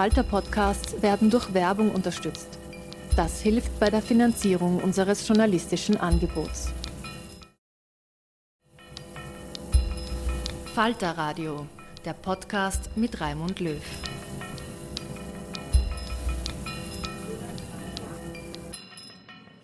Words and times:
Falter-Podcasts 0.00 1.02
werden 1.02 1.28
durch 1.28 1.52
Werbung 1.52 1.90
unterstützt. 1.90 2.48
Das 3.16 3.42
hilft 3.42 3.78
bei 3.78 3.90
der 3.90 4.00
Finanzierung 4.00 4.78
unseres 4.78 5.28
journalistischen 5.28 5.98
Angebots. 5.98 6.68
Falter 10.74 11.10
Radio, 11.10 11.66
der 12.02 12.14
Podcast 12.14 12.88
mit 12.96 13.20
Raimund 13.20 13.60
Löw. 13.60 13.76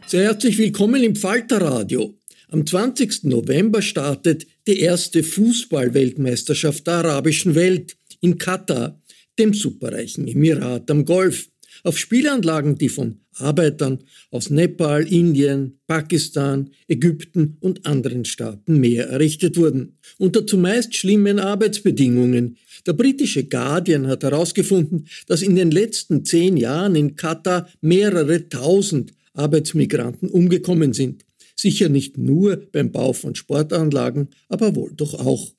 Sehr 0.06 0.24
herzlich 0.24 0.58
willkommen 0.58 1.02
im 1.02 1.16
Falter 1.16 1.62
Radio. 1.62 2.12
Am 2.50 2.66
20. 2.66 3.24
November 3.24 3.80
startet 3.80 4.46
die 4.66 4.80
erste 4.80 5.22
Fußballweltmeisterschaft 5.22 6.86
der 6.86 6.96
arabischen 6.96 7.54
Welt 7.54 7.96
in 8.20 8.36
Katar, 8.36 9.00
dem 9.38 9.54
superreichen 9.54 10.26
Emirat 10.28 10.90
am 10.90 11.04
Golf, 11.04 11.48
auf 11.84 11.98
Spielanlagen, 11.98 12.78
die 12.78 12.88
von 12.88 13.20
Arbeitern 13.34 13.98
aus 14.30 14.50
Nepal, 14.50 15.06
Indien, 15.06 15.78
Pakistan, 15.86 16.70
Ägypten 16.88 17.58
und 17.60 17.86
anderen 17.86 18.24
Staaten 18.24 18.80
mehr 18.80 19.08
errichtet 19.08 19.56
wurden, 19.56 19.98
unter 20.18 20.46
zumeist 20.46 20.94
schlimmen 20.94 21.38
Arbeitsbedingungen. 21.38 22.56
Der 22.86 22.94
britische 22.94 23.44
Guardian 23.44 24.06
hat 24.06 24.22
herausgefunden, 24.22 25.06
dass 25.26 25.42
in 25.42 25.56
den 25.56 25.70
letzten 25.70 26.24
zehn 26.24 26.56
Jahren 26.56 26.96
in 26.96 27.14
Katar 27.16 27.68
mehrere 27.80 28.48
tausend 28.48 29.12
Arbeitsmigranten 29.34 30.30
umgekommen 30.30 30.92
sind. 30.92 31.24
Sicher 31.54 31.88
nicht 31.88 32.18
nur 32.18 32.56
beim 32.72 32.92
Bau 32.92 33.12
von 33.12 33.34
Sportanlagen, 33.34 34.28
aber 34.48 34.74
wohl 34.74 34.92
doch 34.94 35.14
auch. 35.14 35.55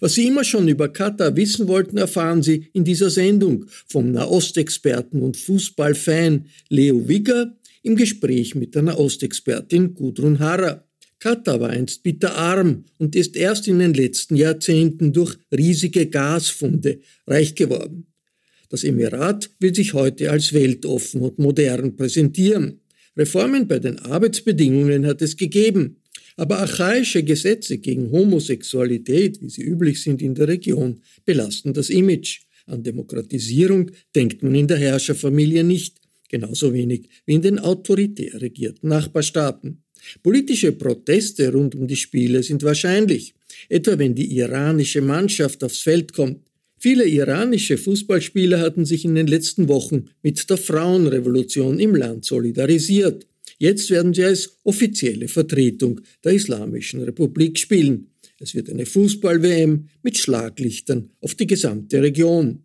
Was 0.00 0.14
Sie 0.14 0.26
immer 0.26 0.44
schon 0.44 0.68
über 0.68 0.88
Katar 0.88 1.36
wissen 1.36 1.68
wollten, 1.68 1.96
erfahren 1.98 2.42
Sie 2.42 2.68
in 2.72 2.84
dieser 2.84 3.10
Sendung 3.10 3.66
vom 3.86 4.12
Nahostexperten 4.12 5.22
und 5.22 5.36
Fußballfan 5.36 6.46
Leo 6.68 7.08
Wigger 7.08 7.56
im 7.82 7.96
Gespräch 7.96 8.54
mit 8.54 8.74
der 8.74 8.82
Nahostexpertin 8.82 9.94
Gudrun 9.94 10.38
Harrer. 10.38 10.84
Katar 11.18 11.60
war 11.60 11.70
einst 11.70 12.02
bitterarm 12.02 12.84
und 12.98 13.16
ist 13.16 13.36
erst 13.36 13.68
in 13.68 13.78
den 13.78 13.94
letzten 13.94 14.36
Jahrzehnten 14.36 15.12
durch 15.12 15.36
riesige 15.50 16.06
Gasfunde 16.06 17.00
reich 17.26 17.54
geworden. 17.54 18.06
Das 18.68 18.84
Emirat 18.84 19.50
will 19.60 19.74
sich 19.74 19.94
heute 19.94 20.30
als 20.30 20.52
weltoffen 20.52 21.22
und 21.22 21.38
modern 21.38 21.96
präsentieren. 21.96 22.80
Reformen 23.16 23.66
bei 23.66 23.78
den 23.78 23.98
Arbeitsbedingungen 23.98 25.06
hat 25.06 25.22
es 25.22 25.36
gegeben, 25.36 26.02
aber 26.36 26.58
archaische 26.58 27.22
Gesetze 27.22 27.78
gegen 27.78 28.10
Homosexualität, 28.10 29.40
wie 29.40 29.48
sie 29.48 29.62
üblich 29.62 30.02
sind 30.02 30.20
in 30.22 30.34
der 30.34 30.48
Region, 30.48 31.00
belasten 31.24 31.72
das 31.72 31.90
Image. 31.90 32.40
An 32.66 32.82
Demokratisierung 32.82 33.90
denkt 34.14 34.42
man 34.42 34.54
in 34.54 34.66
der 34.66 34.76
Herrscherfamilie 34.76 35.64
nicht, 35.64 36.00
genauso 36.28 36.74
wenig 36.74 37.08
wie 37.24 37.34
in 37.34 37.42
den 37.42 37.58
autoritär 37.58 38.40
regierten 38.40 38.88
Nachbarstaaten. 38.88 39.82
Politische 40.22 40.72
Proteste 40.72 41.52
rund 41.52 41.74
um 41.74 41.86
die 41.86 41.96
Spiele 41.96 42.42
sind 42.42 42.62
wahrscheinlich, 42.62 43.34
etwa 43.68 43.98
wenn 43.98 44.14
die 44.14 44.36
iranische 44.36 45.00
Mannschaft 45.00 45.64
aufs 45.64 45.78
Feld 45.78 46.12
kommt. 46.12 46.40
Viele 46.78 47.08
iranische 47.08 47.78
Fußballspieler 47.78 48.60
hatten 48.60 48.84
sich 48.84 49.04
in 49.04 49.14
den 49.14 49.26
letzten 49.26 49.68
Wochen 49.68 50.10
mit 50.22 50.48
der 50.50 50.58
Frauenrevolution 50.58 51.80
im 51.80 51.94
Land 51.94 52.24
solidarisiert. 52.24 53.26
Jetzt 53.58 53.90
werden 53.90 54.12
sie 54.12 54.24
als 54.24 54.58
offizielle 54.64 55.28
Vertretung 55.28 56.00
der 56.24 56.32
Islamischen 56.32 57.02
Republik 57.02 57.58
spielen. 57.58 58.10
Es 58.38 58.54
wird 58.54 58.68
eine 58.68 58.84
Fußball-WM 58.84 59.88
mit 60.02 60.18
Schlaglichtern 60.18 61.10
auf 61.20 61.34
die 61.34 61.46
gesamte 61.46 62.02
Region. 62.02 62.64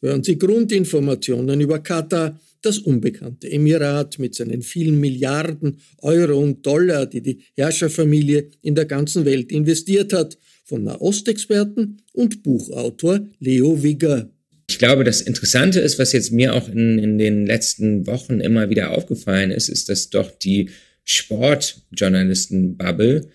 Hören 0.00 0.24
Sie 0.24 0.36
Grundinformationen 0.36 1.60
über 1.60 1.78
Katar, 1.78 2.40
das 2.60 2.78
unbekannte 2.78 3.50
Emirat 3.50 4.18
mit 4.18 4.34
seinen 4.34 4.62
vielen 4.62 4.98
Milliarden 4.98 5.78
Euro 5.98 6.38
und 6.38 6.64
Dollar, 6.66 7.06
die 7.06 7.20
die 7.20 7.38
Herrscherfamilie 7.54 8.48
in 8.62 8.74
der 8.74 8.86
ganzen 8.86 9.24
Welt 9.24 9.52
investiert 9.52 10.12
hat, 10.12 10.38
von 10.64 10.84
Nahostexperten 10.84 12.00
und 12.12 12.42
Buchautor 12.42 13.20
Leo 13.38 13.82
Wigger. 13.82 14.30
Ich 14.68 14.78
glaube, 14.78 15.02
das 15.04 15.20
Interessante 15.20 15.80
ist, 15.80 15.98
was 15.98 16.12
jetzt 16.12 16.30
mir 16.32 16.54
auch 16.54 16.68
in, 16.68 16.98
in 16.98 17.18
den 17.18 17.46
letzten 17.46 18.06
Wochen 18.06 18.40
immer 18.40 18.70
wieder 18.70 18.92
aufgefallen 18.92 19.50
ist, 19.50 19.68
ist, 19.68 19.88
dass 19.88 20.10
doch 20.10 20.30
die 20.30 20.70
Sportjournalisten-Bubble 21.04 23.28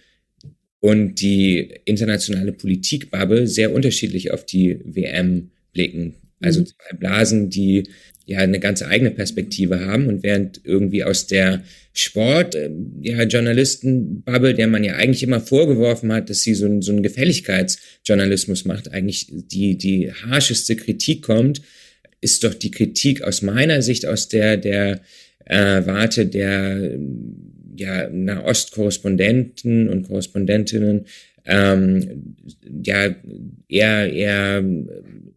und 0.80 1.22
die 1.22 1.82
internationale 1.86 2.54
Politik-Bubble 2.54 3.48
sehr 3.48 3.74
unterschiedlich 3.74 4.32
auf 4.32 4.46
die 4.46 4.80
WM 4.84 5.50
blicken. 5.74 6.16
Also 6.42 6.62
mhm. 6.62 6.66
zwei 6.66 6.98
Blasen, 6.98 7.50
die 7.50 7.90
ja 8.26 8.40
eine 8.40 8.60
ganz 8.60 8.82
eigene 8.82 9.12
Perspektive 9.12 9.80
haben 9.86 10.08
und 10.08 10.22
während 10.22 10.60
irgendwie 10.66 11.04
aus 11.04 11.28
der 11.28 11.64
Sport, 11.94 12.56
äh, 12.56 12.70
ja, 13.02 13.24
Journalistenbubble, 13.24 14.54
der 14.54 14.68
man 14.68 14.84
ja 14.84 14.96
eigentlich 14.96 15.24
immer 15.24 15.40
vorgeworfen 15.40 16.12
hat, 16.12 16.30
dass 16.30 16.42
sie 16.42 16.54
so, 16.54 16.66
ein, 16.66 16.82
so 16.82 16.92
einen 16.92 17.04
Gefälligkeitsjournalismus 17.04 18.66
macht, 18.66 18.92
eigentlich 18.92 19.28
die, 19.32 19.78
die 19.78 20.12
harscheste 20.12 20.76
Kritik 20.76 21.24
kommt, 21.24 21.62
ist 22.20 22.44
doch 22.44 22.54
die 22.54 22.72
Kritik 22.72 23.22
aus 23.22 23.42
meiner 23.42 23.82
Sicht, 23.82 24.06
aus 24.06 24.28
der, 24.28 24.58
der 24.58 25.02
äh, 25.46 25.86
Warte 25.86 26.26
der 26.26 26.98
ja, 27.78 28.10
Nahost-Korrespondenten 28.10 29.88
und 29.88 30.08
Korrespondentinnen 30.08 31.06
ähm, 31.48 32.36
ja 32.84 33.16
eher, 33.68 34.14
eher 34.14 34.64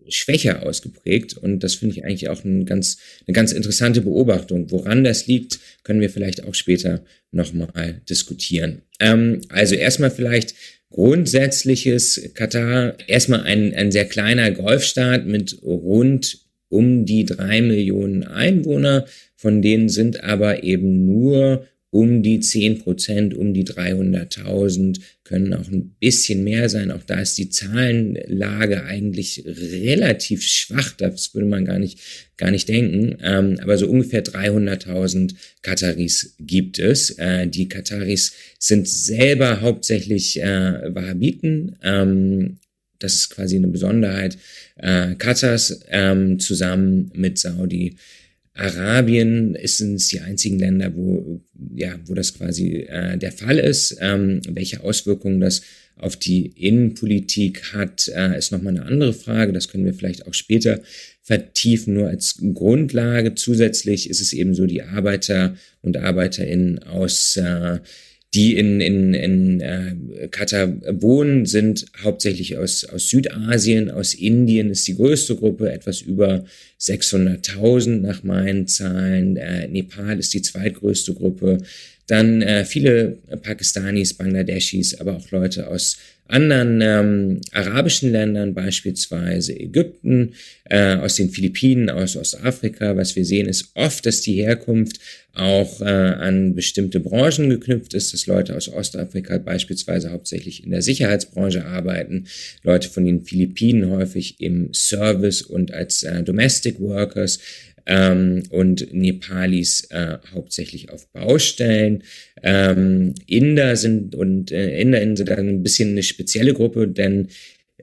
schwächer 0.08 0.64
ausgeprägt. 0.64 1.36
Und 1.36 1.60
das 1.60 1.74
finde 1.74 1.96
ich 1.96 2.04
eigentlich 2.04 2.28
auch 2.28 2.44
ein 2.44 2.66
ganz, 2.66 2.98
eine 3.26 3.34
ganz 3.34 3.52
interessante 3.52 4.00
Beobachtung. 4.02 4.70
Woran 4.70 5.04
das 5.04 5.26
liegt, 5.26 5.60
können 5.84 6.00
wir 6.00 6.10
vielleicht 6.10 6.44
auch 6.44 6.54
später 6.54 7.04
nochmal 7.30 8.00
diskutieren. 8.08 8.82
Ähm, 8.98 9.40
also 9.48 9.74
erstmal 9.74 10.10
vielleicht 10.10 10.54
grundsätzliches 10.90 12.32
Katar, 12.34 12.96
erstmal 13.06 13.42
ein, 13.42 13.72
ein 13.74 13.92
sehr 13.92 14.06
kleiner 14.06 14.50
Golfstaat 14.50 15.26
mit 15.26 15.62
rund 15.62 16.38
um 16.68 17.04
die 17.04 17.24
drei 17.24 17.62
Millionen 17.62 18.24
Einwohner, 18.24 19.06
von 19.36 19.62
denen 19.62 19.88
sind 19.88 20.22
aber 20.22 20.62
eben 20.62 21.06
nur 21.06 21.66
um 21.90 22.22
die 22.22 22.38
10 22.38 22.82
Prozent, 22.82 23.34
um 23.34 23.52
die 23.52 23.64
300.000, 23.64 25.00
können 25.24 25.52
auch 25.54 25.68
ein 25.68 25.96
bisschen 25.98 26.44
mehr 26.44 26.68
sein. 26.68 26.90
Auch 26.90 27.02
da 27.04 27.20
ist 27.20 27.36
die 27.38 27.50
Zahlenlage 27.50 28.84
eigentlich 28.84 29.44
relativ 29.46 30.42
schwach. 30.42 30.92
Das 30.96 31.34
würde 31.34 31.48
man 31.48 31.64
gar 31.64 31.78
nicht, 31.78 31.98
gar 32.36 32.50
nicht 32.50 32.68
denken. 32.68 33.16
Ähm, 33.22 33.58
aber 33.60 33.76
so 33.76 33.88
ungefähr 33.88 34.24
300.000 34.24 35.34
Kataris 35.62 36.34
gibt 36.38 36.78
es. 36.78 37.10
Äh, 37.18 37.48
die 37.48 37.68
Kataris 37.68 38.32
sind 38.58 38.88
selber 38.88 39.60
hauptsächlich 39.60 40.40
äh, 40.40 40.94
Wahhabiten. 40.94 41.76
Ähm, 41.82 42.58
das 43.00 43.14
ist 43.14 43.30
quasi 43.30 43.56
eine 43.56 43.68
Besonderheit 43.68 44.38
äh, 44.76 45.14
Katars 45.16 45.80
ähm, 45.88 46.38
zusammen 46.38 47.10
mit 47.14 47.38
Saudi 47.38 47.96
Arabien 48.60 49.56
sind 49.64 49.94
es 49.94 50.08
die 50.08 50.20
einzigen 50.20 50.58
Länder, 50.58 50.94
wo, 50.94 51.40
ja, 51.74 51.98
wo 52.04 52.14
das 52.14 52.34
quasi 52.34 52.86
äh, 52.88 53.16
der 53.16 53.32
Fall 53.32 53.58
ist. 53.58 53.96
Ähm, 54.00 54.42
welche 54.48 54.82
Auswirkungen 54.82 55.40
das 55.40 55.62
auf 55.96 56.16
die 56.16 56.46
Innenpolitik 56.46 57.72
hat, 57.72 58.08
äh, 58.08 58.36
ist 58.36 58.52
nochmal 58.52 58.76
eine 58.76 58.84
andere 58.84 59.14
Frage. 59.14 59.54
Das 59.54 59.68
können 59.68 59.86
wir 59.86 59.94
vielleicht 59.94 60.26
auch 60.26 60.34
später 60.34 60.80
vertiefen. 61.22 61.94
Nur 61.94 62.08
als 62.08 62.38
Grundlage 62.52 63.34
zusätzlich 63.34 64.10
ist 64.10 64.20
es 64.20 64.34
eben 64.34 64.54
so, 64.54 64.66
die 64.66 64.82
Arbeiter 64.82 65.56
und 65.80 65.96
Arbeiterinnen 65.96 66.80
aus 66.80 67.36
äh, 67.36 67.78
die 68.34 68.56
in, 68.56 68.80
in, 68.80 69.14
in 69.14 69.60
äh, 69.60 70.28
Katar 70.28 70.72
wohnen, 71.00 71.46
sind 71.46 71.86
hauptsächlich 72.02 72.56
aus, 72.58 72.84
aus 72.84 73.08
Südasien, 73.08 73.90
aus 73.90 74.14
Indien 74.14 74.70
ist 74.70 74.86
die 74.86 74.94
größte 74.94 75.34
Gruppe, 75.34 75.72
etwas 75.72 76.00
über 76.00 76.44
600.000 76.80 78.00
nach 78.00 78.22
meinen 78.22 78.68
Zahlen. 78.68 79.36
Äh, 79.36 79.66
Nepal 79.66 80.18
ist 80.18 80.32
die 80.32 80.42
zweitgrößte 80.42 81.14
Gruppe. 81.14 81.58
Dann 82.06 82.42
äh, 82.42 82.64
viele 82.64 83.18
Pakistanis, 83.42 84.14
Bangladeschis, 84.14 85.00
aber 85.00 85.16
auch 85.16 85.30
Leute 85.32 85.68
aus 85.68 85.96
anderen 86.30 86.80
ähm, 86.80 87.40
arabischen 87.52 88.12
Ländern, 88.12 88.54
beispielsweise 88.54 89.58
Ägypten, 89.58 90.34
äh, 90.64 90.96
aus 90.96 91.16
den 91.16 91.30
Philippinen, 91.30 91.90
aus 91.90 92.16
Ostafrika. 92.16 92.96
Was 92.96 93.16
wir 93.16 93.24
sehen, 93.24 93.48
ist 93.48 93.72
oft, 93.74 94.06
dass 94.06 94.20
die 94.20 94.34
Herkunft 94.34 95.00
auch 95.34 95.80
äh, 95.80 95.84
an 95.84 96.54
bestimmte 96.54 97.00
Branchen 97.00 97.50
geknüpft 97.50 97.94
ist, 97.94 98.12
dass 98.12 98.26
Leute 98.26 98.56
aus 98.56 98.68
Ostafrika 98.68 99.38
beispielsweise 99.38 100.10
hauptsächlich 100.10 100.64
in 100.64 100.70
der 100.70 100.82
Sicherheitsbranche 100.82 101.64
arbeiten, 101.64 102.26
Leute 102.62 102.88
von 102.88 103.04
den 103.04 103.22
Philippinen 103.22 103.90
häufig 103.90 104.40
im 104.40 104.72
Service 104.74 105.42
und 105.42 105.72
als 105.72 106.02
äh, 106.02 106.22
Domestic 106.22 106.80
Workers 106.80 107.38
ähm, 107.86 108.42
und 108.50 108.92
Nepalis 108.92 109.88
äh, 109.90 110.18
hauptsächlich 110.32 110.90
auf 110.90 111.06
Baustellen. 111.12 112.02
Ähm, 112.42 113.14
Inder 113.26 113.76
sind 113.76 114.14
und 114.14 114.50
äh, 114.52 114.80
Inderinnen 114.80 115.16
sind 115.16 115.28
dann 115.28 115.48
ein 115.48 115.62
bisschen 115.62 115.90
eine 115.90 116.02
spezielle 116.02 116.54
Gruppe, 116.54 116.88
denn 116.88 117.28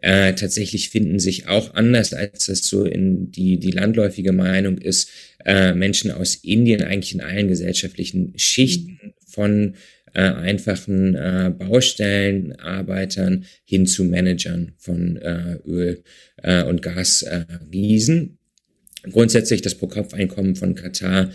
äh, 0.02 0.34
tatsächlich 0.34 0.90
finden 0.90 1.20
sich 1.20 1.48
auch 1.48 1.74
anders, 1.74 2.14
als 2.14 2.48
das 2.48 2.68
so 2.68 2.84
in 2.86 3.32
die, 3.32 3.60
die 3.60 3.72
landläufige 3.72 4.32
Meinung 4.32 4.78
ist, 4.78 5.10
äh, 5.46 5.74
Menschen 5.74 6.12
aus 6.12 6.36
Indien 6.36 6.84
eigentlich 6.84 7.14
in 7.14 7.22
allen 7.22 7.48
gesellschaftlichen 7.48 8.34
Schichten 8.38 9.14
von 9.26 9.76
äh, 10.14 10.22
einfachen 10.22 11.16
äh, 11.16 11.52
Baustellenarbeitern 11.58 13.46
hin 13.66 13.86
zu 13.86 14.04
Managern 14.04 14.74
von 14.78 15.18
äh, 15.18 15.58
Öl- 15.66 16.04
äh, 16.44 16.64
und 16.64 16.82
Gasriesen. 16.82 18.38
Äh, 19.04 19.12
Grundsätzlich 19.12 19.62
das 19.62 19.76
Pro-Kopf-Einkommen 19.76 20.56
von 20.56 20.76
Katar 20.76 21.32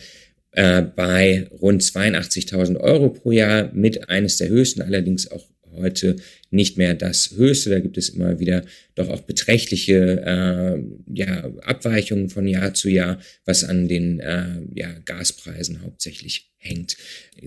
äh, 0.52 0.82
bei 0.82 1.49
rund 1.50 1.82
82.000 1.82 2.78
Euro 2.78 3.10
pro 3.10 3.32
Jahr 3.32 3.70
mit 3.72 4.08
eines 4.08 4.37
der 4.37 4.49
höchsten, 4.49 4.82
allerdings 4.82 5.31
auch 5.31 5.46
heute 5.76 6.16
nicht 6.50 6.76
mehr 6.76 6.94
das 6.94 7.32
Höchste. 7.34 7.70
Da 7.70 7.81
gibt 7.81 7.96
es 7.96 8.10
immer 8.10 8.38
wieder 8.38 8.62
doch 8.94 9.08
auch 9.08 9.22
beträchtliche 9.22 10.22
äh, 10.25 10.82
ja, 11.12 11.50
Abweichungen 11.62 12.28
von 12.28 12.46
Jahr 12.46 12.75
zu 12.75 12.88
Jahr, 12.88 13.19
was 13.44 13.64
an 13.64 13.88
den 13.88 14.20
äh, 14.20 14.60
ja, 14.75 14.93
Gaspreisen 15.04 15.82
hauptsächlich 15.82 16.50
hängt. 16.58 16.96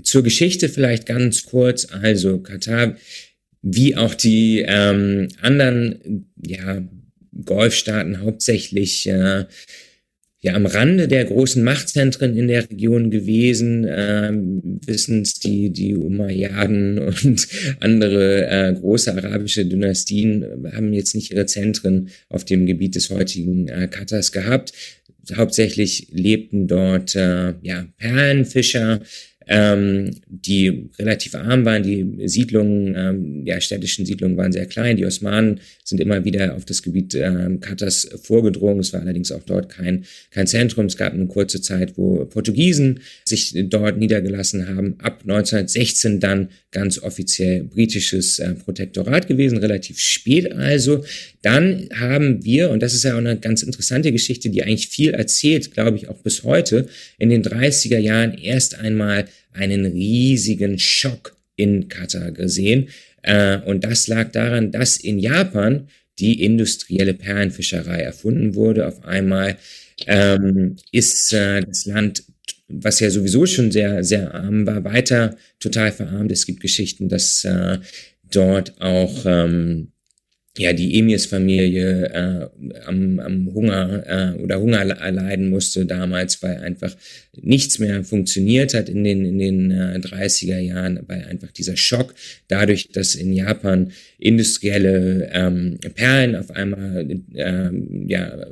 Zur 0.03 0.23
Geschichte 0.23 0.69
vielleicht 0.69 1.05
ganz 1.05 1.45
kurz. 1.45 1.87
Also 1.91 2.39
Katar, 2.39 2.95
wie 3.61 3.95
auch 3.95 4.15
die 4.15 4.65
ähm, 4.67 5.29
anderen 5.41 6.27
ja, 6.43 6.81
Golfstaaten 7.43 8.21
hauptsächlich 8.21 9.07
äh, 9.07 9.45
ja 10.45 10.53
am 10.53 10.67
Rande 10.67 11.07
der 11.07 11.25
großen 11.25 11.63
Machtzentren 11.63 12.37
in 12.37 12.47
der 12.47 12.69
Region 12.69 13.09
gewesen, 13.09 13.83
ähm, 13.89 14.79
wissens 14.85 15.39
die, 15.39 15.71
die 15.71 15.95
Umayyaden 15.95 16.99
und 17.23 17.47
andere 17.79 18.47
äh, 18.47 18.73
große 18.73 19.11
arabische 19.11 19.65
Dynastien 19.65 20.45
haben 20.71 20.93
jetzt 20.93 21.15
nicht 21.15 21.31
ihre 21.31 21.47
Zentren 21.47 22.09
auf 22.29 22.45
dem 22.45 22.67
Gebiet 22.67 22.93
des 22.93 23.09
heutigen 23.09 23.67
äh, 23.69 23.87
Katars 23.87 24.31
gehabt. 24.31 24.71
Hauptsächlich 25.35 26.09
lebten 26.11 26.67
dort 26.67 27.15
äh, 27.15 27.55
ja, 27.63 27.87
Perlenfischer, 27.97 29.01
ähm, 29.47 30.11
die 30.27 30.89
relativ 30.97 31.35
arm 31.35 31.65
waren. 31.65 31.83
Die 31.83 32.27
Siedlungen, 32.27 32.95
ähm, 32.97 33.45
ja, 33.45 33.59
städtischen 33.61 34.05
Siedlungen 34.05 34.37
waren 34.37 34.51
sehr 34.51 34.65
klein. 34.65 34.97
Die 34.97 35.05
Osmanen 35.05 35.59
sind 35.83 36.01
immer 36.01 36.25
wieder 36.25 36.55
auf 36.55 36.65
das 36.65 36.81
Gebiet 36.81 37.15
ähm, 37.15 37.59
Katars 37.59 38.09
vorgedrungen. 38.21 38.79
Es 38.79 38.93
war 38.93 39.01
allerdings 39.01 39.31
auch 39.31 39.43
dort 39.43 39.69
kein, 39.69 40.05
kein 40.31 40.47
Zentrum. 40.47 40.85
Es 40.85 40.97
gab 40.97 41.13
eine 41.13 41.27
kurze 41.27 41.61
Zeit, 41.61 41.97
wo 41.97 42.25
Portugiesen 42.25 43.01
sich 43.23 43.53
dort 43.69 43.97
niedergelassen 43.97 44.67
haben. 44.67 44.95
Ab 44.99 45.21
1916 45.23 46.19
dann 46.19 46.49
ganz 46.75 47.01
offiziell 47.01 47.63
britisches 47.63 48.37
äh, 48.37 48.53
Protektorat 48.53 49.27
gewesen, 49.27 49.57
relativ 49.59 49.97
spät 49.97 50.51
also. 50.51 51.05
Dann 51.41 51.87
haben 51.95 52.43
wir, 52.43 52.69
und 52.69 52.83
das 52.83 52.93
ist 52.93 53.05
ja 53.05 53.13
auch 53.13 53.19
eine 53.19 53.39
ganz 53.39 53.63
interessante 53.63 54.11
Geschichte, 54.11 54.49
die 54.49 54.61
eigentlich 54.61 54.89
viel 54.89 55.11
erzählt, 55.11 55.71
glaube 55.71 55.95
ich, 55.95 56.09
auch 56.09 56.17
bis 56.17 56.43
heute, 56.43 56.87
in 57.17 57.29
den 57.29 57.43
30er 57.43 57.97
Jahren 57.97 58.37
erst 58.37 58.77
einmal 58.77 59.25
einen 59.53 59.85
riesigen 59.85 60.77
Schock 60.77 61.37
in 61.55 61.87
Katar 61.87 62.31
gesehen. 62.31 62.89
Äh, 63.21 63.59
und 63.59 63.85
das 63.85 64.07
lag 64.07 64.33
daran, 64.33 64.73
dass 64.73 64.97
in 64.97 65.17
Japan 65.17 65.87
die 66.19 66.43
industrielle 66.43 67.13
Perlenfischerei 67.13 68.01
erfunden 68.01 68.53
wurde. 68.53 68.85
Auf 68.85 69.05
einmal 69.05 69.55
ähm, 70.07 70.75
ist 70.91 71.31
äh, 71.31 71.61
das 71.61 71.85
Land 71.85 72.25
was 72.67 72.99
ja 72.99 73.09
sowieso 73.09 73.45
schon 73.45 73.71
sehr, 73.71 74.03
sehr 74.03 74.33
arm 74.33 74.65
war, 74.65 74.83
weiter 74.83 75.37
total 75.59 75.91
verarmt. 75.91 76.31
Es 76.31 76.45
gibt 76.45 76.61
Geschichten, 76.61 77.09
dass 77.09 77.43
äh, 77.43 77.79
dort 78.31 78.79
auch 78.81 79.25
ähm, 79.25 79.91
ja 80.57 80.73
die 80.73 80.97
Emirs-Familie 80.97 82.05
äh, 82.05 82.79
am, 82.85 83.19
am 83.19 83.53
Hunger 83.53 84.03
äh, 84.07 84.41
oder 84.41 84.59
Hunger 84.61 84.83
leiden 84.85 85.49
musste 85.49 85.85
damals, 85.85 86.41
weil 86.41 86.57
einfach 86.57 86.95
nichts 87.41 87.77
mehr 87.79 88.03
funktioniert 88.03 88.73
hat 88.73 88.87
in 88.87 89.03
den 89.03 89.25
in 89.25 89.37
den 89.37 89.71
äh, 89.71 89.99
30er 90.01 90.59
Jahren, 90.59 90.99
weil 91.07 91.25
einfach 91.25 91.51
dieser 91.51 91.75
Schock 91.75 92.15
dadurch, 92.47 92.89
dass 92.89 93.15
in 93.15 93.33
Japan 93.33 93.91
industrielle 94.17 95.29
ähm, 95.33 95.77
Perlen 95.93 96.35
auf 96.35 96.51
einmal 96.51 97.05
äh, 97.33 97.69
ja 98.07 98.47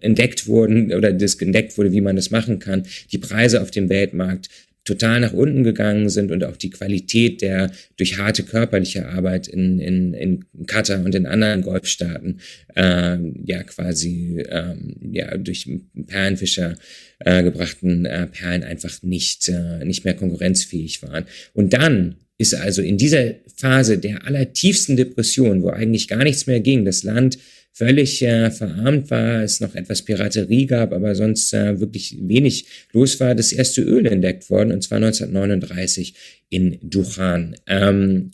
entdeckt 0.00 0.46
wurden 0.46 0.92
oder 0.92 1.12
das 1.12 1.34
entdeckt 1.36 1.76
wurde, 1.78 1.92
wie 1.92 2.00
man 2.00 2.16
das 2.16 2.30
machen 2.30 2.58
kann, 2.58 2.84
die 3.12 3.18
Preise 3.18 3.62
auf 3.62 3.70
dem 3.70 3.88
Weltmarkt 3.88 4.48
total 4.88 5.20
nach 5.20 5.34
unten 5.34 5.64
gegangen 5.64 6.08
sind 6.08 6.32
und 6.32 6.42
auch 6.44 6.56
die 6.56 6.70
Qualität 6.70 7.42
der 7.42 7.70
durch 7.98 8.16
harte 8.16 8.42
körperliche 8.42 9.06
Arbeit 9.06 9.46
in, 9.46 9.78
in, 9.78 10.14
in 10.14 10.44
Katar 10.66 11.04
und 11.04 11.14
in 11.14 11.26
anderen 11.26 11.60
Golfstaaten 11.60 12.40
äh, 12.74 13.18
ja 13.44 13.62
quasi 13.64 14.42
ähm, 14.48 14.96
ja 15.12 15.36
durch 15.36 15.68
Perlenfischer 16.06 16.76
äh, 17.18 17.42
gebrachten 17.42 18.06
äh, 18.06 18.28
Perlen 18.28 18.62
einfach 18.62 19.02
nicht, 19.02 19.48
äh, 19.48 19.84
nicht 19.84 20.06
mehr 20.06 20.14
konkurrenzfähig 20.14 21.02
waren. 21.02 21.24
Und 21.52 21.74
dann 21.74 22.16
ist 22.38 22.54
also 22.54 22.80
in 22.80 22.96
dieser 22.96 23.34
Phase 23.56 23.98
der 23.98 24.26
allertiefsten 24.26 24.96
Depression, 24.96 25.62
wo 25.62 25.68
eigentlich 25.68 26.08
gar 26.08 26.24
nichts 26.24 26.46
mehr 26.46 26.60
ging, 26.60 26.86
das 26.86 27.02
Land 27.02 27.38
völlig 27.72 28.22
äh, 28.22 28.50
verarmt 28.50 29.10
war, 29.10 29.42
es 29.42 29.60
noch 29.60 29.74
etwas 29.74 30.02
Piraterie 30.02 30.66
gab, 30.66 30.92
aber 30.92 31.14
sonst 31.14 31.52
äh, 31.54 31.78
wirklich 31.80 32.16
wenig 32.20 32.66
los 32.92 33.20
war, 33.20 33.34
das 33.34 33.52
erste 33.52 33.82
Öl 33.82 34.06
entdeckt 34.06 34.50
worden, 34.50 34.72
und 34.72 34.82
zwar 34.82 34.96
1939 34.96 36.14
in 36.50 36.78
Duchan. 36.82 37.56
Ähm, 37.66 38.32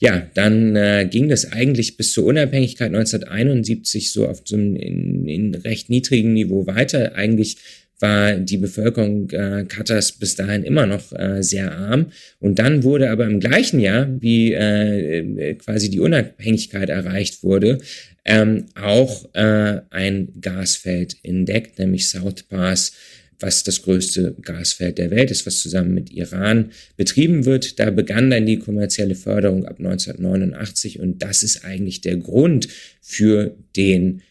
ja, 0.00 0.30
dann 0.34 0.76
äh, 0.76 1.08
ging 1.10 1.28
das 1.28 1.50
eigentlich 1.50 1.96
bis 1.96 2.12
zur 2.12 2.24
Unabhängigkeit 2.24 2.88
1971 2.94 4.12
so 4.12 4.28
auf 4.28 4.42
so 4.44 4.56
einem 4.56 4.76
in, 4.76 5.28
in 5.28 5.54
recht 5.56 5.90
niedrigen 5.90 6.34
Niveau 6.34 6.66
weiter. 6.66 7.16
Eigentlich 7.16 7.56
war 8.00 8.34
die 8.34 8.58
Bevölkerung 8.58 9.30
äh, 9.30 9.64
Katars 9.68 10.12
bis 10.12 10.36
dahin 10.36 10.62
immer 10.62 10.86
noch 10.86 11.12
äh, 11.12 11.42
sehr 11.42 11.76
arm. 11.76 12.12
Und 12.38 12.58
dann 12.58 12.84
wurde 12.84 13.10
aber 13.10 13.26
im 13.26 13.40
gleichen 13.40 13.80
Jahr, 13.80 14.08
wie 14.20 14.52
äh, 14.52 15.54
quasi 15.54 15.90
die 15.90 16.00
Unabhängigkeit 16.00 16.88
erreicht 16.88 17.42
wurde, 17.42 17.78
ähm, 18.24 18.66
auch 18.74 19.28
äh, 19.34 19.80
ein 19.90 20.28
Gasfeld 20.40 21.16
entdeckt, 21.22 21.78
nämlich 21.78 22.08
South 22.08 22.42
Pass, 22.44 22.92
was 23.40 23.62
das 23.62 23.82
größte 23.82 24.34
Gasfeld 24.42 24.98
der 24.98 25.10
Welt 25.10 25.30
ist, 25.30 25.46
was 25.46 25.60
zusammen 25.60 25.94
mit 25.94 26.10
Iran 26.10 26.70
betrieben 26.96 27.46
wird. 27.46 27.78
Da 27.78 27.90
begann 27.90 28.30
dann 28.30 28.46
die 28.46 28.58
kommerzielle 28.58 29.14
Förderung 29.14 29.64
ab 29.64 29.78
1989 29.78 31.00
und 31.00 31.22
das 31.22 31.42
ist 31.42 31.64
eigentlich 31.64 32.00
der 32.00 32.16
Grund 32.16 32.68
für 33.00 33.56
den 33.76 34.22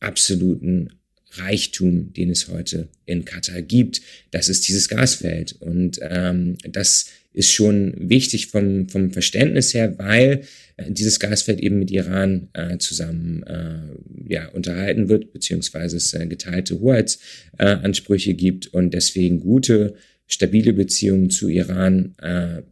absoluten 0.00 0.90
Reichtum, 1.38 2.12
den 2.12 2.30
es 2.30 2.48
heute 2.48 2.88
in 3.04 3.24
Katar 3.24 3.62
gibt. 3.62 4.00
Das 4.30 4.48
ist 4.48 4.68
dieses 4.68 4.88
Gasfeld 4.88 5.56
und 5.60 5.98
ähm, 6.02 6.56
das 6.68 7.06
ist 7.36 7.52
schon 7.52 7.94
wichtig 7.98 8.46
vom, 8.46 8.88
vom 8.88 9.10
Verständnis 9.10 9.74
her, 9.74 9.98
weil 9.98 10.44
äh, 10.78 10.90
dieses 10.90 11.20
Gasfeld 11.20 11.60
eben 11.60 11.78
mit 11.78 11.90
Iran 11.90 12.48
äh, 12.54 12.78
zusammen 12.78 13.42
äh, 13.42 14.32
ja, 14.32 14.48
unterhalten 14.48 15.10
wird, 15.10 15.34
beziehungsweise 15.34 15.98
es 15.98 16.14
äh, 16.14 16.26
geteilte 16.26 16.80
Hoheitsansprüche 16.80 18.32
gibt 18.34 18.68
und 18.68 18.94
deswegen 18.94 19.40
gute, 19.40 19.96
stabile 20.26 20.72
Beziehungen 20.72 21.28
zu 21.28 21.48
Iran 21.48 22.14
äh, 22.22 22.62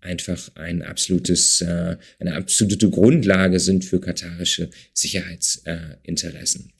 einfach 0.00 0.50
ein 0.54 0.82
absolutes, 0.82 1.60
äh, 1.62 1.96
eine 2.20 2.34
absolute 2.34 2.90
Grundlage 2.90 3.58
sind 3.58 3.84
für 3.84 4.00
katarische 4.00 4.70
Sicherheitsinteressen. 4.92 6.73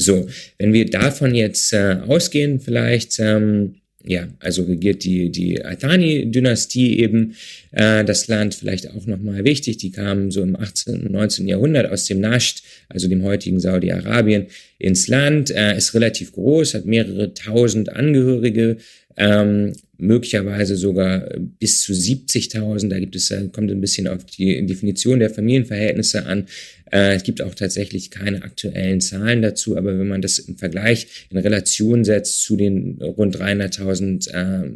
So, 0.00 0.26
wenn 0.58 0.72
wir 0.72 0.88
davon 0.88 1.34
jetzt 1.34 1.72
äh, 1.72 1.98
ausgehen, 2.06 2.58
vielleicht 2.60 3.18
ähm, 3.18 3.74
ja, 4.02 4.28
also 4.38 4.62
regiert 4.62 5.04
die, 5.04 5.30
die 5.30 5.62
Athani-Dynastie 5.62 7.00
eben 7.00 7.34
äh, 7.72 8.02
das 8.04 8.28
Land 8.28 8.54
vielleicht 8.54 8.90
auch 8.90 9.06
nochmal 9.06 9.44
wichtig. 9.44 9.76
Die 9.76 9.90
kamen 9.90 10.30
so 10.30 10.42
im 10.42 10.56
18. 10.56 11.02
und 11.02 11.12
19. 11.12 11.46
Jahrhundert 11.46 11.90
aus 11.92 12.06
dem 12.06 12.20
Nascht, 12.20 12.62
also 12.88 13.08
dem 13.08 13.22
heutigen 13.22 13.60
Saudi-Arabien, 13.60 14.46
ins 14.78 15.06
Land, 15.08 15.50
äh, 15.50 15.76
ist 15.76 15.92
relativ 15.92 16.32
groß, 16.32 16.74
hat 16.74 16.86
mehrere 16.86 17.34
tausend 17.34 17.90
Angehörige, 17.90 18.78
ähm, 19.18 19.74
möglicherweise 20.00 20.76
sogar 20.76 21.28
bis 21.58 21.82
zu 21.82 21.92
70.000. 21.92 22.88
Da 22.88 22.98
gibt 22.98 23.16
es, 23.16 23.32
kommt 23.52 23.70
ein 23.70 23.80
bisschen 23.80 24.08
auf 24.08 24.24
die 24.24 24.64
Definition 24.66 25.20
der 25.20 25.30
Familienverhältnisse 25.30 26.26
an. 26.26 26.46
Äh, 26.90 27.14
es 27.16 27.22
gibt 27.22 27.42
auch 27.42 27.54
tatsächlich 27.54 28.10
keine 28.10 28.42
aktuellen 28.42 29.00
Zahlen 29.00 29.42
dazu, 29.42 29.76
aber 29.76 29.98
wenn 29.98 30.08
man 30.08 30.22
das 30.22 30.38
im 30.38 30.56
Vergleich 30.56 31.26
in 31.30 31.38
Relation 31.38 32.04
setzt 32.04 32.42
zu 32.42 32.56
den 32.56 33.00
rund 33.00 33.36
300.000 33.36 34.30
äh, 34.30 34.70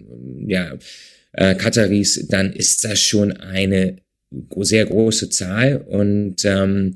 ja, 0.47 0.79
äh, 1.33 1.55
Kataris, 1.55 2.27
dann 2.29 2.53
ist 2.53 2.85
das 2.85 3.01
schon 3.01 3.33
eine 3.33 3.97
sehr 4.61 4.87
große 4.87 5.31
Zahl 5.31 5.79
und 5.79 6.45
ähm, 6.45 6.95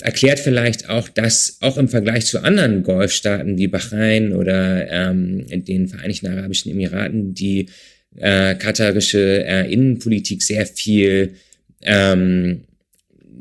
erklärt 0.00 0.40
vielleicht 0.40 0.88
auch, 0.88 1.08
dass 1.08 1.58
auch 1.60 1.76
im 1.76 1.88
Vergleich 1.88 2.26
zu 2.26 2.42
anderen 2.42 2.82
Golfstaaten 2.82 3.58
wie 3.58 3.68
Bahrain 3.68 4.32
oder 4.32 4.90
ähm, 4.90 5.46
den 5.48 5.88
Vereinigten 5.88 6.26
Arabischen 6.26 6.72
Emiraten 6.72 7.34
die 7.34 7.68
äh, 8.16 8.54
katarische 8.54 9.44
äh, 9.46 9.72
Innenpolitik 9.72 10.42
sehr 10.42 10.66
viel 10.66 11.34
ähm, 11.82 12.64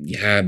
ja, 0.06 0.48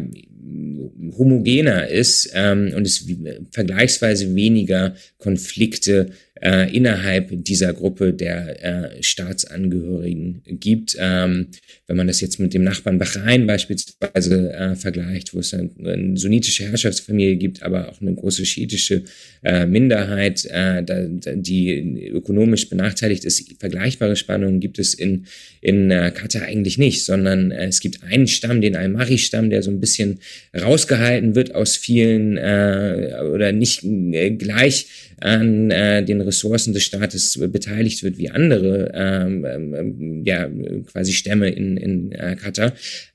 homogener 1.18 1.88
ist 1.88 2.32
ähm, 2.34 2.74
und 2.76 2.86
es 2.86 3.06
vergleichsweise 3.52 4.36
weniger 4.36 4.96
Konflikte 5.18 6.12
äh, 6.42 6.76
innerhalb 6.76 7.30
dieser 7.44 7.74
Gruppe 7.74 8.14
der 8.14 8.96
äh, 8.98 9.04
Staatsangehörigen 9.04 10.42
gibt. 10.46 10.96
Ähm, 11.00 11.48
wenn 11.88 11.98
man 11.98 12.08
das 12.08 12.22
jetzt 12.22 12.40
mit 12.40 12.54
dem 12.54 12.64
Nachbarn 12.64 13.00
Bahrain 13.00 13.48
beispielsweise 13.48 14.54
äh, 14.54 14.76
vergleicht, 14.76 15.34
wo 15.34 15.40
es 15.40 15.54
eine, 15.54 15.70
eine 15.84 16.18
sunnitische 16.18 16.64
Herrschaftsfamilie 16.66 17.36
gibt, 17.36 17.64
aber 17.64 17.90
auch 17.90 18.02
eine 18.02 18.14
große 18.14 18.46
schiitische 18.46 19.04
äh, 19.44 19.66
Minderheit, 19.66 20.46
äh, 20.46 20.84
da, 20.84 21.06
die 21.36 22.10
ökonomisch 22.10 22.70
benachteiligt 22.70 23.26
ist, 23.26 23.56
vergleichbare 23.60 24.16
Spannungen 24.16 24.60
gibt 24.60 24.80
es 24.80 24.94
in, 24.94 25.26
in 25.62 25.92
äh, 25.92 26.12
Katar 26.14 26.44
eigentlich 26.44 26.78
nicht, 26.78 27.04
sondern 27.04 27.52
äh, 27.52 27.68
es 27.68 27.80
gibt 27.80 28.04
einen 28.04 28.28
Stamm, 28.28 28.62
den 28.62 28.76
Al-Mari-Stamm, 28.76 29.50
der 29.50 29.64
so 29.64 29.72
ein 29.72 29.80
bisschen 29.80 30.20
rausgehalten 30.60 31.36
wird 31.36 31.56
aus 31.56 31.76
vielen 31.76 32.38
äh, 32.38 33.14
oder 33.34 33.52
nicht 33.52 33.84
äh, 33.84 34.32
gleich 34.32 34.88
an 35.22 35.72
äh, 35.72 36.04
den 36.04 36.22
Ressourcen 36.22 36.74
des 36.74 36.84
Staates 36.84 37.38
beteiligt 37.52 38.04
wird 38.04 38.18
wie 38.18 38.30
andere 38.30 38.92
ähm, 38.94 39.46
ähm, 39.46 40.24
ja 40.26 40.50
quasi 40.92 41.14
Stämme 41.14 41.50
in, 41.50 41.78
in 41.78 42.12
äh, 42.12 42.36
Katar. 42.36 42.74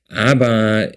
Aber 0.08 0.92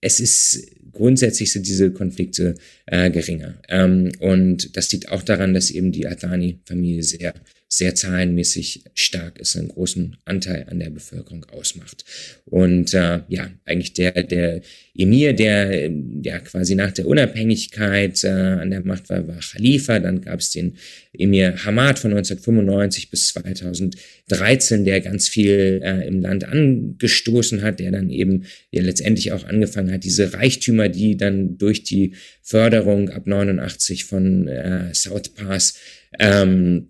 es 0.00 0.20
ist 0.20 0.70
grundsätzlich 0.92 1.52
sind 1.52 1.66
diese 1.66 1.92
Konflikte 1.92 2.54
äh, 2.86 3.10
geringer. 3.10 3.60
Ähm, 3.68 4.12
und 4.18 4.76
das 4.76 4.92
liegt 4.92 5.10
auch 5.10 5.22
daran, 5.22 5.54
dass 5.54 5.70
eben 5.70 5.92
die 5.92 6.06
Adani-Familie 6.06 7.02
sehr 7.02 7.34
sehr 7.72 7.94
zahlenmäßig 7.94 8.82
stark 8.94 9.38
ist, 9.38 9.56
einen 9.56 9.68
großen 9.68 10.16
Anteil 10.24 10.66
an 10.68 10.80
der 10.80 10.90
Bevölkerung 10.90 11.44
ausmacht. 11.44 12.04
Und 12.44 12.92
äh, 12.94 13.20
ja, 13.28 13.48
eigentlich 13.64 13.92
der, 13.92 14.24
der 14.24 14.62
Emir, 14.92 15.34
der 15.34 15.88
ja 16.22 16.40
quasi 16.40 16.74
nach 16.74 16.90
der 16.90 17.06
Unabhängigkeit 17.06 18.24
äh, 18.24 18.28
an 18.28 18.70
der 18.70 18.84
Macht 18.84 19.08
war, 19.08 19.28
war 19.28 19.38
Khalifa. 19.38 20.00
Dann 20.00 20.20
gab 20.20 20.40
es 20.40 20.50
den 20.50 20.78
Emir 21.12 21.64
Hamad 21.64 22.00
von 22.00 22.10
1995 22.10 23.08
bis 23.08 23.28
2013, 23.28 24.84
der 24.84 25.00
ganz 25.00 25.28
viel 25.28 25.80
äh, 25.84 26.08
im 26.08 26.20
Land 26.22 26.42
angestoßen 26.44 27.62
hat, 27.62 27.78
der 27.78 27.92
dann 27.92 28.10
eben 28.10 28.46
ja 28.72 28.82
letztendlich 28.82 29.30
auch 29.30 29.44
angefangen 29.44 29.92
hat, 29.92 30.02
diese 30.02 30.32
Reichtümer, 30.32 30.88
die 30.88 31.16
dann 31.16 31.56
durch 31.56 31.84
die 31.84 32.14
Förderung 32.42 33.10
ab 33.10 33.28
89 33.28 34.06
von 34.06 34.48
äh, 34.48 34.92
South 34.92 35.28
Pass 35.28 35.74
ähm, 36.18 36.88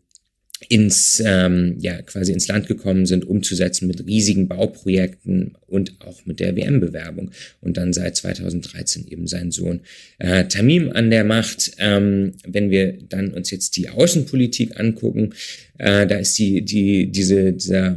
ins 0.68 1.22
ähm, 1.24 1.76
ja 1.80 2.02
quasi 2.02 2.32
ins 2.32 2.46
Land 2.46 2.68
gekommen 2.68 3.06
sind, 3.06 3.24
umzusetzen 3.24 3.88
mit 3.88 4.06
riesigen 4.06 4.46
Bauprojekten 4.46 5.56
und 5.66 6.00
auch 6.00 6.26
mit 6.26 6.38
der 6.38 6.54
WM-Bewerbung 6.54 7.30
und 7.60 7.76
dann 7.76 7.92
seit 7.92 8.16
2013 8.16 9.08
eben 9.08 9.26
sein 9.26 9.50
Sohn 9.50 9.80
äh, 10.18 10.44
Tamim 10.44 10.90
an 10.92 11.10
der 11.10 11.24
Macht. 11.24 11.72
Ähm, 11.78 12.34
wenn 12.46 12.70
wir 12.70 12.98
dann 13.08 13.32
uns 13.32 13.50
jetzt 13.50 13.76
die 13.76 13.88
Außenpolitik 13.88 14.78
angucken, 14.78 15.32
äh, 15.78 16.06
da 16.06 16.16
ist 16.16 16.38
die 16.38 16.62
die 16.62 17.10
diese 17.10 17.54
dieser 17.54 17.96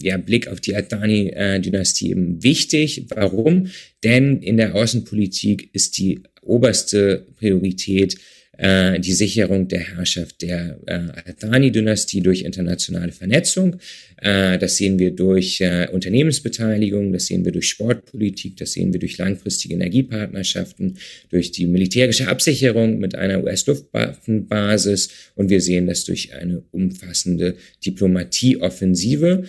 ja 0.00 0.18
Blick 0.18 0.46
auf 0.46 0.60
die 0.60 0.76
Adani-Dynastie 0.76 2.10
eben 2.10 2.42
wichtig. 2.44 3.06
Warum? 3.08 3.68
Denn 4.04 4.40
in 4.40 4.56
der 4.56 4.76
Außenpolitik 4.76 5.70
ist 5.72 5.98
die 5.98 6.20
oberste 6.42 7.26
Priorität 7.36 8.18
äh, 8.58 8.98
die 9.00 9.12
Sicherung 9.12 9.68
der 9.68 9.80
Herrschaft 9.80 10.42
der 10.42 10.78
äh, 10.86 11.30
Athani-Dynastie 11.30 12.20
durch 12.20 12.42
internationale 12.42 13.12
Vernetzung. 13.12 13.76
Äh, 14.20 14.58
das 14.58 14.76
sehen 14.76 14.98
wir 14.98 15.12
durch 15.12 15.60
äh, 15.60 15.88
Unternehmensbeteiligung, 15.90 17.12
das 17.12 17.26
sehen 17.26 17.44
wir 17.44 17.52
durch 17.52 17.68
Sportpolitik, 17.68 18.56
das 18.56 18.72
sehen 18.72 18.92
wir 18.92 19.00
durch 19.00 19.16
langfristige 19.16 19.74
Energiepartnerschaften, 19.74 20.98
durch 21.30 21.52
die 21.52 21.66
militärische 21.66 22.28
Absicherung 22.28 22.98
mit 22.98 23.14
einer 23.14 23.42
US-Luftwaffenbasis 23.44 25.10
und 25.36 25.50
wir 25.50 25.60
sehen 25.60 25.86
das 25.86 26.04
durch 26.04 26.34
eine 26.34 26.62
umfassende 26.72 27.56
Diplomatieoffensive. 27.84 29.44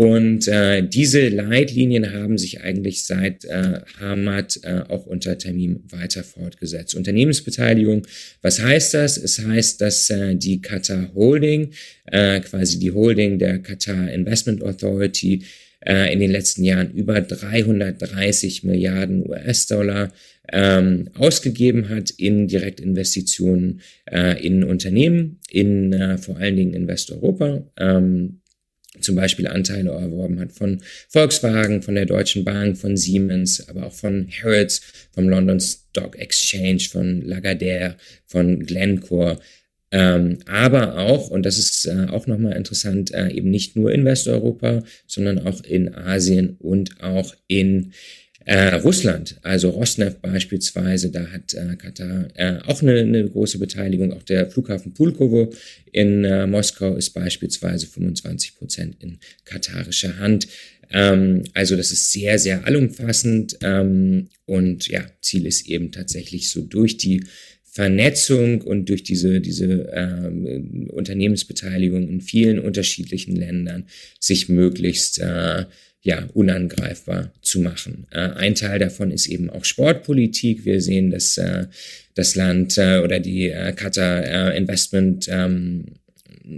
Und 0.00 0.48
äh, 0.48 0.82
diese 0.82 1.28
Leitlinien 1.28 2.14
haben 2.14 2.38
sich 2.38 2.62
eigentlich 2.62 3.04
seit 3.04 3.44
äh, 3.44 3.80
Hamad 4.00 4.58
äh, 4.62 4.80
auch 4.88 5.04
unter 5.04 5.36
Tamim 5.36 5.84
weiter 5.90 6.24
fortgesetzt. 6.24 6.94
Unternehmensbeteiligung, 6.94 8.06
was 8.40 8.62
heißt 8.62 8.94
das? 8.94 9.18
Es 9.18 9.44
heißt, 9.44 9.78
dass 9.82 10.08
äh, 10.08 10.36
die 10.36 10.62
Qatar 10.62 11.12
Holding, 11.14 11.72
äh, 12.06 12.40
quasi 12.40 12.78
die 12.78 12.92
Holding 12.92 13.38
der 13.38 13.58
Qatar 13.58 14.10
Investment 14.10 14.62
Authority, 14.62 15.44
äh, 15.80 16.10
in 16.10 16.20
den 16.20 16.30
letzten 16.30 16.64
Jahren 16.64 16.92
über 16.92 17.20
330 17.20 18.64
Milliarden 18.64 19.28
US-Dollar 19.28 20.14
ähm, 20.50 21.10
ausgegeben 21.12 21.90
hat 21.90 22.08
in 22.08 22.48
Direktinvestitionen 22.48 23.82
äh, 24.10 24.42
in 24.42 24.64
Unternehmen, 24.64 25.40
in 25.50 25.92
äh, 25.92 26.16
vor 26.16 26.38
allen 26.38 26.56
Dingen 26.56 26.72
in 26.72 26.88
Westeuropa. 26.88 27.66
Ähm, 27.76 28.39
zum 29.00 29.16
Beispiel 29.16 29.46
Anteile 29.46 29.90
erworben 29.90 30.40
hat 30.40 30.52
von 30.52 30.80
Volkswagen, 31.08 31.82
von 31.82 31.94
der 31.94 32.06
Deutschen 32.06 32.44
Bank, 32.44 32.78
von 32.78 32.96
Siemens, 32.96 33.68
aber 33.68 33.86
auch 33.86 33.92
von 33.92 34.28
Harrods, 34.42 34.80
vom 35.12 35.28
London 35.28 35.60
Stock 35.60 36.16
Exchange, 36.18 36.80
von 36.90 37.22
Lagardère, 37.22 37.94
von 38.26 38.60
Glencore. 38.60 39.38
Ähm, 39.92 40.38
aber 40.46 40.98
auch, 40.98 41.30
und 41.30 41.44
das 41.44 41.58
ist 41.58 41.86
äh, 41.86 42.06
auch 42.10 42.26
nochmal 42.26 42.56
interessant, 42.56 43.12
äh, 43.12 43.28
eben 43.30 43.50
nicht 43.50 43.74
nur 43.74 43.90
in 43.90 44.04
Westeuropa, 44.04 44.84
sondern 45.06 45.46
auch 45.46 45.62
in 45.64 45.92
Asien 45.94 46.56
und 46.60 47.02
auch 47.02 47.34
in 47.48 47.92
äh, 48.46 48.74
Russland, 48.76 49.36
also 49.42 49.70
Rosneft 49.70 50.22
beispielsweise, 50.22 51.10
da 51.10 51.26
hat 51.26 51.52
äh, 51.54 51.76
Katar 51.76 52.28
äh, 52.34 52.58
auch 52.66 52.82
eine, 52.82 53.00
eine 53.00 53.28
große 53.28 53.58
Beteiligung. 53.58 54.12
Auch 54.12 54.22
der 54.22 54.50
Flughafen 54.50 54.94
Pulkovo 54.94 55.52
in 55.92 56.24
äh, 56.24 56.46
Moskau 56.46 56.96
ist 56.96 57.10
beispielsweise 57.10 57.86
25 57.86 58.56
Prozent 58.56 58.96
in 59.00 59.18
katarischer 59.44 60.18
Hand. 60.18 60.48
Ähm, 60.90 61.44
also 61.52 61.76
das 61.76 61.92
ist 61.92 62.12
sehr, 62.12 62.38
sehr 62.38 62.64
allumfassend. 62.66 63.58
Ähm, 63.62 64.28
und 64.46 64.88
ja, 64.88 65.04
Ziel 65.20 65.46
ist 65.46 65.68
eben 65.68 65.92
tatsächlich 65.92 66.50
so 66.50 66.62
durch 66.62 66.96
die 66.96 67.24
Vernetzung 67.72 68.62
und 68.62 68.88
durch 68.88 69.04
diese, 69.04 69.40
diese 69.40 69.90
ähm, 69.92 70.88
Unternehmensbeteiligung 70.90 72.08
in 72.08 72.20
vielen 72.20 72.58
unterschiedlichen 72.58 73.36
Ländern 73.36 73.84
sich 74.18 74.48
möglichst 74.48 75.20
äh, 75.20 75.66
ja, 76.02 76.26
unangreifbar 76.32 77.32
zu 77.42 77.60
machen. 77.60 78.06
Äh, 78.10 78.20
ein 78.20 78.54
Teil 78.54 78.78
davon 78.78 79.10
ist 79.10 79.26
eben 79.26 79.50
auch 79.50 79.64
Sportpolitik. 79.64 80.64
Wir 80.64 80.80
sehen, 80.80 81.10
dass 81.10 81.36
äh, 81.36 81.66
das 82.14 82.36
Land 82.36 82.78
äh, 82.78 83.00
oder 83.00 83.20
die 83.20 83.50
äh, 83.50 83.72
Qatar 83.72 84.24
äh, 84.24 84.56
Investment 84.56 85.28
ähm, 85.28 85.84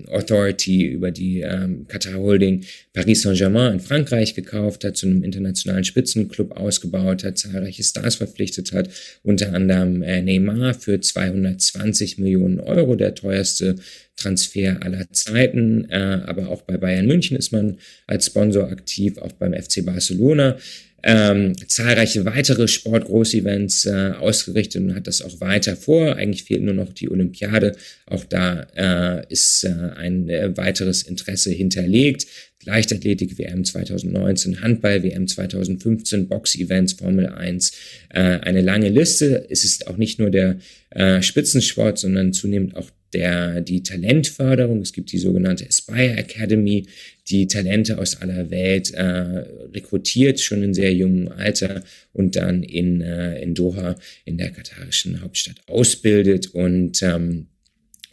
Authority 0.09 0.87
über 0.87 1.11
die 1.11 1.41
ähm, 1.41 1.87
Qatar 1.89 2.15
Holding 2.15 2.65
Paris 2.93 3.23
Saint-Germain 3.23 3.75
in 3.75 3.81
Frankreich 3.81 4.35
gekauft 4.35 4.85
hat, 4.85 4.97
zu 4.97 5.07
einem 5.07 5.23
internationalen 5.23 5.85
Spitzenclub 5.85 6.53
ausgebaut 6.53 7.25
hat, 7.25 7.39
zahlreiche 7.39 7.83
Stars 7.83 8.17
verpflichtet 8.17 8.73
hat, 8.73 8.89
unter 9.23 9.53
anderem 9.53 10.03
äh, 10.03 10.23
Neymar 10.23 10.75
für 10.75 11.01
220 11.01 12.19
Millionen 12.19 12.61
Euro, 12.61 12.97
der 12.97 13.15
teuerste 13.15 13.77
Transfer 14.17 14.83
aller 14.83 15.11
Zeiten. 15.13 15.89
Äh, 15.91 16.23
aber 16.27 16.49
auch 16.49 16.63
bei 16.63 16.77
Bayern 16.77 17.07
München 17.07 17.37
ist 17.37 17.53
man 17.53 17.79
als 18.07 18.27
Sponsor 18.27 18.71
aktiv, 18.71 19.19
auch 19.19 19.33
beim 19.33 19.55
FC 19.55 19.85
Barcelona 19.85 20.57
ähm, 21.05 21.55
zahlreiche 21.67 22.25
weitere 22.25 22.69
Sportgroßevents 22.69 23.87
äh, 23.87 24.13
ausgerichtet 24.19 24.83
und 24.83 24.95
hat 24.95 25.07
das 25.07 25.23
auch 25.23 25.41
weiter 25.41 25.77
vor. 25.77 26.17
Eigentlich 26.17 26.45
fehlt 26.45 26.63
nur 26.63 26.75
noch 26.75 26.93
die 26.93 27.11
Olympiade. 27.11 27.77
Auch 28.07 28.25
da 28.25 28.67
äh, 28.77 29.27
ist 29.29 29.65
äh, 29.65 29.69
ein 29.97 30.29
äh, 30.29 30.57
weiteres 30.57 31.03
Interesse 31.03 31.51
hinterlegt. 31.51 32.27
Leichtathletik 32.65 33.39
WM 33.39 33.65
2019, 33.65 34.61
Handball 34.61 35.03
WM 35.03 35.27
2015, 35.27 36.29
Box-Events, 36.29 36.93
Formel 36.93 37.27
1, 37.27 37.73
äh, 38.11 38.21
eine 38.21 38.61
lange 38.61 38.89
Liste. 38.89 39.47
Es 39.51 39.65
ist 39.65 39.89
auch 39.89 39.97
nicht 39.97 40.21
nur 40.21 40.31
der 40.31 40.59
äh, 40.91 41.21
Spitzensport, 41.23 41.99
sondern 41.99 42.33
zunehmend 42.33 42.77
auch 42.77 42.89
der, 43.13 43.61
die 43.61 43.83
Talentförderung. 43.83 44.81
Es 44.81 44.93
gibt 44.93 45.13
die 45.13 45.19
sogenannte 45.19 45.67
Aspire 45.67 46.17
Academy, 46.17 46.87
die 47.29 47.47
Talente 47.47 47.99
aus 47.99 48.21
aller 48.21 48.51
Welt 48.51 48.93
äh, 48.93 49.03
rekrutiert, 49.03 50.41
schon 50.41 50.63
in 50.63 50.75
sehr 50.75 50.93
jungem 50.93 51.29
Alter 51.29 51.83
und 52.13 52.37
dann 52.37 52.63
in, 52.63 53.01
äh, 53.01 53.41
in 53.41 53.55
Doha, 53.55 53.97
in 54.25 54.39
der 54.39 54.51
katarischen 54.51 55.21
Hauptstadt, 55.21 55.57
ausbildet. 55.67 56.49
Und 56.55 57.03
ähm, 57.03 57.47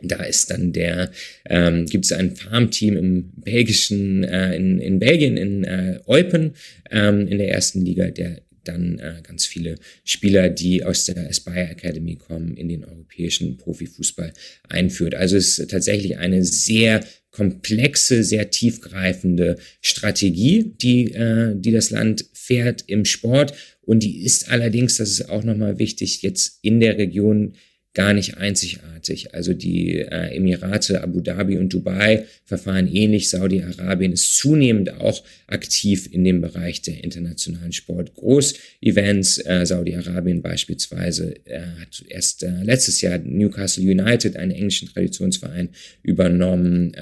da 0.01 0.24
ist 0.24 0.51
dann 0.51 0.72
der, 0.72 1.12
ähm, 1.50 1.86
gibt 1.86 2.06
es 2.06 2.12
ein 2.12 2.36
Farmteam 2.36 2.98
im 2.98 3.32
belgischen, 3.36 4.24
äh, 4.24 4.56
in, 4.56 4.79
in 4.79 5.00
Belgien, 5.00 5.38
in 5.38 5.63
äh, 5.63 6.00
Eupen, 6.06 6.53
ähm, 6.91 7.27
in 7.27 7.38
der 7.38 7.51
ersten 7.51 7.84
Liga, 7.84 8.10
der 8.10 8.41
dann 8.71 8.99
äh, 8.99 9.21
ganz 9.23 9.45
viele 9.45 9.75
Spieler, 10.03 10.49
die 10.49 10.83
aus 10.83 11.05
der 11.05 11.29
Aspire 11.29 11.69
Academy 11.69 12.15
kommen, 12.15 12.55
in 12.55 12.69
den 12.69 12.85
europäischen 12.85 13.57
Profifußball 13.57 14.33
einführt. 14.67 15.15
Also 15.15 15.38
es 15.38 15.59
ist 15.59 15.71
tatsächlich 15.71 16.17
eine 16.17 16.43
sehr 16.43 17.03
komplexe, 17.31 18.23
sehr 18.23 18.49
tiefgreifende 18.49 19.57
Strategie, 19.81 20.73
die, 20.81 21.11
äh, 21.13 21.53
die 21.55 21.71
das 21.71 21.91
Land 21.91 22.25
fährt 22.33 22.83
im 22.88 23.05
Sport. 23.05 23.53
Und 23.81 24.03
die 24.03 24.23
ist 24.23 24.49
allerdings, 24.49 24.97
das 24.97 25.11
ist 25.11 25.29
auch 25.29 25.43
nochmal 25.43 25.79
wichtig, 25.79 26.21
jetzt 26.21 26.59
in 26.61 26.79
der 26.79 26.97
Region 26.97 27.53
gar 28.00 28.13
nicht 28.13 28.38
einzigartig. 28.38 29.34
Also 29.34 29.53
die 29.53 29.98
äh, 29.98 30.34
Emirate, 30.34 31.03
Abu 31.03 31.20
Dhabi 31.20 31.58
und 31.58 31.74
Dubai 31.74 32.24
verfahren 32.46 32.88
ähnlich. 32.88 33.29
Saudi-Arabien 33.29 34.13
ist 34.13 34.38
zunehmend 34.38 34.94
auch 35.01 35.22
aktiv 35.48 36.08
in 36.10 36.24
dem 36.24 36.39
Bereich 36.39 36.82
der 36.82 37.03
internationalen 37.03 37.74
Sport. 37.74 38.13
Groß-Events, 38.15 39.39
äh, 39.46 39.65
Saudi-Arabien 39.65 40.41
beispielsweise 40.41 41.36
äh, 41.46 41.60
hat 41.60 42.06
erst 42.08 42.44
äh, 42.44 42.63
letztes 42.63 43.01
Jahr 43.01 43.18
Newcastle 43.18 43.84
United, 43.84 44.38
einen 44.38 44.51
englischen 44.51 44.88
Traditionsverein, 44.88 45.68
übernommen. 46.01 46.96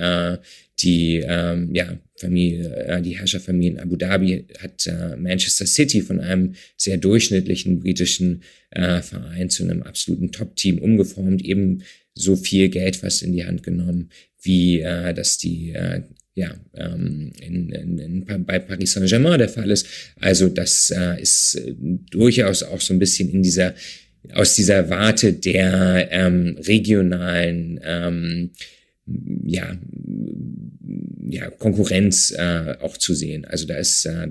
Die 0.80 1.24
ähm, 1.26 1.74
ja, 1.74 1.98
Familie, 2.18 2.76
äh, 2.88 3.02
die 3.02 3.18
Herrscherfamilie 3.18 3.72
in 3.72 3.80
Abu 3.80 3.96
Dhabi 3.96 4.46
hat 4.60 4.86
äh, 4.88 5.16
Manchester 5.16 5.66
City 5.66 6.02
von 6.02 6.20
einem 6.20 6.54
sehr 6.76 6.98
durchschnittlichen 6.98 7.80
britischen 7.80 8.44
äh, 8.72 9.02
Verein 9.02 9.50
zu 9.50 9.64
einem 9.64 9.84
absoluten 9.84 10.32
Top-Team 10.32 10.80
umgeformt, 10.80 11.44
eben 11.44 11.84
so 12.14 12.36
viel 12.36 12.70
Geld 12.70 12.98
fast 12.98 13.24
in 13.24 13.34
die 13.34 13.46
Hand 13.46 13.64
genommen, 13.64 14.10
wie 14.42 14.82
äh, 14.82 15.14
das 15.14 15.38
die 15.38 15.72
äh, 15.72 16.02
ja, 16.38 16.56
ähm, 16.76 17.32
in, 17.42 17.70
in, 17.70 17.98
in, 17.98 18.46
bei 18.46 18.60
Paris 18.60 18.94
Saint-Germain 18.94 19.40
der 19.40 19.50
Fall 19.50 19.72
ist. 19.72 19.88
Also 20.20 20.50
das 20.50 20.92
äh, 20.96 21.20
ist 21.20 21.56
äh, 21.56 21.74
durchaus 22.12 22.62
auch 22.62 22.80
so 22.80 22.94
ein 22.94 23.00
bisschen 23.00 23.30
in 23.32 23.42
dieser 23.42 23.74
aus 24.34 24.56
dieser 24.56 24.90
Warte 24.90 25.34
der 25.34 26.10
ähm, 26.12 26.58
regionalen 26.60 27.80
ähm, 27.84 28.52
ja, 29.46 29.78
ja, 31.30 31.50
Konkurrenz 31.50 32.32
äh, 32.32 32.76
auch 32.82 32.98
zu 32.98 33.14
sehen. 33.14 33.46
Also 33.46 33.68
da 33.68 33.76
ist 33.76 34.06
äh, 34.06 34.28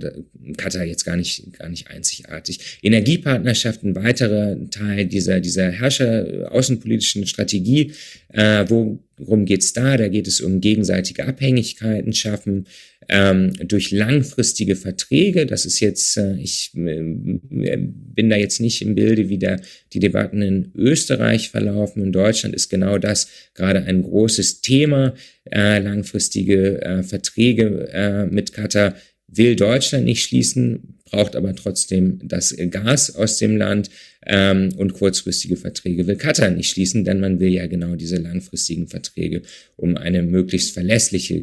Katar 0.56 0.84
jetzt 0.84 1.04
gar 1.04 1.16
nicht, 1.16 1.52
gar 1.58 1.68
nicht 1.68 1.88
einzigartig. 1.88 2.78
Energiepartnerschaft, 2.82 3.82
ein 3.82 3.94
weiterer 3.94 4.56
Teil 4.70 5.06
dieser, 5.06 5.40
dieser 5.40 5.70
Herrscher 5.70 6.48
außenpolitischen 6.50 7.26
Strategie. 7.26 7.92
Äh, 8.28 8.64
worum 8.68 9.44
geht's 9.44 9.72
da? 9.72 9.96
Da 9.96 10.08
geht 10.08 10.26
es 10.26 10.40
um 10.40 10.60
gegenseitige 10.60 11.26
Abhängigkeiten 11.26 12.12
schaffen, 12.12 12.66
ähm, 13.08 13.52
durch 13.66 13.90
langfristige 13.90 14.76
Verträge. 14.76 15.46
Das 15.46 15.66
ist 15.66 15.80
jetzt, 15.80 16.16
äh, 16.16 16.36
ich 16.36 16.72
äh, 16.74 17.78
bin 17.78 18.30
da 18.30 18.36
jetzt 18.36 18.60
nicht 18.60 18.82
im 18.82 18.94
Bilde, 18.94 19.28
wie 19.28 19.38
da 19.38 19.56
die 19.92 19.98
Debatten 19.98 20.42
in 20.42 20.72
Österreich 20.74 21.50
verlaufen. 21.50 22.02
In 22.02 22.12
Deutschland 22.12 22.54
ist 22.54 22.68
genau 22.68 22.98
das 22.98 23.28
gerade 23.54 23.82
ein 23.84 24.02
großes 24.02 24.60
Thema. 24.60 25.14
Äh, 25.50 25.78
langfristige 25.78 26.82
äh, 26.82 27.02
Verträge 27.02 27.88
äh, 27.92 28.26
mit 28.26 28.52
Katar 28.52 28.94
will 29.28 29.56
Deutschland 29.56 30.04
nicht 30.04 30.22
schließen, 30.22 30.98
braucht 31.04 31.36
aber 31.36 31.54
trotzdem 31.54 32.20
das 32.22 32.56
Gas 32.70 33.14
aus 33.14 33.38
dem 33.38 33.56
Land 33.56 33.90
ähm, 34.24 34.70
und 34.76 34.94
kurzfristige 34.94 35.56
Verträge 35.56 36.06
will 36.06 36.16
Katar 36.16 36.50
nicht 36.50 36.70
schließen, 36.70 37.04
denn 37.04 37.20
man 37.20 37.40
will 37.40 37.52
ja 37.52 37.66
genau 37.66 37.96
diese 37.96 38.16
langfristigen 38.16 38.88
Verträge, 38.88 39.42
um 39.76 39.96
eine 39.96 40.22
möglichst 40.22 40.72
verlässliche, 40.72 41.42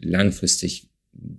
langfristig 0.00 0.88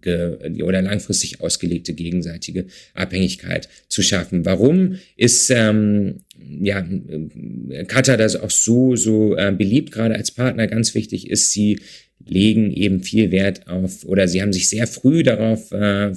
oder 0.05 0.81
langfristig 0.81 1.41
ausgelegte 1.41 1.93
gegenseitige 1.93 2.65
Abhängigkeit 2.93 3.69
zu 3.87 4.01
schaffen. 4.01 4.45
Warum 4.45 4.97
ist 5.15 5.49
ähm, 5.49 6.21
ja, 6.61 6.87
Katar 7.87 8.17
das 8.17 8.35
auch 8.35 8.49
so, 8.49 8.95
so 8.95 9.35
äh, 9.35 9.51
beliebt, 9.51 9.91
gerade 9.91 10.15
als 10.15 10.31
Partner? 10.31 10.67
Ganz 10.67 10.95
wichtig 10.95 11.29
ist, 11.29 11.51
sie 11.51 11.79
legen 12.25 12.71
eben 12.71 13.03
viel 13.03 13.31
Wert 13.31 13.67
auf, 13.67 14.05
oder 14.05 14.27
sie 14.27 14.41
haben 14.41 14.53
sich 14.53 14.69
sehr 14.69 14.87
früh 14.87 15.23
darauf 15.23 15.71
äh, 15.71 16.11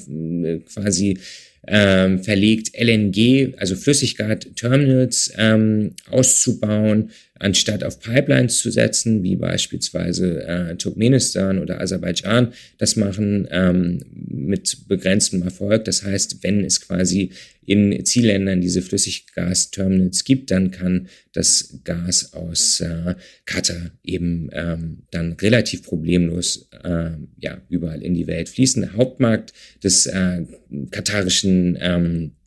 quasi 0.73 1.19
ähm, 1.67 2.23
verlegt, 2.23 2.71
LNG, 2.79 3.55
also 3.59 3.75
Flüssiggas-Terminals 3.75 5.33
ähm, 5.37 5.93
auszubauen, 6.11 7.11
anstatt 7.38 7.85
auf 7.85 8.00
Pipelines 8.00 8.59
zu 8.59 8.71
setzen, 8.71 9.23
wie 9.23 9.37
beispielsweise 9.37 10.45
äh, 10.45 10.76
Turkmenistan 10.76 11.59
oder 11.59 11.80
Aserbaidschan 11.80 12.52
das 12.78 12.97
machen, 12.97 13.47
ähm, 13.50 14.00
mit 14.13 14.89
begrenztem 14.89 15.43
Erfolg. 15.43 15.85
Das 15.85 16.02
heißt, 16.02 16.43
wenn 16.43 16.65
es 16.65 16.80
quasi 16.80 17.30
in 17.69 18.02
Zielländern 18.07 18.63
diese 18.63 18.81
Flüssiggasterminals 18.81 20.25
gibt, 20.25 20.50
dann 20.50 20.71
kann 20.71 21.09
das 21.35 21.81
Gas 21.85 22.33
aus 22.33 22.81
äh, 22.81 23.15
Katar 23.45 23.91
eben 24.02 24.49
ähm, 24.52 25.02
dann 25.11 25.35
relativ 25.35 25.83
problemlos 25.83 26.71
äh, 26.83 27.11
ja, 27.39 27.61
überall 27.69 28.02
in 28.02 28.15
die 28.15 28.26
Welt 28.26 28.49
fließen. 28.49 28.81
Der 28.81 28.95
Hauptmarkt 28.95 29.52
des 29.85 30.07
äh, 30.07 30.47
katarischen 30.91 31.76
ähm, 31.78 32.33
äh, 32.33 32.38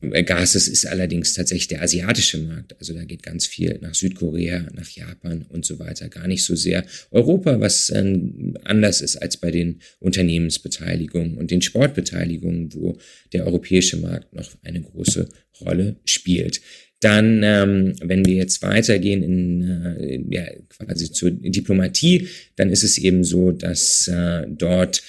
Gases 0.00 0.68
ist 0.68 0.86
allerdings 0.86 1.32
tatsächlich 1.34 1.68
der 1.68 1.82
asiatische 1.82 2.38
Markt. 2.38 2.76
Also 2.78 2.92
da 2.92 3.04
geht 3.04 3.22
ganz 3.22 3.46
viel 3.46 3.78
nach 3.80 3.94
Südkorea, 3.94 4.66
nach 4.74 4.88
Japan 4.88 5.46
und 5.48 5.64
so 5.64 5.78
weiter. 5.78 6.08
Gar 6.08 6.28
nicht 6.28 6.44
so 6.44 6.54
sehr 6.54 6.84
Europa, 7.10 7.60
was 7.60 7.90
ähm, 7.90 8.56
anders 8.64 9.00
ist 9.00 9.16
als 9.16 9.38
bei 9.38 9.50
den 9.50 9.80
Unternehmensbeteiligungen 9.98 11.38
und 11.38 11.50
den 11.50 11.62
Sportbeteiligungen, 11.62 12.74
wo 12.74 12.98
der 13.32 13.46
europäische 13.46 13.96
Markt 13.96 14.34
noch 14.34 14.50
eine 14.62 14.82
große 14.82 15.28
Rolle 15.60 15.96
spielt. 16.04 16.60
Dann, 17.00 17.42
ähm, 17.42 17.94
wenn 18.02 18.24
wir 18.24 18.34
jetzt 18.34 18.62
weitergehen 18.62 19.22
in, 19.22 19.62
äh, 19.98 20.20
ja, 20.30 20.46
quasi 20.68 21.10
zur 21.12 21.30
Diplomatie, 21.30 22.28
dann 22.56 22.70
ist 22.70 22.84
es 22.84 22.96
eben 22.98 23.22
so, 23.22 23.52
dass 23.52 24.08
äh, 24.08 24.46
dort 24.48 25.02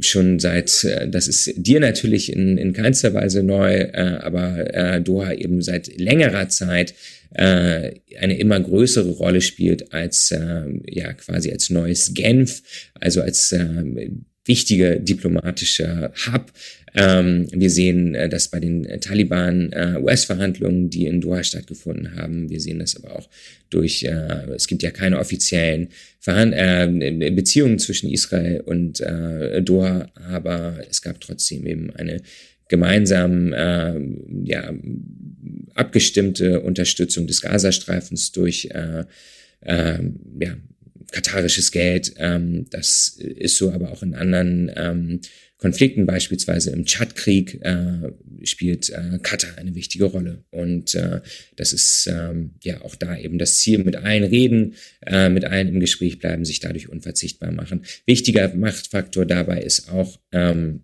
schon 0.00 0.38
seit, 0.38 0.84
äh, 0.84 1.08
das 1.08 1.28
ist 1.28 1.52
dir 1.56 1.80
natürlich 1.80 2.32
in, 2.32 2.58
in 2.58 2.72
keinster 2.72 3.14
Weise 3.14 3.42
neu, 3.42 3.72
äh, 3.74 4.18
aber 4.20 4.74
äh, 4.74 5.00
Doha 5.00 5.32
eben 5.32 5.62
seit 5.62 5.98
längerer 5.98 6.48
Zeit 6.48 6.94
äh, 7.34 7.92
eine 8.18 8.38
immer 8.38 8.60
größere 8.60 9.10
Rolle 9.10 9.40
spielt 9.40 9.92
als 9.92 10.30
äh, 10.30 10.64
ja 10.86 11.12
quasi 11.12 11.50
als 11.50 11.70
neues 11.70 12.14
Genf, 12.14 12.62
also 12.94 13.20
als 13.22 13.52
äh, 13.52 14.10
wichtiger 14.46 14.96
diplomatischer 14.96 16.12
Hub. 16.26 16.52
Ähm, 16.94 17.46
wir 17.52 17.68
sehen 17.68 18.14
äh, 18.14 18.28
das 18.28 18.48
bei 18.48 18.58
den 18.58 18.84
Taliban-US-Verhandlungen, 19.00 20.86
äh, 20.86 20.88
die 20.88 21.06
in 21.06 21.20
Doha 21.20 21.44
stattgefunden 21.44 22.16
haben. 22.16 22.48
Wir 22.48 22.60
sehen 22.60 22.78
das 22.78 22.96
aber 22.96 23.16
auch 23.16 23.28
durch, 23.68 24.04
äh, 24.04 24.46
es 24.54 24.66
gibt 24.66 24.82
ja 24.82 24.90
keine 24.90 25.18
offiziellen 25.18 25.88
Verhand 26.20 26.54
äh, 26.56 27.30
Beziehungen 27.30 27.78
zwischen 27.78 28.10
Israel 28.10 28.60
und 28.60 29.00
äh, 29.00 29.60
Doha, 29.62 30.08
aber 30.14 30.78
es 30.88 31.02
gab 31.02 31.20
trotzdem 31.20 31.66
eben 31.66 31.94
eine 31.94 32.22
gemeinsam 32.68 33.52
äh, 33.52 33.94
ja, 34.44 34.72
abgestimmte 35.74 36.60
Unterstützung 36.60 37.26
des 37.26 37.42
Gazastreifens 37.42 38.32
durch 38.32 38.68
äh, 38.72 39.04
äh, 39.60 39.98
ja, 40.40 40.56
katarisches 41.12 41.72
Geld. 41.72 42.14
Ähm, 42.18 42.66
das 42.70 43.16
ist 43.18 43.56
so 43.56 43.70
aber 43.70 43.90
auch 43.92 44.02
in 44.02 44.14
anderen 44.14 44.70
ähm, 44.74 45.20
Konflikten, 45.58 46.04
beispielsweise 46.04 46.70
im 46.70 46.84
Tschadkrieg, 46.84 47.60
äh, 47.62 48.12
spielt 48.42 48.90
äh, 48.90 49.18
Katar 49.22 49.56
eine 49.56 49.74
wichtige 49.74 50.04
Rolle. 50.04 50.44
Und 50.50 50.94
äh, 50.94 51.22
das 51.56 51.72
ist 51.72 52.06
ähm, 52.12 52.50
ja 52.62 52.82
auch 52.82 52.94
da 52.94 53.16
eben 53.16 53.38
das 53.38 53.58
Ziel, 53.58 53.82
mit 53.82 53.96
allen 53.96 54.24
reden, 54.24 54.74
äh, 55.06 55.30
mit 55.30 55.46
allen 55.46 55.68
im 55.68 55.80
Gespräch 55.80 56.18
bleiben, 56.18 56.44
sich 56.44 56.60
dadurch 56.60 56.90
unverzichtbar 56.90 57.52
machen. 57.52 57.84
Wichtiger 58.04 58.54
Machtfaktor 58.54 59.24
dabei 59.24 59.62
ist 59.62 59.88
auch 59.90 60.20
ähm, 60.30 60.82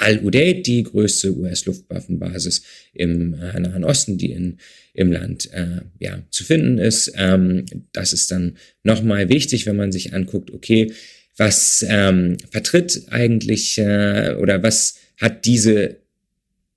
Al-Udeid, 0.00 0.66
die 0.66 0.82
größte 0.82 1.36
US-Luftwaffenbasis 1.36 2.62
im 2.92 3.34
äh, 3.34 3.60
Nahen 3.60 3.84
Osten, 3.84 4.18
die 4.18 4.32
in, 4.32 4.58
im 4.94 5.12
Land 5.12 5.52
äh, 5.52 5.82
ja, 5.98 6.22
zu 6.30 6.44
finden 6.44 6.78
ist. 6.78 7.12
Ähm, 7.16 7.66
das 7.92 8.12
ist 8.12 8.30
dann 8.30 8.56
nochmal 8.82 9.28
wichtig, 9.28 9.66
wenn 9.66 9.76
man 9.76 9.92
sich 9.92 10.14
anguckt, 10.14 10.50
okay, 10.52 10.92
was 11.36 11.84
ähm, 11.88 12.36
vertritt 12.50 13.04
eigentlich 13.08 13.78
äh, 13.78 14.36
oder 14.38 14.62
was 14.62 14.96
hat 15.16 15.44
diese 15.46 15.96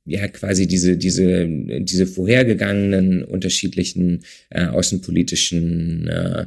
ja 0.05 0.27
quasi 0.27 0.67
diese 0.67 0.97
diese 0.97 1.47
diese 1.47 2.07
vorhergegangenen 2.07 3.23
unterschiedlichen 3.23 4.23
äh, 4.49 4.65
außenpolitischen 4.65 6.07
äh, 6.07 6.45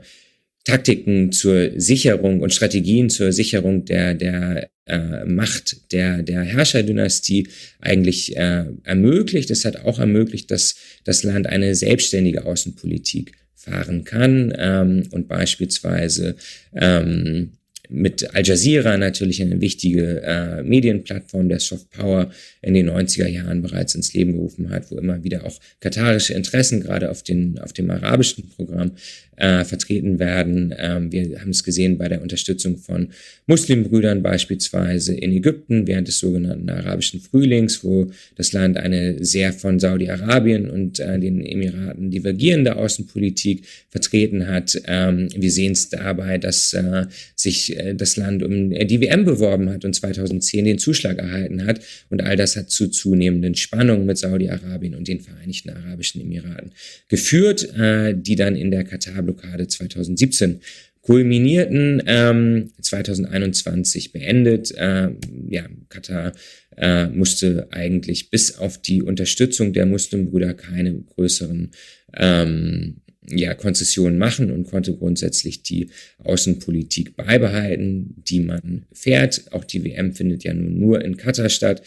Taktiken 0.66 1.31
zur 1.31 1.70
Sicherung 1.76 2.40
und 2.40 2.52
Strategien 2.52 3.09
zur 3.09 3.33
Sicherung 3.33 3.85
der 3.85 4.14
der 4.14 4.68
äh, 4.87 5.24
Macht 5.24 5.92
der 5.92 6.22
der 6.22 6.42
Herrscherdynastie 6.42 7.46
eigentlich 7.81 8.37
äh, 8.37 8.64
ermöglicht. 8.83 9.50
Es 9.52 9.64
hat 9.64 9.85
auch 9.85 10.00
ermöglicht, 10.00 10.50
dass 10.50 10.74
das 11.05 11.22
Land 11.22 11.46
eine 11.46 11.76
selbstständige 11.76 12.44
Außenpolitik 12.44 13.33
fahren 13.55 14.02
kann 14.02 14.52
ähm, 14.59 15.05
und 15.12 15.29
beispielsweise 15.29 16.35
ähm, 16.74 17.52
mit 17.88 18.35
Al 18.35 18.44
Jazeera 18.44 18.96
natürlich 18.96 19.40
eine 19.42 19.61
wichtige 19.61 20.22
äh, 20.22 20.62
Medienplattform, 20.62 21.48
der 21.48 21.61
Soft 21.61 21.90
Power 21.90 22.31
in 22.62 22.74
den 22.74 22.90
90er 22.90 23.29
Jahren 23.29 23.62
bereits 23.62 23.94
ins 23.94 24.12
Leben 24.14 24.33
gerufen 24.33 24.70
hat, 24.70 24.90
wo 24.90 24.98
immer 24.98 25.22
wieder 25.22 25.44
auch 25.44 25.59
katarische 25.81 26.35
Interessen 26.35 26.81
gerade 26.81 27.11
auf, 27.11 27.22
den, 27.22 27.59
auf 27.61 27.72
dem 27.72 27.90
arabischen 27.90 28.48
Programm 28.50 28.92
äh, 29.37 29.64
vertreten 29.64 30.18
werden. 30.18 30.75
Ähm, 30.77 31.12
wir 31.12 31.40
haben 31.40 31.51
es 31.51 31.64
gesehen 31.64 31.99
bei 31.99 32.09
der 32.09 32.22
Unterstützung 32.22 32.79
von 32.79 33.09
Muslimbrüdern 33.46 34.22
beispielsweise 34.22 35.14
in 35.14 35.33
Ägypten 35.33 35.87
während 35.87 36.09
des 36.09 36.18
sogenannten 36.18 36.68
arabischen 36.68 37.20
Frühlings, 37.20 37.85
wo 37.85 38.11
das 38.37 38.53
Land 38.53 38.77
eine 38.77 39.25
sehr 39.25 39.53
von 39.53 39.79
Saudi-Arabien 39.79 40.70
und 40.70 41.01
äh, 41.01 41.18
den 41.18 41.44
Emiraten 41.44 42.11
divergierende 42.11 42.77
Außenpolitik 42.77 43.64
vertreten 43.90 44.46
hat. 44.49 44.81
Ähm, 44.87 45.29
wir 45.35 45.51
sehen 45.51 45.72
es 45.72 45.88
dabei, 45.88 46.38
dass 46.38 46.72
äh, 46.72 47.07
sich 47.35 47.77
äh, 47.77 47.94
das 47.94 48.16
Land 48.16 48.42
um 48.42 48.70
die 48.70 49.01
WM 49.01 49.25
beworben 49.25 49.70
hat 49.70 49.85
und 49.85 49.94
2010 49.94 50.64
den 50.64 50.79
Zuschlag 50.79 51.18
erhalten 51.18 51.66
hat. 51.66 51.81
Und 52.11 52.22
all 52.22 52.37
das 52.37 52.57
hat 52.57 52.70
zu 52.70 52.88
zunehmenden 52.88 53.55
Spannungen 53.55 54.07
mit 54.07 54.18
Saudi-Arabien 54.18 54.94
und 54.94 55.09
den 55.09 55.20
Vereinigten 55.20 55.70
Arabischen 55.70 56.20
Emiraten 56.20 56.72
geführt, 57.09 57.75
äh, 57.77 58.14
die 58.14 58.37
dann 58.37 58.57
in 58.57 58.70
der 58.70 58.85
Katar-Blockade 59.27 59.67
2017 59.69 60.61
kulminierten, 61.03 62.03
ähm, 62.07 62.73
2021 62.81 64.12
beendet. 64.12 64.73
Äh, 64.73 65.11
ja, 65.49 65.67
Katar 65.89 66.33
äh, 66.77 67.07
musste 67.07 67.69
eigentlich 67.71 68.31
bis 68.31 68.59
auf 68.59 68.79
die 68.79 69.03
Unterstützung 69.03 69.73
der 69.73 69.87
Muslimbrüder 69.87 70.55
keine 70.55 70.95
größeren 70.95 71.71
ähm, 72.15 72.97
ja, 73.29 73.55
Konzessionen 73.55 74.19
machen 74.19 74.51
und 74.51 74.69
konnte 74.69 74.97
grundsätzlich 74.97 75.62
die 75.62 75.91
Außenpolitik 76.19 77.17
beibehalten, 77.17 78.15
die 78.17 78.41
man 78.41 78.87
fährt. 78.93 79.53
Auch 79.53 79.65
die 79.65 79.85
WM 79.85 80.12
findet 80.12 80.45
ja 80.45 80.55
nun 80.55 80.79
nur 80.79 81.05
in 81.05 81.17
Katar 81.17 81.49
statt. 81.49 81.83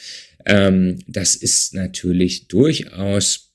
Ähm, 0.46 1.00
das 1.08 1.36
ist 1.36 1.74
natürlich 1.74 2.48
durchaus 2.48 3.52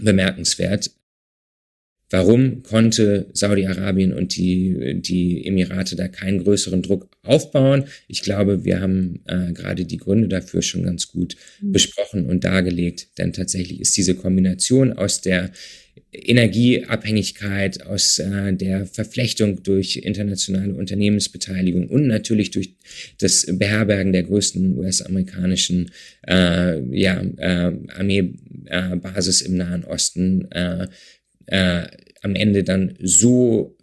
bemerkenswert. 0.00 0.90
Warum 2.10 2.62
konnte 2.62 3.26
Saudi-Arabien 3.32 4.12
und 4.12 4.36
die, 4.36 5.00
die 5.00 5.44
Emirate 5.44 5.96
da 5.96 6.06
keinen 6.06 6.44
größeren 6.44 6.82
Druck 6.82 7.08
aufbauen? 7.22 7.84
Ich 8.06 8.22
glaube, 8.22 8.64
wir 8.64 8.80
haben 8.80 9.20
äh, 9.26 9.52
gerade 9.52 9.84
die 9.84 9.96
Gründe 9.96 10.28
dafür 10.28 10.62
schon 10.62 10.84
ganz 10.84 11.08
gut 11.08 11.36
mhm. 11.60 11.72
besprochen 11.72 12.26
und 12.26 12.44
dargelegt, 12.44 13.08
denn 13.18 13.32
tatsächlich 13.32 13.80
ist 13.80 13.96
diese 13.96 14.14
Kombination 14.14 14.92
aus 14.92 15.20
der 15.20 15.50
Energieabhängigkeit, 16.12 17.84
aus 17.86 18.20
äh, 18.20 18.52
der 18.52 18.86
Verflechtung 18.86 19.64
durch 19.64 19.96
internationale 19.96 20.74
Unternehmensbeteiligung 20.74 21.88
und 21.88 22.06
natürlich 22.06 22.52
durch 22.52 22.76
das 23.18 23.46
Beherbergen 23.50 24.12
der 24.12 24.22
größten 24.22 24.78
US-amerikanischen 24.78 25.90
äh, 26.26 26.80
ja, 26.96 27.20
äh, 27.38 27.72
Armeebasis 27.88 29.40
im 29.42 29.56
Nahen 29.56 29.84
Osten 29.84 30.48
äh, 31.46 31.86
am 32.22 32.34
Ende 32.34 32.64
dann 32.64 32.94
so, 33.00 33.76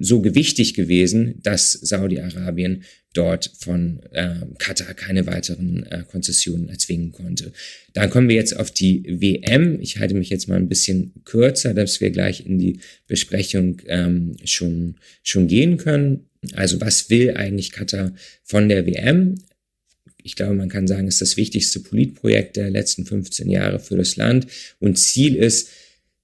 so 0.00 0.20
gewichtig 0.20 0.74
gewesen, 0.74 1.40
dass 1.42 1.72
Saudi-Arabien 1.72 2.82
dort 3.12 3.52
von 3.56 4.00
äh, 4.10 4.34
Katar 4.58 4.94
keine 4.94 5.26
weiteren 5.26 5.86
äh, 5.86 6.02
Konzessionen 6.10 6.68
erzwingen 6.68 7.12
konnte. 7.12 7.52
Dann 7.92 8.10
kommen 8.10 8.28
wir 8.28 8.34
jetzt 8.34 8.56
auf 8.56 8.72
die 8.72 9.04
WM. 9.20 9.78
Ich 9.80 9.98
halte 9.98 10.14
mich 10.14 10.28
jetzt 10.28 10.48
mal 10.48 10.56
ein 10.56 10.68
bisschen 10.68 11.12
kürzer, 11.24 11.72
dass 11.72 12.00
wir 12.00 12.10
gleich 12.10 12.44
in 12.44 12.58
die 12.58 12.80
Besprechung 13.06 13.80
ähm, 13.86 14.36
schon, 14.44 14.96
schon 15.22 15.46
gehen 15.46 15.76
können. 15.76 16.28
Also 16.54 16.80
was 16.80 17.08
will 17.08 17.34
eigentlich 17.36 17.70
Katar 17.70 18.12
von 18.42 18.68
der 18.68 18.86
WM? 18.86 19.36
Ich 20.22 20.36
glaube, 20.36 20.54
man 20.54 20.68
kann 20.68 20.88
sagen, 20.88 21.06
es 21.06 21.14
ist 21.14 21.22
das 21.22 21.36
wichtigste 21.36 21.80
Politprojekt 21.80 22.56
der 22.56 22.70
letzten 22.70 23.06
15 23.06 23.48
Jahre 23.48 23.78
für 23.78 23.96
das 23.96 24.16
Land. 24.16 24.46
Und 24.80 24.98
Ziel 24.98 25.36
ist, 25.36 25.68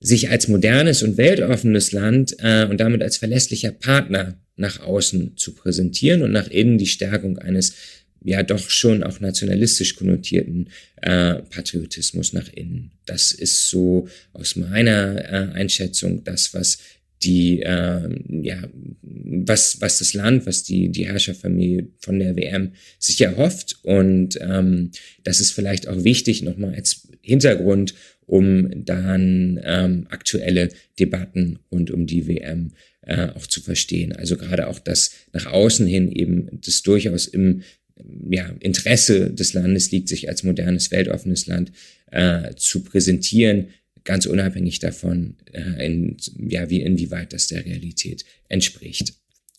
sich 0.00 0.30
als 0.30 0.48
modernes 0.48 1.02
und 1.02 1.18
weltoffenes 1.18 1.92
Land 1.92 2.36
äh, 2.38 2.64
und 2.64 2.80
damit 2.80 3.02
als 3.02 3.18
verlässlicher 3.18 3.70
Partner 3.70 4.38
nach 4.56 4.80
außen 4.80 5.36
zu 5.36 5.54
präsentieren 5.54 6.22
und 6.22 6.32
nach 6.32 6.48
innen 6.48 6.78
die 6.78 6.86
Stärkung 6.86 7.38
eines 7.38 7.74
ja 8.22 8.42
doch 8.42 8.68
schon 8.68 9.02
auch 9.02 9.20
nationalistisch 9.20 9.96
konnotierten 9.96 10.68
äh, 11.00 11.36
Patriotismus 11.36 12.32
nach 12.32 12.48
innen. 12.52 12.92
Das 13.06 13.32
ist 13.32 13.68
so 13.68 14.08
aus 14.32 14.56
meiner 14.56 15.24
äh, 15.24 15.52
Einschätzung 15.52 16.24
das, 16.24 16.52
was 16.52 16.78
die 17.22 17.60
äh, 17.60 18.08
ja 18.42 18.62
was 19.02 19.80
was 19.80 19.98
das 19.98 20.14
Land, 20.14 20.46
was 20.46 20.62
die 20.62 20.90
die 20.90 21.06
Herrscherfamilie 21.06 21.88
von 21.98 22.18
der 22.18 22.36
WM 22.36 22.72
sich 22.98 23.20
erhofft 23.20 23.78
und 23.82 24.38
ähm, 24.40 24.90
das 25.24 25.40
ist 25.40 25.52
vielleicht 25.52 25.88
auch 25.88 26.04
wichtig 26.04 26.42
nochmal 26.42 26.74
als 26.74 27.08
Hintergrund, 27.22 27.94
um 28.30 28.84
dann 28.84 29.60
ähm, 29.64 30.06
aktuelle 30.08 30.68
Debatten 31.00 31.58
rund 31.72 31.90
um 31.90 32.06
die 32.06 32.28
WM 32.28 32.70
äh, 33.02 33.26
auch 33.30 33.44
zu 33.48 33.60
verstehen. 33.60 34.12
Also 34.12 34.36
gerade 34.36 34.68
auch 34.68 34.78
das 34.78 35.10
nach 35.32 35.46
außen 35.46 35.84
hin 35.84 36.12
eben 36.12 36.60
das 36.64 36.82
durchaus 36.82 37.26
im 37.26 37.62
ja, 38.30 38.54
Interesse 38.60 39.30
des 39.32 39.52
Landes 39.52 39.90
liegt, 39.90 40.08
sich 40.08 40.28
als 40.28 40.44
modernes, 40.44 40.92
weltoffenes 40.92 41.48
Land 41.48 41.72
äh, 42.12 42.54
zu 42.54 42.84
präsentieren, 42.84 43.70
ganz 44.04 44.26
unabhängig 44.26 44.78
davon, 44.78 45.34
äh, 45.52 45.86
in, 45.86 46.16
ja, 46.48 46.70
wie 46.70 46.82
inwieweit 46.82 47.32
das 47.32 47.48
der 47.48 47.64
Realität 47.64 48.24
entspricht. 48.48 49.14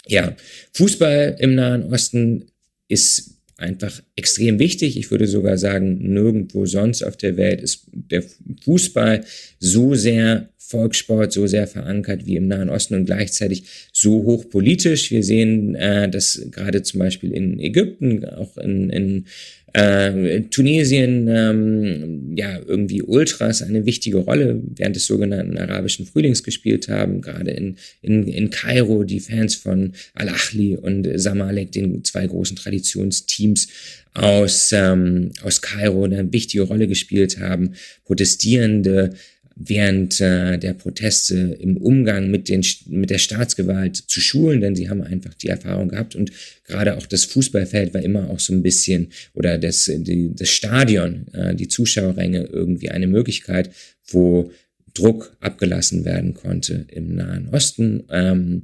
Ja, 0.08 0.36
Fußball 0.72 1.36
im 1.40 1.56
Nahen 1.56 1.84
Osten 1.92 2.46
ist 2.88 3.41
einfach 3.62 4.02
extrem 4.16 4.60
wichtig. 4.60 4.98
Ich 4.98 5.12
würde 5.12 5.28
sogar 5.28 5.58
sagen, 5.58 6.00
nirgendwo 6.14 6.66
sonst 6.66 7.04
auf 7.04 7.16
der 7.16 7.38
Welt 7.38 7.62
ist 7.62 7.86
der 7.92 8.24
Fußball 8.64 9.24
so 9.60 9.94
sehr 9.96 10.50
Volkssport, 10.58 11.34
so 11.34 11.48
sehr 11.48 11.68
verankert 11.68 12.26
wie 12.26 12.38
im 12.38 12.48
Nahen 12.48 12.70
Osten 12.70 12.96
und 12.96 13.06
gleichzeitig 13.06 13.64
so 13.92 14.24
hochpolitisch. 14.24 15.12
Wir 15.12 15.24
sehen 15.24 15.76
äh, 15.76 16.10
das 16.10 16.48
gerade 16.50 16.82
zum 16.82 17.00
Beispiel 17.00 17.32
in 17.34 17.60
Ägypten, 17.60 18.26
auch 18.26 18.58
in, 18.58 18.90
in 18.90 19.26
äh, 19.74 20.42
Tunesien, 20.42 21.28
ähm, 21.30 22.34
ja, 22.36 22.60
irgendwie 22.66 23.02
Ultras 23.02 23.62
eine 23.62 23.86
wichtige 23.86 24.18
Rolle 24.18 24.62
während 24.76 24.96
des 24.96 25.06
sogenannten 25.06 25.58
arabischen 25.58 26.06
Frühlings 26.06 26.44
gespielt 26.44 26.90
haben. 26.90 27.22
Gerade 27.22 27.52
in, 27.52 27.78
in, 28.02 28.28
in 28.28 28.50
Kairo 28.50 29.04
die 29.04 29.20
Fans 29.20 29.56
von 29.56 29.94
Al-Ahli 30.14 30.78
und 30.78 31.08
Samalek, 31.16 31.72
den 31.72 32.04
zwei 32.04 32.28
großen 32.28 32.58
Traditionsteams 32.58 33.68
aus, 34.14 34.72
ähm, 34.74 35.32
aus 35.42 35.62
Kairo, 35.62 36.04
eine 36.04 36.32
wichtige 36.34 36.64
Rolle 36.64 36.88
gespielt 36.88 37.40
haben. 37.40 37.74
Protestierende 38.06 39.14
während 39.64 40.20
äh, 40.22 40.58
der 40.58 40.74
Proteste 40.74 41.58
im 41.60 41.78
Umgang 41.78 42.32
mit, 42.32 42.50
den, 42.50 42.66
mit 42.88 43.10
der 43.10 43.18
Staatsgewalt 43.18 43.96
zu 43.96 44.20
schulen, 44.20 44.62
denn 44.62 44.76
sie 44.76 44.90
haben 44.90 45.02
einfach 45.02 45.34
die 45.34 45.50
Erfahrung 45.50 45.90
gehabt 45.90 46.16
und 46.16 46.32
gerade 46.66 46.98
auch 46.98 47.06
das 47.06 47.26
Fußballfeld 47.26 47.94
war 47.94 48.02
immer 48.02 48.30
auch 48.30 48.40
so 48.40 48.54
ein 48.54 48.64
bisschen 48.64 49.10
oder 49.34 49.58
das, 49.58 49.86
die, 49.86 50.34
das 50.34 50.50
Stadion, 50.50 51.28
äh, 51.34 51.56
die 51.56 51.68
Zuschauerränge 51.68 52.44
irgendwie 52.44 52.90
eine 52.90 53.08
Möglichkeit, 53.08 53.72
wo 54.08 54.52
Druck 54.94 55.36
abgelassen 55.40 56.06
werden 56.06 56.34
konnte 56.34 56.86
im 56.90 57.16
Nahen 57.16 57.50
Osten. 57.50 58.04
Ähm, 58.10 58.64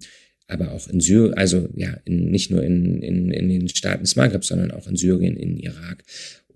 aber 0.50 0.72
auch 0.72 0.88
in 0.88 1.02
Syrien, 1.02 1.34
also 1.34 1.68
ja, 1.76 1.98
in, 2.06 2.32
nicht 2.32 2.52
nur 2.52 2.64
in, 2.64 3.02
in, 3.02 3.32
in 3.32 3.50
den 3.50 3.68
Staaten 3.68 4.04
des 4.04 4.16
Maghreb, 4.16 4.46
sondern 4.46 4.72
auch 4.72 4.88
in 4.88 4.96
Syrien, 4.96 5.36
in 5.36 5.58
Irak 5.58 6.04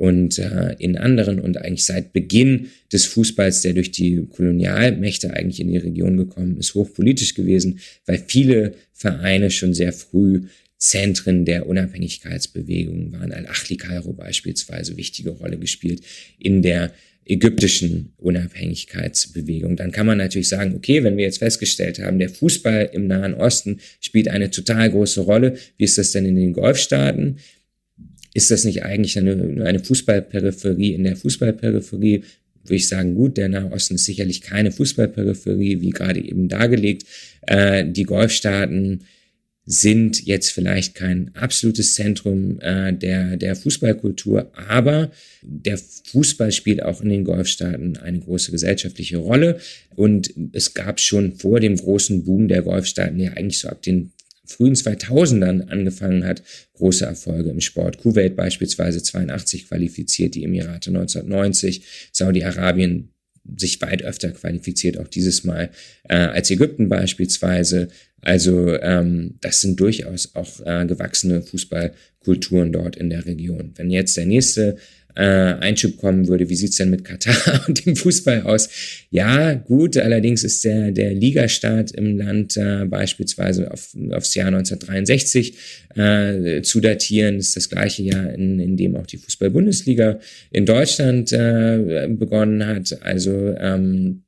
und 0.01 0.39
äh, 0.39 0.75
in 0.79 0.97
anderen 0.97 1.39
und 1.39 1.57
eigentlich 1.57 1.85
seit 1.85 2.11
Beginn 2.11 2.69
des 2.91 3.05
Fußballs, 3.05 3.61
der 3.61 3.73
durch 3.73 3.91
die 3.91 4.25
Kolonialmächte 4.31 5.31
eigentlich 5.31 5.59
in 5.59 5.67
die 5.67 5.77
Region 5.77 6.17
gekommen 6.17 6.57
ist, 6.57 6.73
hochpolitisch 6.73 7.35
gewesen, 7.35 7.79
weil 8.07 8.17
viele 8.27 8.73
Vereine 8.93 9.51
schon 9.51 9.75
sehr 9.75 9.93
früh 9.93 10.45
Zentren 10.79 11.45
der 11.45 11.67
Unabhängigkeitsbewegung 11.67 13.13
waren. 13.13 13.31
Al-Achli 13.31 13.77
Kairo 13.77 14.13
beispielsweise 14.13 14.97
wichtige 14.97 15.29
Rolle 15.29 15.59
gespielt 15.59 16.01
in 16.39 16.63
der 16.63 16.91
ägyptischen 17.23 18.13
Unabhängigkeitsbewegung. 18.17 19.75
Dann 19.75 19.91
kann 19.91 20.07
man 20.07 20.17
natürlich 20.17 20.49
sagen, 20.49 20.73
okay, 20.75 21.03
wenn 21.03 21.17
wir 21.17 21.25
jetzt 21.25 21.37
festgestellt 21.37 21.99
haben, 21.99 22.17
der 22.17 22.29
Fußball 22.29 22.89
im 22.93 23.05
Nahen 23.05 23.35
Osten 23.35 23.79
spielt 23.99 24.29
eine 24.29 24.49
total 24.49 24.89
große 24.89 25.21
Rolle, 25.21 25.57
wie 25.77 25.83
ist 25.83 25.99
das 25.99 26.11
denn 26.11 26.25
in 26.25 26.37
den 26.37 26.53
Golfstaaten? 26.53 27.37
Ist 28.33 28.51
das 28.51 28.63
nicht 28.63 28.83
eigentlich 28.83 29.17
eine, 29.17 29.65
eine 29.65 29.79
Fußballperipherie 29.79 30.93
in 30.93 31.03
der 31.03 31.15
Fußballperipherie? 31.15 32.23
Würde 32.63 32.75
ich 32.75 32.87
sagen, 32.87 33.15
gut, 33.15 33.37
der 33.37 33.49
Nahe 33.49 33.71
Osten 33.71 33.95
ist 33.95 34.05
sicherlich 34.05 34.41
keine 34.41 34.71
Fußballperipherie, 34.71 35.81
wie 35.81 35.89
gerade 35.89 36.23
eben 36.23 36.47
dargelegt. 36.47 37.05
Äh, 37.47 37.85
die 37.87 38.03
Golfstaaten 38.03 39.01
sind 39.65 40.25
jetzt 40.25 40.51
vielleicht 40.51 40.95
kein 40.95 41.31
absolutes 41.35 41.95
Zentrum 41.95 42.59
äh, 42.61 42.93
der, 42.93 43.37
der 43.37 43.55
Fußballkultur, 43.55 44.51
aber 44.53 45.11
der 45.41 45.77
Fußball 45.77 46.51
spielt 46.51 46.81
auch 46.81 47.01
in 47.01 47.09
den 47.09 47.23
Golfstaaten 47.23 47.97
eine 47.97 48.19
große 48.19 48.51
gesellschaftliche 48.51 49.17
Rolle. 49.17 49.59
Und 49.95 50.33
es 50.53 50.73
gab 50.73 50.99
schon 50.99 51.33
vor 51.33 51.59
dem 51.59 51.75
großen 51.75 52.23
Boom 52.23 52.47
der 52.47 52.63
Golfstaaten 52.63 53.19
ja 53.19 53.31
eigentlich 53.33 53.59
so 53.59 53.69
ab 53.69 53.81
den 53.81 54.11
frühen 54.51 54.75
2000ern 54.75 55.67
angefangen 55.67 56.25
hat, 56.25 56.43
große 56.73 57.05
Erfolge 57.05 57.49
im 57.49 57.61
Sport. 57.61 57.97
Kuwait 57.97 58.35
beispielsweise 58.35 59.01
82 59.01 59.67
qualifiziert, 59.67 60.35
die 60.35 60.43
Emirate 60.43 60.89
1990, 60.89 62.09
Saudi-Arabien 62.11 63.09
sich 63.57 63.81
weit 63.81 64.03
öfter 64.03 64.31
qualifiziert, 64.31 64.97
auch 64.97 65.07
dieses 65.07 65.43
Mal 65.43 65.71
äh, 66.07 66.15
als 66.15 66.51
Ägypten 66.51 66.89
beispielsweise. 66.89 67.87
Also 68.21 68.77
ähm, 68.79 69.35
das 69.41 69.61
sind 69.61 69.79
durchaus 69.79 70.35
auch 70.35 70.59
äh, 70.65 70.85
gewachsene 70.85 71.41
Fußballkulturen 71.41 72.71
dort 72.71 72.95
in 72.95 73.09
der 73.09 73.25
Region. 73.25 73.73
Wenn 73.75 73.89
jetzt 73.89 74.15
der 74.15 74.27
nächste 74.27 74.77
äh, 75.15 75.23
Einschub 75.23 75.97
kommen 75.97 76.27
würde, 76.27 76.49
wie 76.49 76.55
sieht's 76.55 76.77
denn 76.77 76.89
mit 76.89 77.03
Katar 77.03 77.63
und 77.67 77.85
dem 77.85 77.95
Fußball 77.95 78.43
aus? 78.43 78.69
Ja, 79.09 79.53
gut, 79.53 79.97
allerdings 79.97 80.43
ist 80.43 80.63
der, 80.63 80.91
der 80.91 81.13
Ligastart 81.13 81.91
im 81.91 82.17
Land 82.17 82.57
äh, 82.57 82.85
beispielsweise 82.85 83.71
auf, 83.71 83.95
aufs 84.11 84.35
Jahr 84.35 84.47
1963 84.47 85.57
äh, 85.95 86.61
zu 86.61 86.79
datieren. 86.79 87.37
Das 87.37 87.47
ist 87.47 87.57
das 87.57 87.69
gleiche 87.69 88.03
Jahr, 88.03 88.33
in, 88.33 88.59
in 88.59 88.77
dem 88.77 88.95
auch 88.95 89.07
die 89.07 89.17
Fußball-Bundesliga 89.17 90.19
in 90.51 90.65
Deutschland 90.65 91.31
äh, 91.33 92.07
begonnen 92.09 92.65
hat. 92.65 93.01
Also 93.01 93.55
ähm, 93.57 94.23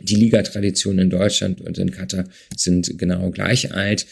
die 0.00 0.16
Ligatraditionen 0.16 1.04
in 1.04 1.10
Deutschland 1.10 1.60
und 1.60 1.78
in 1.78 1.90
Katar 1.90 2.24
sind 2.56 2.98
genau 2.98 3.30
gleich 3.30 3.72
alt. 3.72 4.06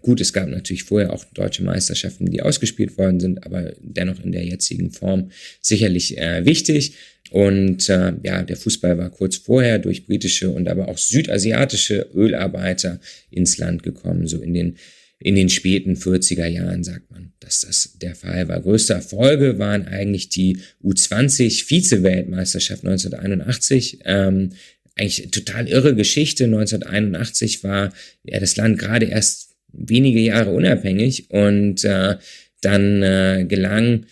Gut, 0.00 0.20
es 0.20 0.32
gab 0.32 0.48
natürlich 0.48 0.84
vorher 0.84 1.12
auch 1.12 1.24
deutsche 1.34 1.62
Meisterschaften, 1.62 2.26
die 2.26 2.42
ausgespielt 2.42 2.98
worden 2.98 3.20
sind, 3.20 3.44
aber 3.44 3.72
dennoch 3.80 4.22
in 4.22 4.32
der 4.32 4.44
jetzigen 4.44 4.90
Form 4.90 5.30
sicherlich 5.60 6.18
äh, 6.18 6.44
wichtig. 6.44 6.94
Und 7.30 7.88
äh, 7.88 8.14
ja, 8.22 8.42
der 8.42 8.56
Fußball 8.56 8.98
war 8.98 9.10
kurz 9.10 9.36
vorher 9.36 9.78
durch 9.78 10.06
britische 10.06 10.50
und 10.50 10.68
aber 10.68 10.88
auch 10.88 10.98
südasiatische 10.98 12.10
Ölarbeiter 12.14 13.00
ins 13.30 13.58
Land 13.58 13.82
gekommen, 13.82 14.26
so 14.26 14.40
in 14.40 14.54
den 14.54 14.76
in 15.20 15.36
den 15.36 15.48
späten 15.48 15.94
40er 15.94 16.46
Jahren 16.46 16.84
sagt 16.84 17.10
man, 17.10 17.32
dass 17.40 17.60
das 17.60 17.96
der 18.02 18.14
Fall 18.14 18.46
war. 18.48 18.60
Größte 18.60 18.92
Erfolge 18.92 19.58
waren 19.58 19.86
eigentlich 19.86 20.28
die 20.28 20.58
U20 20.82 21.64
Vize-Weltmeisterschaft 21.64 22.84
1981. 22.84 24.00
Ähm, 24.04 24.50
eigentlich 24.96 25.30
total 25.30 25.66
irre 25.68 25.94
Geschichte. 25.94 26.44
1981 26.44 27.64
war 27.64 27.92
ja 28.24 28.38
das 28.38 28.56
Land 28.56 28.78
gerade 28.78 29.06
erst 29.06 29.43
wenige 29.76 30.20
Jahre 30.20 30.50
unabhängig 30.50 31.30
und 31.30 31.84
äh, 31.84 32.16
dann 32.60 33.02
äh, 33.02 33.44
gelang 33.48 34.06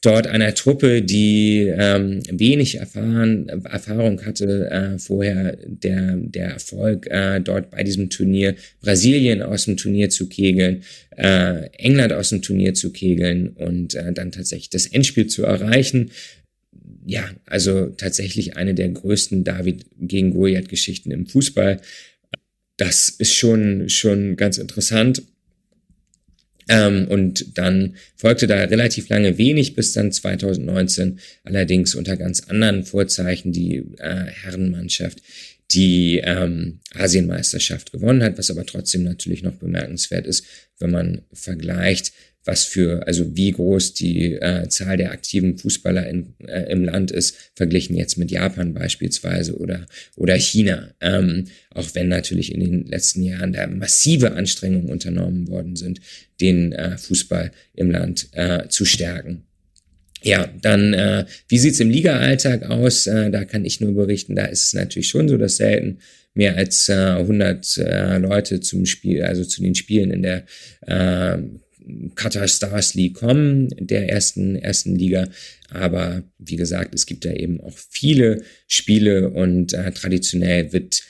dort 0.00 0.28
einer 0.28 0.54
Truppe, 0.54 1.02
die 1.02 1.72
ähm, 1.76 2.22
wenig 2.30 2.76
erfahren, 2.76 3.48
Erfahrung 3.48 4.24
hatte, 4.24 4.70
äh, 4.70 4.98
vorher 4.98 5.56
der, 5.66 6.16
der 6.16 6.50
Erfolg 6.50 7.08
äh, 7.10 7.40
dort 7.40 7.70
bei 7.70 7.82
diesem 7.82 8.08
Turnier, 8.08 8.54
Brasilien 8.80 9.42
aus 9.42 9.64
dem 9.64 9.76
Turnier 9.76 10.08
zu 10.08 10.28
kegeln, 10.28 10.84
äh, 11.16 11.68
England 11.78 12.12
aus 12.12 12.28
dem 12.30 12.42
Turnier 12.42 12.74
zu 12.74 12.92
kegeln 12.92 13.48
und 13.48 13.94
äh, 13.94 14.12
dann 14.12 14.30
tatsächlich 14.30 14.70
das 14.70 14.86
Endspiel 14.86 15.26
zu 15.26 15.42
erreichen. 15.42 16.10
Ja, 17.04 17.28
also 17.46 17.86
tatsächlich 17.86 18.56
eine 18.56 18.74
der 18.74 18.90
größten 18.90 19.42
David 19.42 19.86
gegen 19.98 20.30
Goliath 20.30 20.68
Geschichten 20.68 21.10
im 21.10 21.26
Fußball 21.26 21.80
das 22.78 23.10
ist 23.10 23.34
schon, 23.34 23.90
schon 23.90 24.36
ganz 24.36 24.56
interessant. 24.56 25.22
Ähm, 26.68 27.08
und 27.08 27.58
dann 27.58 27.96
folgte 28.16 28.46
da 28.46 28.56
relativ 28.64 29.08
lange 29.08 29.38
wenig 29.38 29.74
bis 29.74 29.92
dann 29.92 30.12
2019, 30.12 31.18
allerdings 31.44 31.94
unter 31.94 32.16
ganz 32.16 32.48
anderen 32.48 32.84
Vorzeichen 32.84 33.52
die 33.52 33.84
äh, 33.98 34.26
Herrenmannschaft, 34.26 35.22
die 35.70 36.20
ähm, 36.22 36.80
Asienmeisterschaft 36.94 37.92
gewonnen 37.92 38.22
hat, 38.22 38.38
was 38.38 38.50
aber 38.50 38.64
trotzdem 38.64 39.02
natürlich 39.02 39.42
noch 39.42 39.54
bemerkenswert 39.54 40.26
ist, 40.26 40.44
wenn 40.78 40.90
man 40.90 41.22
vergleicht, 41.32 42.12
was 42.48 42.64
für, 42.64 43.06
also 43.06 43.36
wie 43.36 43.52
groß 43.52 43.92
die 43.92 44.32
äh, 44.32 44.66
Zahl 44.68 44.96
der 44.96 45.12
aktiven 45.12 45.58
Fußballer 45.58 46.08
in, 46.08 46.34
äh, 46.46 46.72
im 46.72 46.82
Land 46.82 47.10
ist, 47.10 47.36
verglichen 47.54 47.94
jetzt 47.94 48.16
mit 48.16 48.30
Japan 48.30 48.72
beispielsweise 48.72 49.58
oder, 49.58 49.86
oder 50.16 50.34
China. 50.34 50.88
Ähm, 51.02 51.44
auch 51.74 51.94
wenn 51.94 52.08
natürlich 52.08 52.54
in 52.54 52.60
den 52.60 52.86
letzten 52.86 53.22
Jahren 53.22 53.52
da 53.52 53.66
massive 53.66 54.32
Anstrengungen 54.32 54.88
unternommen 54.88 55.48
worden 55.48 55.76
sind, 55.76 56.00
den 56.40 56.72
äh, 56.72 56.96
Fußball 56.96 57.52
im 57.74 57.90
Land 57.90 58.28
äh, 58.32 58.66
zu 58.68 58.86
stärken. 58.86 59.42
Ja, 60.22 60.48
dann, 60.62 60.94
äh, 60.94 61.26
wie 61.48 61.58
sieht's 61.58 61.80
im 61.80 61.90
Liga-Alltag 61.90 62.62
aus? 62.62 63.06
Äh, 63.06 63.30
da 63.30 63.44
kann 63.44 63.66
ich 63.66 63.80
nur 63.80 63.94
berichten, 63.94 64.34
da 64.34 64.46
ist 64.46 64.64
es 64.64 64.72
natürlich 64.72 65.08
schon 65.08 65.28
so, 65.28 65.36
dass 65.36 65.58
selten 65.58 65.98
mehr 66.32 66.56
als 66.56 66.88
äh, 66.88 66.94
100 66.94 67.76
äh, 67.76 68.18
Leute 68.18 68.60
zum 68.60 68.86
Spiel, 68.86 69.22
also 69.22 69.44
zu 69.44 69.62
den 69.62 69.74
Spielen 69.74 70.10
in 70.10 70.22
der 70.22 70.44
äh, 70.86 71.36
Qatar 72.14 72.48
Stars 72.48 72.94
League 72.94 73.14
kommen, 73.14 73.68
der 73.78 74.08
ersten, 74.08 74.56
ersten 74.56 74.96
Liga. 74.96 75.28
Aber 75.70 76.22
wie 76.38 76.56
gesagt, 76.56 76.94
es 76.94 77.06
gibt 77.06 77.24
da 77.24 77.32
eben 77.32 77.60
auch 77.60 77.76
viele 77.90 78.42
Spiele 78.66 79.30
und 79.30 79.72
äh, 79.72 79.90
traditionell 79.92 80.72
wird 80.72 81.02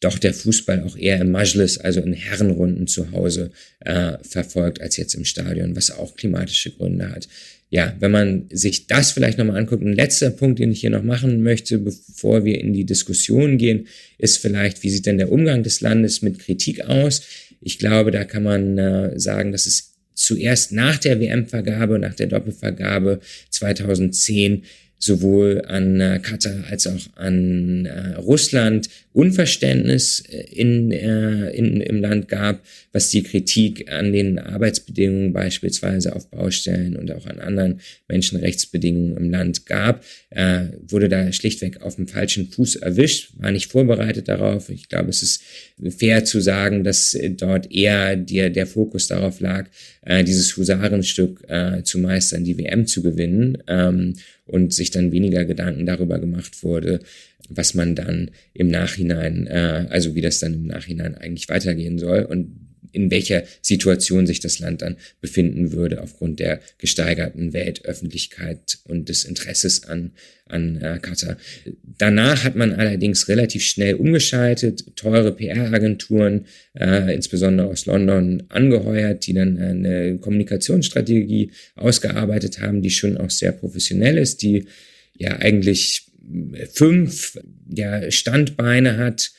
doch 0.00 0.18
der 0.18 0.34
Fußball 0.34 0.82
auch 0.82 0.96
eher 0.96 1.20
im 1.20 1.30
Majlis, 1.30 1.78
also 1.78 2.00
in 2.00 2.12
Herrenrunden 2.12 2.86
zu 2.86 3.12
Hause, 3.12 3.52
äh, 3.80 4.18
verfolgt 4.22 4.80
als 4.80 4.96
jetzt 4.96 5.14
im 5.14 5.24
Stadion, 5.24 5.76
was 5.76 5.90
auch 5.90 6.16
klimatische 6.16 6.72
Gründe 6.72 7.10
hat. 7.10 7.28
Ja, 7.70 7.96
wenn 8.00 8.10
man 8.10 8.48
sich 8.52 8.86
das 8.86 9.12
vielleicht 9.12 9.38
nochmal 9.38 9.56
anguckt, 9.56 9.82
ein 9.82 9.94
letzter 9.94 10.30
Punkt, 10.30 10.58
den 10.58 10.72
ich 10.72 10.80
hier 10.80 10.90
noch 10.90 11.04
machen 11.04 11.42
möchte, 11.42 11.78
bevor 11.78 12.44
wir 12.44 12.60
in 12.60 12.74
die 12.74 12.84
Diskussion 12.84 13.56
gehen, 13.56 13.86
ist 14.18 14.38
vielleicht, 14.38 14.82
wie 14.82 14.90
sieht 14.90 15.06
denn 15.06 15.16
der 15.16 15.32
Umgang 15.32 15.62
des 15.62 15.80
Landes 15.80 16.20
mit 16.20 16.38
Kritik 16.38 16.82
aus? 16.82 17.22
Ich 17.62 17.78
glaube, 17.78 18.10
da 18.10 18.24
kann 18.24 18.42
man 18.42 18.76
äh, 18.76 19.18
sagen, 19.18 19.52
dass 19.52 19.64
es 19.66 19.91
zuerst 20.14 20.72
nach 20.72 20.98
der 20.98 21.20
WM-Vergabe, 21.20 21.98
nach 21.98 22.14
der 22.14 22.26
Doppelvergabe 22.26 23.20
2010 23.50 24.64
sowohl 24.98 25.64
an 25.66 26.00
äh, 26.00 26.20
Katar 26.22 26.64
als 26.70 26.86
auch 26.86 27.16
an 27.16 27.86
äh, 27.86 28.14
Russland 28.16 28.88
Unverständnis 29.12 30.20
äh, 30.20 30.44
in, 30.52 30.90
äh, 30.90 31.50
in, 31.50 31.80
im 31.80 32.00
Land 32.00 32.28
gab, 32.28 32.64
was 32.92 33.10
die 33.10 33.22
Kritik 33.22 33.90
an 33.90 34.12
den 34.12 34.38
Arbeitsbedingungen 34.38 35.32
beispielsweise 35.32 36.14
auf 36.16 36.30
Baustellen 36.30 36.96
und 36.96 37.10
auch 37.12 37.26
an 37.26 37.38
anderen 37.38 37.80
Menschenrechtsbedingungen 38.08 39.16
im 39.16 39.30
Land 39.30 39.66
gab, 39.66 40.04
äh, 40.30 40.66
wurde 40.86 41.08
da 41.08 41.30
schlichtweg 41.32 41.82
auf 41.82 41.96
dem 41.96 42.08
falschen 42.08 42.48
Fuß 42.48 42.76
erwischt, 42.76 43.32
war 43.36 43.50
nicht 43.50 43.70
vorbereitet 43.70 44.28
darauf. 44.28 44.70
Ich 44.70 44.88
glaube, 44.88 45.10
es 45.10 45.22
ist 45.22 45.42
fair 45.98 46.24
zu 46.24 46.40
sagen, 46.40 46.84
dass 46.84 47.16
dort 47.36 47.70
eher 47.70 48.16
der, 48.16 48.50
der 48.50 48.66
Fokus 48.66 49.08
darauf 49.08 49.40
lag, 49.40 49.68
äh, 50.02 50.24
dieses 50.24 50.56
Husarenstück 50.56 51.44
äh, 51.48 51.82
zu 51.82 51.98
meistern, 51.98 52.44
die 52.44 52.58
WM 52.58 52.86
zu 52.86 53.02
gewinnen. 53.02 53.58
Ähm, 53.66 54.14
und 54.46 54.74
sich 54.74 54.90
dann 54.90 55.12
weniger 55.12 55.44
Gedanken 55.44 55.86
darüber 55.86 56.18
gemacht 56.18 56.62
wurde, 56.62 57.00
was 57.48 57.74
man 57.74 57.94
dann 57.94 58.30
im 58.54 58.68
Nachhinein, 58.68 59.46
äh, 59.46 59.86
also 59.90 60.14
wie 60.14 60.20
das 60.20 60.38
dann 60.38 60.54
im 60.54 60.66
Nachhinein 60.66 61.14
eigentlich 61.14 61.48
weitergehen 61.48 61.98
soll 61.98 62.22
und 62.22 62.62
in 62.92 63.10
welcher 63.10 63.44
Situation 63.60 64.26
sich 64.26 64.40
das 64.40 64.58
Land 64.58 64.82
dann 64.82 64.96
befinden 65.20 65.72
würde 65.72 66.02
aufgrund 66.02 66.40
der 66.40 66.60
gesteigerten 66.78 67.52
Weltöffentlichkeit 67.52 68.78
und 68.84 69.08
des 69.08 69.24
Interesses 69.24 69.84
an, 69.84 70.12
an 70.46 70.80
äh, 70.80 70.98
Katar. 71.00 71.36
Danach 71.98 72.44
hat 72.44 72.54
man 72.54 72.74
allerdings 72.74 73.28
relativ 73.28 73.64
schnell 73.64 73.94
umgeschaltet, 73.94 74.96
teure 74.96 75.32
PR-Agenturen, 75.32 76.46
äh, 76.78 77.14
insbesondere 77.14 77.68
aus 77.68 77.86
London, 77.86 78.44
angeheuert, 78.50 79.26
die 79.26 79.32
dann 79.32 79.58
eine 79.58 80.18
Kommunikationsstrategie 80.18 81.50
ausgearbeitet 81.76 82.60
haben, 82.60 82.82
die 82.82 82.90
schon 82.90 83.16
auch 83.16 83.30
sehr 83.30 83.52
professionell 83.52 84.18
ist, 84.18 84.42
die 84.42 84.66
ja 85.16 85.38
eigentlich 85.38 86.11
fünf 86.72 87.38
ja, 87.68 88.10
Standbeine 88.10 88.96
hat, 88.98 89.32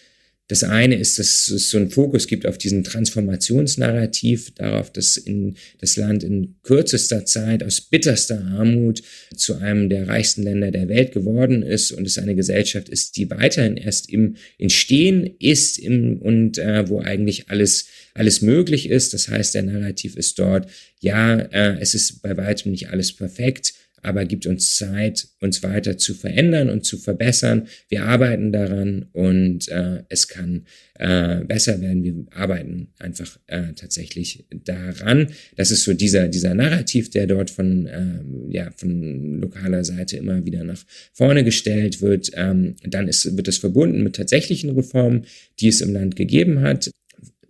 das 0.50 0.64
eine 0.64 0.96
ist, 0.96 1.20
dass 1.20 1.48
es 1.48 1.70
so 1.70 1.78
einen 1.78 1.90
Fokus 1.90 2.28
gibt 2.28 2.46
auf 2.46 2.58
diesen 2.58 2.84
Transformationsnarrativ, 2.84 4.54
darauf, 4.56 4.92
dass 4.92 5.16
in 5.16 5.56
das 5.80 5.96
Land 5.96 6.24
in 6.24 6.56
kürzester 6.64 7.26
Zeit 7.26 7.64
aus 7.64 7.80
bitterster 7.80 8.44
Armut 8.44 9.02
zu 9.36 9.56
einem 9.56 9.88
der 9.88 10.10
reichsten 10.10 10.44
Länder 10.44 10.72
der 10.72 10.90
Welt 10.90 11.14
geworden 11.14 11.64
ist 11.64 11.94
und 11.94 12.06
es 12.06 12.18
eine 12.18 12.36
Gesellschaft 12.36 12.90
ist, 12.90 13.16
die 13.16 13.30
weiterhin 13.30 13.78
erst 13.78 14.10
im 14.10 14.36
Entstehen 14.58 15.34
ist 15.40 15.80
im, 15.80 16.18
und 16.22 16.58
äh, 16.58 16.90
wo 16.90 17.00
eigentlich 17.00 17.50
alles 17.50 17.88
alles 18.14 18.42
möglich 18.42 18.90
ist. 18.90 19.14
Das 19.14 19.28
heißt, 19.28 19.56
der 19.56 19.64
Narrativ 19.64 20.16
ist 20.16 20.38
dort, 20.40 20.70
ja, 21.00 21.36
äh, 21.36 21.80
es 21.80 21.96
ist 21.96 22.22
bei 22.22 22.36
weitem 22.38 22.72
nicht 22.72 22.90
alles 22.90 23.14
perfekt, 23.14 23.74
aber 24.04 24.26
gibt 24.26 24.46
uns 24.46 24.76
Zeit, 24.76 25.28
uns 25.40 25.64
weiter 25.64 25.98
zu 25.98 26.14
verändern 26.14 26.70
und 26.70 26.86
zu 26.86 26.98
verbessern. 26.98 27.68
Wir 27.90 28.04
arbeiten 28.04 28.52
daran 28.52 29.08
und 29.14 29.68
äh, 29.70 30.04
es 30.10 30.28
kann 30.28 30.66
äh, 31.00 31.44
besser 31.46 31.82
werden. 31.82 32.04
Wir 32.04 32.26
arbeiten 32.32 32.90
einfach 33.00 33.40
äh, 33.48 33.74
tatsächlich 33.76 34.46
daran. 34.52 35.28
Das 35.56 35.72
ist 35.72 35.84
so 35.84 35.94
dieser, 35.94 36.28
dieser 36.28 36.54
Narrativ, 36.54 37.10
der 37.10 37.28
dort 37.28 37.50
von, 37.50 37.88
äh, 37.88 38.54
ja, 38.54 38.72
von 38.76 39.40
lokaler 39.40 39.84
Seite 39.84 40.18
immer 40.18 40.46
wieder 40.46 40.64
nach 40.64 40.84
vorne 41.14 41.44
gestellt 41.44 42.02
wird. 42.02 42.32
Ähm, 42.36 42.76
dann 42.84 43.08
ist, 43.08 43.36
wird 43.36 43.48
es 43.48 43.58
verbunden 43.58 44.04
mit 44.04 44.16
tatsächlichen 44.16 44.72
Reformen, 44.72 45.26
die 45.60 45.70
es 45.70 45.82
im 45.82 45.94
Land 45.94 46.16
gegeben 46.16 46.62
hat 46.62 46.92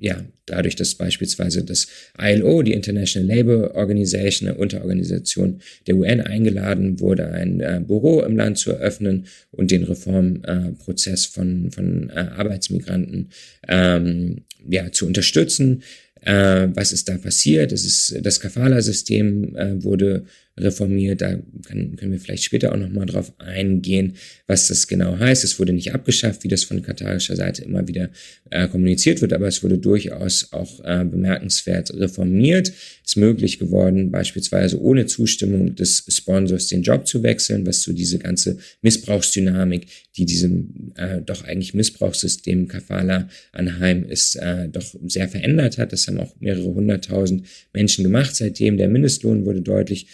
ja, 0.04 0.22
dadurch, 0.48 0.76
dass 0.76 0.96
beispielsweise 0.96 1.64
das 1.64 1.88
ILO, 2.20 2.62
die 2.62 2.74
International 2.74 3.38
Labour 3.38 3.74
Organization, 3.76 4.50
eine 4.50 4.58
Unterorganisation 4.58 5.62
der 5.88 5.96
UN, 5.96 6.20
eingeladen 6.20 7.00
wurde, 7.00 7.32
ein 7.32 7.62
äh, 7.62 7.82
Büro 7.88 8.20
im 8.22 8.36
Land 8.36 8.58
zu 8.58 8.72
eröffnen 8.72 9.28
und 9.52 9.72
den 9.72 9.84
Reformprozess 9.84 11.26
äh, 11.26 11.30
von, 11.30 11.72
von 11.72 12.10
äh, 12.10 12.20
Arbeitsmigranten 12.20 13.30
ähm, 13.70 14.42
ja, 14.68 14.92
zu 14.92 15.08
unterstützen. 15.08 15.84
Äh, 16.20 16.68
was 16.74 16.92
ist 16.92 17.08
da 17.08 17.18
passiert? 17.18 17.72
Es 17.72 17.86
ist, 17.86 18.26
das 18.26 18.42
Kafala-System 18.42 19.56
äh, 19.56 19.84
wurde 19.86 20.26
reformiert. 20.58 21.22
Da 21.22 21.40
können 21.66 21.98
wir 22.00 22.20
vielleicht 22.20 22.44
später 22.44 22.72
auch 22.72 22.78
nochmal 22.78 23.06
drauf 23.06 23.34
eingehen, 23.40 24.16
was 24.46 24.68
das 24.68 24.88
genau 24.88 25.18
heißt. 25.18 25.44
Es 25.44 25.60
wurde 25.60 25.74
nicht 25.74 25.94
abgeschafft, 25.94 26.44
wie 26.44 26.48
das 26.48 26.64
von 26.64 26.82
katarischer 26.82 27.36
Seite 27.36 27.64
immer 27.64 27.88
wieder 27.88 28.10
äh, 28.52 28.68
kommuniziert 28.68 29.22
wird, 29.22 29.34
aber 29.34 29.48
es 29.48 29.64
wurde 29.64 29.78
durchaus 29.78 30.52
auch 30.52 30.80
äh, 30.84 31.06
bemerkenswert 31.06 31.92
reformiert. 31.94 32.70
Es 32.70 33.12
ist 33.12 33.18
möglich 33.18 33.58
geworden, 33.58 34.12
beispielsweise 34.12 34.80
ohne 34.82 35.08
Zustimmung 35.08 35.76
des 35.76 36.06
Sponsors 36.08 36.68
den 36.68 36.84
Job 36.84 37.08
zu 37.08 37.24
wechseln, 37.24 37.66
was 37.66 37.82
so 37.82 37.92
diese 37.92 38.20
ganze 38.20 38.58
Missbrauchsdynamik, 38.82 39.88
die 40.18 40.26
diesem 40.26 40.94
äh, 40.96 41.22
doch 41.22 41.44
eigentlich 41.44 41.74
Missbrauchssystem 41.74 42.68
Kafala 42.68 43.28
anheim 43.52 44.04
ist, 44.08 44.36
äh, 44.36 44.70
doch 44.70 44.96
sehr 45.08 45.28
verändert 45.28 45.78
hat. 45.78 45.92
Das 45.92 46.08
haben 46.08 46.20
auch 46.20 46.36
mehrere 46.40 46.74
hunderttausend 46.74 47.46
Menschen 47.74 48.04
gemacht. 48.04 48.36
Seitdem 48.36 48.78
der 48.78 48.88
Mindestlohn 48.88 49.46
wurde 49.46 49.62
deutlich 49.62 50.08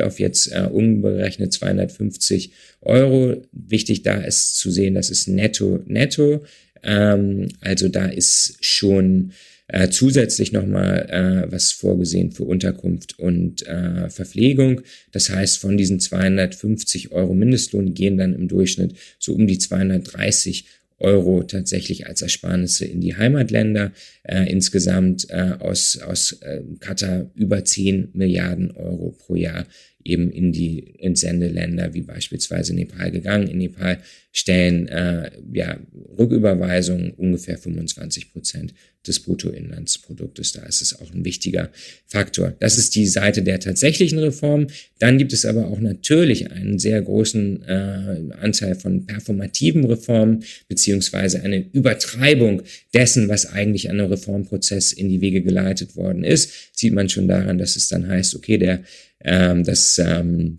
auf 0.00 0.18
jetzt 0.18 0.52
äh, 0.52 0.68
umberechnet 0.70 1.52
250 1.52 2.52
Euro. 2.82 3.42
Wichtig 3.52 4.02
da 4.02 4.20
ist 4.20 4.56
zu 4.56 4.70
sehen, 4.70 4.94
das 4.94 5.10
ist 5.10 5.28
netto, 5.28 5.80
netto. 5.86 6.44
Ähm, 6.82 7.48
also 7.60 7.88
da 7.88 8.06
ist 8.06 8.56
schon 8.60 9.32
äh, 9.68 9.90
zusätzlich 9.90 10.52
nochmal 10.52 11.06
äh, 11.10 11.52
was 11.52 11.72
vorgesehen 11.72 12.32
für 12.32 12.44
Unterkunft 12.44 13.18
und 13.18 13.66
äh, 13.66 14.08
Verpflegung. 14.08 14.80
Das 15.12 15.28
heißt, 15.28 15.58
von 15.58 15.76
diesen 15.76 16.00
250 16.00 17.12
Euro 17.12 17.34
Mindestlohn 17.34 17.92
gehen 17.92 18.16
dann 18.16 18.34
im 18.34 18.48
Durchschnitt 18.48 18.94
so 19.18 19.34
um 19.34 19.46
die 19.46 19.58
230 19.58 20.64
Euro 20.98 21.42
tatsächlich 21.42 22.06
als 22.06 22.22
Ersparnisse 22.22 22.84
in 22.84 23.00
die 23.00 23.16
Heimatländer. 23.16 23.92
Äh, 24.22 24.50
insgesamt 24.50 25.28
äh, 25.30 25.54
aus, 25.58 25.98
aus 25.98 26.32
äh, 26.42 26.62
Katar 26.80 27.30
über 27.34 27.64
10 27.64 28.10
Milliarden 28.12 28.70
Euro 28.72 29.12
pro 29.12 29.34
Jahr 29.34 29.66
eben 30.08 30.30
in 30.30 30.52
die 30.52 30.94
Entsendeländer 30.98 31.94
wie 31.94 32.02
beispielsweise 32.02 32.74
Nepal 32.74 33.10
gegangen. 33.10 33.48
In 33.48 33.58
Nepal 33.58 33.98
stellen 34.32 34.88
äh, 34.88 35.30
ja, 35.52 35.78
Rücküberweisungen 36.18 37.12
ungefähr 37.12 37.58
25 37.58 38.32
Prozent 38.32 38.74
des 39.06 39.20
Bruttoinlandsproduktes. 39.20 40.52
Da 40.52 40.62
ist 40.64 40.82
es 40.82 41.00
auch 41.00 41.12
ein 41.12 41.24
wichtiger 41.24 41.70
Faktor. 42.06 42.54
Das 42.60 42.78
ist 42.78 42.94
die 42.94 43.06
Seite 43.06 43.42
der 43.42 43.58
tatsächlichen 43.58 44.18
Reform. 44.18 44.68
Dann 44.98 45.18
gibt 45.18 45.32
es 45.32 45.44
aber 45.44 45.68
auch 45.68 45.80
natürlich 45.80 46.50
einen 46.50 46.78
sehr 46.78 47.00
großen 47.00 47.62
äh, 47.62 48.34
Anteil 48.40 48.74
von 48.74 49.06
performativen 49.06 49.84
Reformen 49.84 50.44
beziehungsweise 50.68 51.42
eine 51.42 51.64
Übertreibung 51.72 52.62
dessen, 52.94 53.28
was 53.28 53.46
eigentlich 53.46 53.90
an 53.90 53.98
einem 53.98 54.10
Reformprozess 54.10 54.92
in 54.92 55.08
die 55.08 55.20
Wege 55.20 55.42
geleitet 55.42 55.96
worden 55.96 56.22
ist. 56.22 56.52
Sieht 56.72 56.92
man 56.92 57.08
schon 57.08 57.28
daran, 57.28 57.58
dass 57.58 57.76
es 57.76 57.88
dann 57.88 58.06
heißt, 58.06 58.36
okay, 58.36 58.58
der 58.58 58.84
ähm, 59.24 59.64
das 59.64 59.98
ähm, 59.98 60.58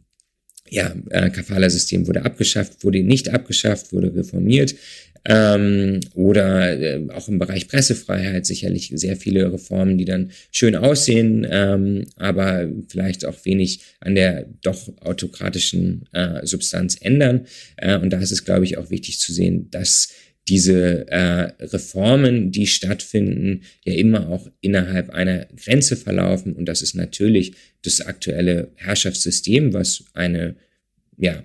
ja, 0.70 0.94
äh, 1.10 1.30
Kafala-System 1.30 2.08
wurde 2.08 2.24
abgeschafft, 2.24 2.84
wurde 2.84 3.04
nicht 3.04 3.30
abgeschafft, 3.30 3.92
wurde 3.92 4.16
reformiert. 4.16 4.76
Ähm, 5.26 6.00
oder 6.14 6.80
äh, 6.80 7.06
auch 7.14 7.28
im 7.28 7.40
Bereich 7.40 7.68
Pressefreiheit 7.68 8.46
sicherlich 8.46 8.92
sehr 8.96 9.18
viele 9.18 9.52
Reformen, 9.52 9.98
die 9.98 10.06
dann 10.06 10.32
schön 10.52 10.76
aussehen, 10.76 11.46
ähm, 11.50 12.06
aber 12.16 12.70
vielleicht 12.88 13.26
auch 13.26 13.36
wenig 13.44 13.82
an 14.00 14.16
der 14.16 14.46
doch 14.62 14.90
autokratischen 15.02 16.06
äh, 16.14 16.46
Substanz 16.46 16.96
ändern. 17.02 17.48
Äh, 17.76 17.98
und 18.00 18.12
da 18.12 18.20
ist 18.20 18.32
es, 18.32 18.46
glaube 18.46 18.64
ich, 18.64 18.78
auch 18.78 18.92
wichtig 18.92 19.20
zu 19.20 19.34
sehen, 19.34 19.70
dass 19.72 20.10
diese 20.50 21.08
äh, 21.08 21.52
Reformen, 21.60 22.52
die 22.52 22.68
stattfinden, 22.68 23.62
ja 23.86 23.94
immer 23.94 24.30
auch 24.30 24.50
innerhalb 24.62 25.12
einer 25.12 25.46
Grenze 25.56 25.96
verlaufen. 25.96 26.54
Und 26.54 26.66
das 26.66 26.82
ist 26.82 26.96
natürlich 26.96 27.54
das 27.84 28.02
aktuelle 28.02 28.72
Herrschaftssystem, 28.76 29.74
was 29.74 30.04
eine 30.14 30.56
ja, 31.18 31.44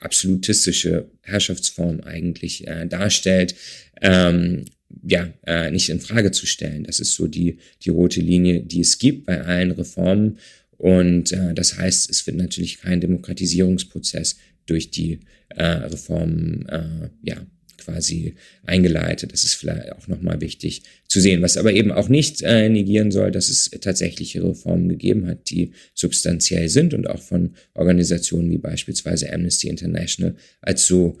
absolutistische 0.00 1.10
Herrschaftsform 1.22 2.00
eigentlich 2.00 2.66
äh, 2.66 2.86
darstellt, 2.86 3.54
ähm, 4.02 4.66
ja, 5.02 5.32
äh, 5.46 5.70
nicht 5.70 5.88
in 5.88 6.00
Frage 6.00 6.30
zu 6.30 6.46
stellen. 6.46 6.84
Das 6.84 7.00
ist 7.00 7.14
so 7.14 7.26
die, 7.26 7.58
die 7.82 7.90
rote 7.90 8.20
Linie, 8.20 8.60
die 8.60 8.80
es 8.80 8.98
gibt 8.98 9.26
bei 9.26 9.40
allen 9.40 9.72
Reformen. 9.72 10.38
Und 10.76 11.32
äh, 11.32 11.54
das 11.54 11.78
heißt, 11.78 12.10
es 12.10 12.26
wird 12.26 12.36
natürlich 12.36 12.78
kein 12.80 13.00
Demokratisierungsprozess 13.00 14.36
durch 14.66 14.90
die 14.90 15.20
äh, 15.48 15.64
Reformen 15.64 16.66
äh, 16.68 17.08
ja, 17.22 17.46
quasi 17.78 18.34
eingeleitet. 18.64 19.32
Das 19.32 19.44
ist 19.44 19.54
vielleicht 19.54 19.92
auch 19.92 20.08
nochmal 20.08 20.40
wichtig 20.40 20.82
zu 21.08 21.20
sehen. 21.20 21.42
Was 21.42 21.56
aber 21.56 21.72
eben 21.72 21.92
auch 21.92 22.08
nicht 22.08 22.42
äh, 22.42 22.68
negieren 22.68 23.10
soll, 23.10 23.30
dass 23.30 23.48
es 23.48 23.70
tatsächliche 23.80 24.42
Reformen 24.42 24.88
gegeben 24.88 25.26
hat, 25.26 25.50
die 25.50 25.72
substanziell 25.94 26.68
sind 26.68 26.94
und 26.94 27.08
auch 27.08 27.22
von 27.22 27.54
Organisationen 27.74 28.50
wie 28.50 28.58
beispielsweise 28.58 29.32
Amnesty 29.32 29.68
International 29.68 30.36
als 30.60 30.86
so 30.86 31.16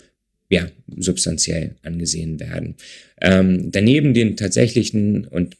ja, 0.50 0.68
substanziell 0.96 1.76
angesehen 1.82 2.38
werden. 2.38 2.76
Ähm, 3.26 3.70
daneben 3.70 4.12
den 4.12 4.36
tatsächlichen 4.36 5.26
und 5.26 5.56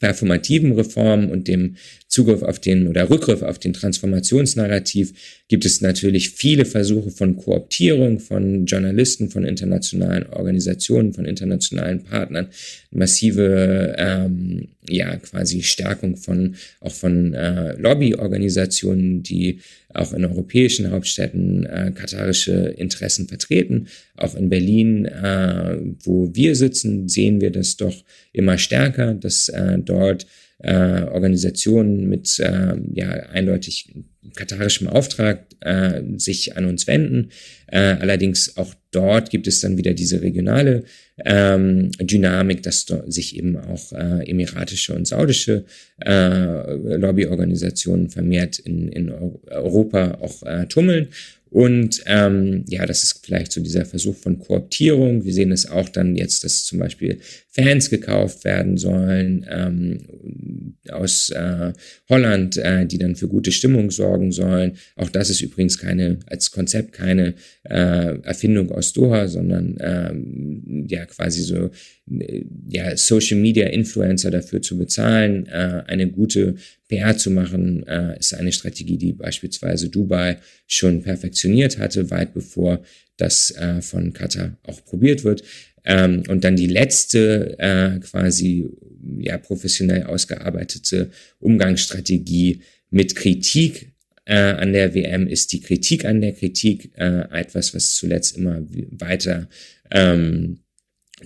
performativen 0.00 0.72
Reformen 0.72 1.30
und 1.30 1.46
dem 1.46 1.76
Zugriff 2.08 2.42
auf 2.42 2.58
den 2.58 2.88
oder 2.88 3.08
Rückgriff 3.08 3.40
auf 3.42 3.60
den 3.60 3.72
Transformationsnarrativ 3.72 5.12
gibt 5.46 5.64
es 5.64 5.80
natürlich 5.80 6.30
viele 6.30 6.64
Versuche 6.64 7.10
von 7.10 7.36
Kooptierung 7.36 8.18
von 8.18 8.66
Journalisten, 8.66 9.30
von 9.30 9.44
internationalen 9.44 10.26
Organisationen, 10.26 11.12
von 11.12 11.24
internationalen 11.24 12.02
Partnern, 12.02 12.48
massive 12.90 13.94
ähm, 13.96 14.68
ja 14.88 15.16
quasi 15.16 15.62
Stärkung 15.62 16.16
von 16.16 16.56
auch 16.80 16.92
von 16.92 17.32
äh, 17.32 17.74
Lobbyorganisationen, 17.74 19.22
die 19.22 19.60
auch 19.94 20.12
in 20.12 20.24
europäischen 20.24 20.90
Hauptstädten 20.90 21.66
äh, 21.66 21.92
katarische 21.94 22.52
Interessen 22.52 23.28
vertreten. 23.28 23.88
Auch 24.16 24.34
in 24.34 24.48
Berlin, 24.48 25.04
äh, 25.06 25.78
wo 26.02 26.30
wir 26.34 26.56
sitzen, 26.56 26.71
sehen 26.74 27.40
wir 27.40 27.50
das 27.50 27.76
doch 27.76 28.04
immer 28.32 28.58
stärker, 28.58 29.14
dass 29.14 29.48
äh, 29.48 29.78
dort 29.78 30.26
äh, 30.62 31.02
Organisationen 31.02 32.08
mit 32.08 32.38
äh, 32.38 32.74
ja 32.94 33.10
eindeutig 33.10 33.88
katarischem 34.36 34.86
Auftrag 34.86 35.46
äh, 35.60 36.02
sich 36.16 36.56
an 36.56 36.66
uns 36.66 36.86
wenden. 36.86 37.30
Äh, 37.66 37.96
allerdings 38.00 38.56
auch 38.56 38.72
dort 38.92 39.30
gibt 39.30 39.46
es 39.48 39.60
dann 39.60 39.76
wieder 39.76 39.94
diese 39.94 40.22
regionale 40.22 40.84
ähm, 41.24 41.90
Dynamik, 41.98 42.62
dass 42.62 42.86
sich 43.06 43.36
eben 43.36 43.56
auch 43.56 43.92
äh, 43.92 44.28
emiratische 44.28 44.94
und 44.94 45.06
saudische 45.06 45.64
äh, 46.04 46.74
Lobbyorganisationen 46.96 48.10
vermehrt 48.10 48.58
in, 48.60 48.88
in 48.88 49.10
Europa 49.10 50.18
auch 50.20 50.42
äh, 50.44 50.66
tummeln. 50.66 51.08
Und 51.52 52.02
ähm, 52.06 52.64
ja, 52.66 52.86
das 52.86 53.02
ist 53.02 53.20
vielleicht 53.26 53.52
so 53.52 53.60
dieser 53.60 53.84
Versuch 53.84 54.16
von 54.16 54.38
Kooptierung. 54.38 55.26
Wir 55.26 55.34
sehen 55.34 55.52
es 55.52 55.66
auch 55.66 55.90
dann 55.90 56.16
jetzt, 56.16 56.44
dass 56.44 56.64
zum 56.64 56.78
Beispiel 56.78 57.20
Fans 57.54 57.90
gekauft 57.90 58.44
werden 58.44 58.78
sollen 58.78 59.46
ähm, 59.50 60.78
aus 60.88 61.28
äh, 61.30 61.72
Holland, 62.08 62.56
äh, 62.56 62.86
die 62.86 62.96
dann 62.96 63.14
für 63.14 63.28
gute 63.28 63.52
Stimmung 63.52 63.90
sorgen 63.90 64.32
sollen. 64.32 64.78
Auch 64.96 65.10
das 65.10 65.28
ist 65.28 65.42
übrigens 65.42 65.78
keine 65.78 66.18
als 66.26 66.50
Konzept 66.50 66.92
keine 66.92 67.34
äh, 67.64 68.18
Erfindung 68.22 68.70
aus 68.70 68.94
Doha, 68.94 69.28
sondern 69.28 69.76
ähm, 69.80 70.86
ja 70.88 71.04
quasi 71.04 71.42
so 71.42 71.70
äh, 72.10 72.44
ja 72.68 72.96
Social 72.96 73.38
Media 73.38 73.66
Influencer 73.66 74.30
dafür 74.30 74.62
zu 74.62 74.78
bezahlen, 74.78 75.46
äh, 75.46 75.82
eine 75.86 76.10
gute 76.10 76.54
PR 76.88 77.18
zu 77.18 77.30
machen, 77.30 77.86
äh, 77.86 78.18
ist 78.18 78.34
eine 78.34 78.52
Strategie, 78.52 78.96
die 78.96 79.12
beispielsweise 79.12 79.90
Dubai 79.90 80.38
schon 80.66 81.02
perfektioniert 81.02 81.78
hatte, 81.78 82.10
weit 82.10 82.32
bevor 82.32 82.82
das 83.18 83.50
äh, 83.52 83.82
von 83.82 84.12
Qatar 84.12 84.56
auch 84.64 84.84
probiert 84.84 85.22
wird. 85.22 85.42
Ähm, 85.84 86.22
und 86.28 86.44
dann 86.44 86.56
die 86.56 86.66
letzte 86.66 87.58
äh, 87.58 87.98
quasi 88.00 88.70
ja 89.18 89.38
professionell 89.38 90.04
ausgearbeitete 90.04 91.10
Umgangsstrategie 91.40 92.62
mit 92.90 93.16
Kritik 93.16 93.92
äh, 94.24 94.36
an 94.36 94.72
der 94.72 94.94
WM 94.94 95.26
ist 95.26 95.52
die 95.52 95.60
Kritik 95.60 96.04
an 96.04 96.20
der 96.20 96.32
Kritik 96.32 96.92
äh, 96.96 97.24
etwas, 97.32 97.74
was 97.74 97.94
zuletzt 97.94 98.36
immer 98.36 98.62
weiter 98.90 99.48
ähm, 99.90 100.60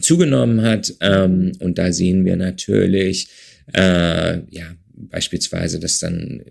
zugenommen 0.01 0.63
hat. 0.63 0.95
Ähm, 1.01 1.53
und 1.61 1.79
da 1.79 1.93
sehen 1.93 2.25
wir 2.25 2.37
natürlich 2.37 3.29
äh, 3.75 4.39
ja 4.51 4.77
beispielsweise, 4.97 5.79
dass 5.79 5.99
dann 5.99 6.43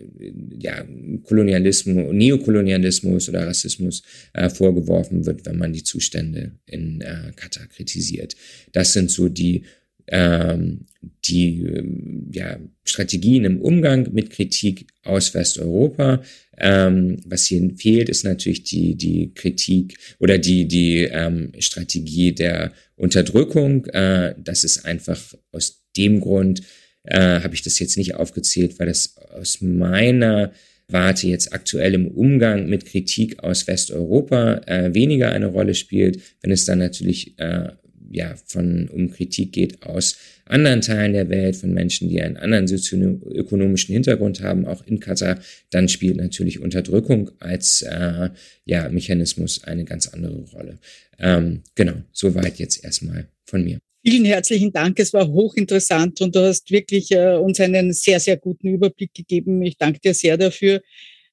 ja 0.58 0.84
Kolonialismus, 1.24 2.12
Neokolonialismus 2.12 3.28
oder 3.28 3.46
Rassismus 3.46 4.02
äh, 4.32 4.48
vorgeworfen 4.48 5.26
wird, 5.26 5.44
wenn 5.46 5.58
man 5.58 5.72
die 5.72 5.82
Zustände 5.82 6.52
in 6.66 7.00
äh, 7.00 7.32
Katar 7.34 7.66
kritisiert. 7.66 8.36
Das 8.72 8.92
sind 8.92 9.10
so 9.10 9.28
die 9.28 9.64
ähm, 10.08 10.86
die 11.24 11.62
ähm, 11.62 12.30
ja, 12.32 12.58
Strategien 12.84 13.44
im 13.44 13.60
Umgang 13.60 14.12
mit 14.12 14.30
Kritik 14.30 14.86
aus 15.02 15.34
Westeuropa. 15.34 16.22
Ähm, 16.58 17.18
was 17.26 17.46
hier 17.46 17.70
fehlt, 17.76 18.08
ist 18.08 18.24
natürlich 18.24 18.62
die, 18.62 18.94
die 18.94 19.32
Kritik 19.34 19.96
oder 20.18 20.38
die, 20.38 20.66
die 20.68 21.02
ähm, 21.10 21.52
Strategie 21.58 22.32
der 22.32 22.72
Unterdrückung. 22.96 23.86
Äh, 23.86 24.34
das 24.38 24.64
ist 24.64 24.84
einfach 24.84 25.20
aus 25.52 25.84
dem 25.96 26.20
Grund, 26.20 26.62
äh, 27.06 27.40
habe 27.40 27.54
ich 27.54 27.62
das 27.62 27.78
jetzt 27.78 27.96
nicht 27.96 28.14
aufgezählt, 28.14 28.78
weil 28.78 28.86
das 28.86 29.16
aus 29.34 29.60
meiner 29.60 30.52
Warte 30.88 31.26
jetzt 31.26 31.52
aktuell 31.52 31.94
im 31.94 32.06
Umgang 32.06 32.68
mit 32.68 32.86
Kritik 32.86 33.42
aus 33.42 33.66
Westeuropa 33.66 34.60
äh, 34.66 34.94
weniger 34.94 35.32
eine 35.32 35.46
Rolle 35.46 35.74
spielt, 35.74 36.20
wenn 36.42 36.52
es 36.52 36.64
dann 36.64 36.78
natürlich 36.78 37.36
äh, 37.38 37.70
ja 38.10 38.34
von 38.46 38.88
um 38.88 39.10
Kritik 39.10 39.52
geht 39.52 39.82
aus 39.82 40.16
anderen 40.44 40.80
Teilen 40.80 41.12
der 41.12 41.28
Welt, 41.28 41.56
von 41.56 41.72
Menschen, 41.72 42.08
die 42.08 42.22
einen 42.22 42.36
anderen 42.36 42.68
sozioökonomischen 42.68 43.92
Hintergrund 43.94 44.42
haben, 44.42 44.64
auch 44.64 44.86
in 44.86 45.00
Katar, 45.00 45.40
dann 45.70 45.88
spielt 45.88 46.16
natürlich 46.16 46.60
Unterdrückung 46.60 47.32
als 47.40 47.82
äh, 47.82 48.30
ja, 48.64 48.88
Mechanismus 48.88 49.64
eine 49.64 49.84
ganz 49.84 50.06
andere 50.06 50.38
Rolle. 50.52 50.78
Ähm, 51.18 51.62
genau, 51.74 51.94
soweit 52.12 52.58
jetzt 52.58 52.84
erstmal 52.84 53.26
von 53.44 53.64
mir. 53.64 53.78
Vielen 54.08 54.24
herzlichen 54.24 54.72
Dank. 54.72 55.00
Es 55.00 55.12
war 55.12 55.26
hochinteressant 55.26 56.20
und 56.20 56.36
du 56.36 56.40
hast 56.40 56.70
wirklich 56.70 57.10
äh, 57.10 57.34
uns 57.38 57.58
einen 57.58 57.92
sehr, 57.92 58.20
sehr 58.20 58.36
guten 58.36 58.68
Überblick 58.68 59.12
gegeben. 59.12 59.60
Ich 59.62 59.78
danke 59.78 59.98
dir 59.98 60.14
sehr 60.14 60.36
dafür. 60.36 60.80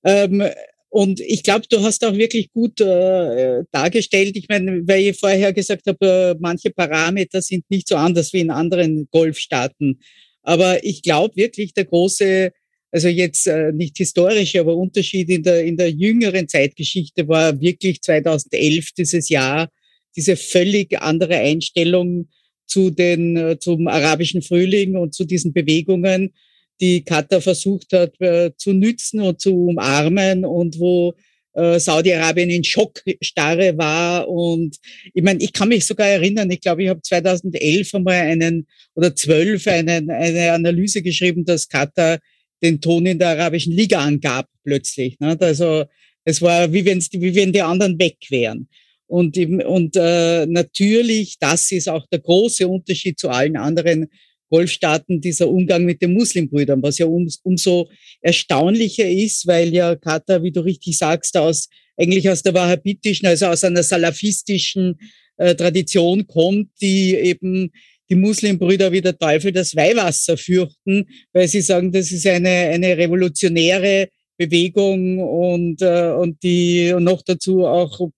Ähm, 0.03 0.43
und 0.89 1.19
ich 1.19 1.43
glaube, 1.43 1.67
du 1.69 1.83
hast 1.83 2.03
auch 2.03 2.15
wirklich 2.15 2.51
gut 2.51 2.81
äh, 2.81 3.61
dargestellt. 3.71 4.35
Ich 4.37 4.49
meine, 4.49 4.81
weil 4.87 5.03
ich 5.03 5.19
vorher 5.19 5.53
gesagt 5.53 5.85
habe, 5.85 6.03
äh, 6.03 6.35
manche 6.39 6.71
Parameter 6.71 7.43
sind 7.43 7.63
nicht 7.69 7.87
so 7.87 7.95
anders 7.95 8.33
wie 8.33 8.39
in 8.39 8.49
anderen 8.49 9.07
Golfstaaten. 9.11 9.99
Aber 10.41 10.83
ich 10.83 11.03
glaube 11.03 11.35
wirklich, 11.35 11.75
der 11.75 11.85
große, 11.85 12.53
also 12.89 13.07
jetzt 13.07 13.45
äh, 13.45 13.71
nicht 13.71 13.97
historische, 13.97 14.61
aber 14.61 14.75
Unterschied 14.75 15.29
in 15.29 15.43
der, 15.43 15.63
in 15.63 15.77
der 15.77 15.91
jüngeren 15.91 16.47
Zeitgeschichte 16.47 17.27
war 17.27 17.61
wirklich 17.61 18.01
2011 18.01 18.93
dieses 18.97 19.29
Jahr, 19.29 19.69
diese 20.15 20.35
völlig 20.35 20.99
andere 20.99 21.35
Einstellung 21.35 22.29
zu 22.65 22.89
den, 22.89 23.37
äh, 23.37 23.59
zum 23.59 23.87
arabischen 23.87 24.41
Frühling 24.41 24.95
und 24.95 25.13
zu 25.13 25.25
diesen 25.25 25.53
Bewegungen, 25.53 26.33
die 26.81 27.03
Katar 27.03 27.41
versucht 27.41 27.93
hat 27.93 28.19
äh, 28.19 28.51
zu 28.57 28.73
nützen 28.73 29.21
und 29.21 29.39
zu 29.39 29.53
umarmen 29.67 30.45
und 30.45 30.79
wo 30.79 31.13
äh, 31.53 31.79
Saudi-Arabien 31.79 32.49
in 32.49 32.63
Schockstarre 32.63 33.77
war. 33.77 34.27
Und 34.27 34.77
ich 35.13 35.23
meine, 35.23 35.41
ich 35.43 35.53
kann 35.53 35.69
mich 35.69 35.85
sogar 35.85 36.07
erinnern, 36.07 36.49
ich 36.51 36.61
glaube, 36.61 36.83
ich 36.83 36.89
habe 36.89 37.01
2011 37.01 37.93
einmal 37.93 38.15
einen 38.15 38.67
oder 38.95 39.15
12 39.15 39.67
einen, 39.67 40.09
eine 40.09 40.51
Analyse 40.51 41.01
geschrieben, 41.01 41.45
dass 41.45 41.69
Katar 41.69 42.19
den 42.61 42.81
Ton 42.81 43.05
in 43.05 43.19
der 43.19 43.29
arabischen 43.29 43.73
Liga 43.73 43.99
angab 43.99 44.47
plötzlich. 44.63 45.19
Ne? 45.19 45.37
Also 45.39 45.85
es 46.25 46.41
war, 46.41 46.71
wie, 46.71 46.85
wenn's, 46.85 47.09
wie 47.11 47.35
wenn 47.35 47.51
die 47.51 47.61
anderen 47.61 47.99
weg 47.99 48.17
wären. 48.29 48.67
Und, 49.13 49.37
und 49.37 49.95
äh, 49.95 50.47
natürlich, 50.47 51.37
das 51.39 51.71
ist 51.71 51.87
auch 51.87 52.07
der 52.07 52.17
große 52.17 52.67
Unterschied 52.67 53.19
zu 53.19 53.29
allen 53.29 53.57
anderen 53.57 54.07
Golfstaaten, 54.49 55.21
dieser 55.21 55.49
Umgang 55.49 55.85
mit 55.85 56.01
den 56.01 56.13
Muslimbrüdern, 56.13 56.81
was 56.81 56.97
ja 56.97 57.05
um, 57.05 57.29
umso 57.43 57.91
erstaunlicher 58.21 59.07
ist, 59.07 59.45
weil 59.45 59.71
ja 59.71 59.95
Katar, 59.95 60.41
wie 60.41 60.51
du 60.51 60.61
richtig 60.61 60.97
sagst, 60.97 61.37
aus, 61.37 61.69
eigentlich 61.95 62.27
aus 62.27 62.41
der 62.41 62.55
wahhabitischen, 62.55 63.27
also 63.27 63.45
aus 63.45 63.63
einer 63.63 63.83
salafistischen 63.83 64.97
äh, 65.37 65.53
Tradition 65.53 66.25
kommt, 66.25 66.69
die 66.81 67.13
eben 67.13 67.69
die 68.09 68.15
Muslimbrüder 68.15 68.91
wie 68.91 69.01
der 69.01 69.15
Teufel 69.15 69.51
das 69.51 69.75
Weihwasser 69.75 70.37
fürchten, 70.37 71.05
weil 71.33 71.47
sie 71.47 71.61
sagen, 71.61 71.91
das 71.91 72.11
ist 72.11 72.25
eine, 72.25 72.49
eine 72.49 72.97
revolutionäre 72.97 74.09
Bewegung 74.37 75.19
und, 75.19 75.83
äh, 75.83 76.13
und 76.13 76.41
die 76.41 76.91
und 76.93 77.03
noch 77.03 77.21
dazu 77.21 77.67
auch 77.67 78.09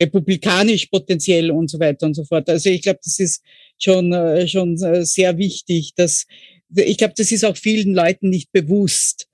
republikanisch 0.00 0.86
potenziell 0.86 1.50
und 1.50 1.68
so 1.68 1.78
weiter 1.78 2.06
und 2.06 2.14
so 2.14 2.24
fort. 2.24 2.48
Also 2.48 2.70
ich 2.70 2.82
glaube, 2.82 3.00
das 3.02 3.18
ist 3.18 3.42
schon, 3.78 4.12
äh, 4.12 4.46
schon 4.46 4.80
äh, 4.82 5.04
sehr 5.04 5.36
wichtig. 5.38 5.92
Dass, 5.96 6.26
ich 6.74 6.98
glaube, 6.98 7.14
das 7.16 7.32
ist 7.32 7.44
auch 7.44 7.56
vielen 7.56 7.94
Leuten 7.94 8.30
nicht 8.30 8.52
bewusst. 8.52 9.26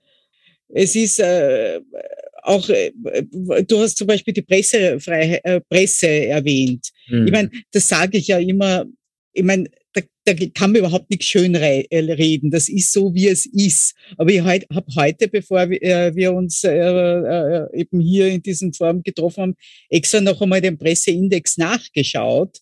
Es 0.69 0.97
ist 0.97 1.21
äh, 1.21 1.81
auch, 2.43 2.69
äh, 2.69 2.93
du 3.67 3.79
hast 3.79 3.97
zum 3.97 4.07
Beispiel 4.07 4.35
die 4.35 4.43
Pressefreiheit, 4.43 5.45
äh, 5.45 5.61
Presse 5.61 6.09
erwähnt. 6.09 6.89
Mhm. 7.09 7.27
Ich 7.27 7.33
meine, 7.33 7.51
das 7.71 7.89
sage 7.89 8.19
ich 8.19 8.29
ja 8.29 8.39
immer, 8.39 8.85
ich 9.33 9.45
meine, 9.45 9.69
da, 10.25 10.33
kann 10.55 10.73
man 10.73 10.81
überhaupt 10.81 11.11
nicht 11.11 11.25
schön 11.25 11.55
äh, 11.55 11.85
reden. 11.91 12.51
Das 12.51 12.69
ist 12.69 12.93
so, 12.93 13.15
wie 13.15 13.29
es 13.29 13.47
ist. 13.47 13.95
Aber 14.17 14.31
ich 14.31 14.41
habe 14.41 14.65
heute, 14.97 15.29
bevor 15.29 15.69
wir, 15.69 15.83
äh, 15.83 16.29
uns 16.29 16.65
äh, 16.65 17.67
eben 17.75 18.01
hier 18.01 18.29
in 18.29 18.43
diesem 18.43 18.73
Forum 18.73 19.03
getroffen 19.03 19.43
haben, 19.43 19.55
extra 19.91 20.21
noch 20.21 20.41
einmal 20.41 20.63
den 20.63 20.79
Presseindex 20.79 21.59
nachgeschaut. 21.59 22.59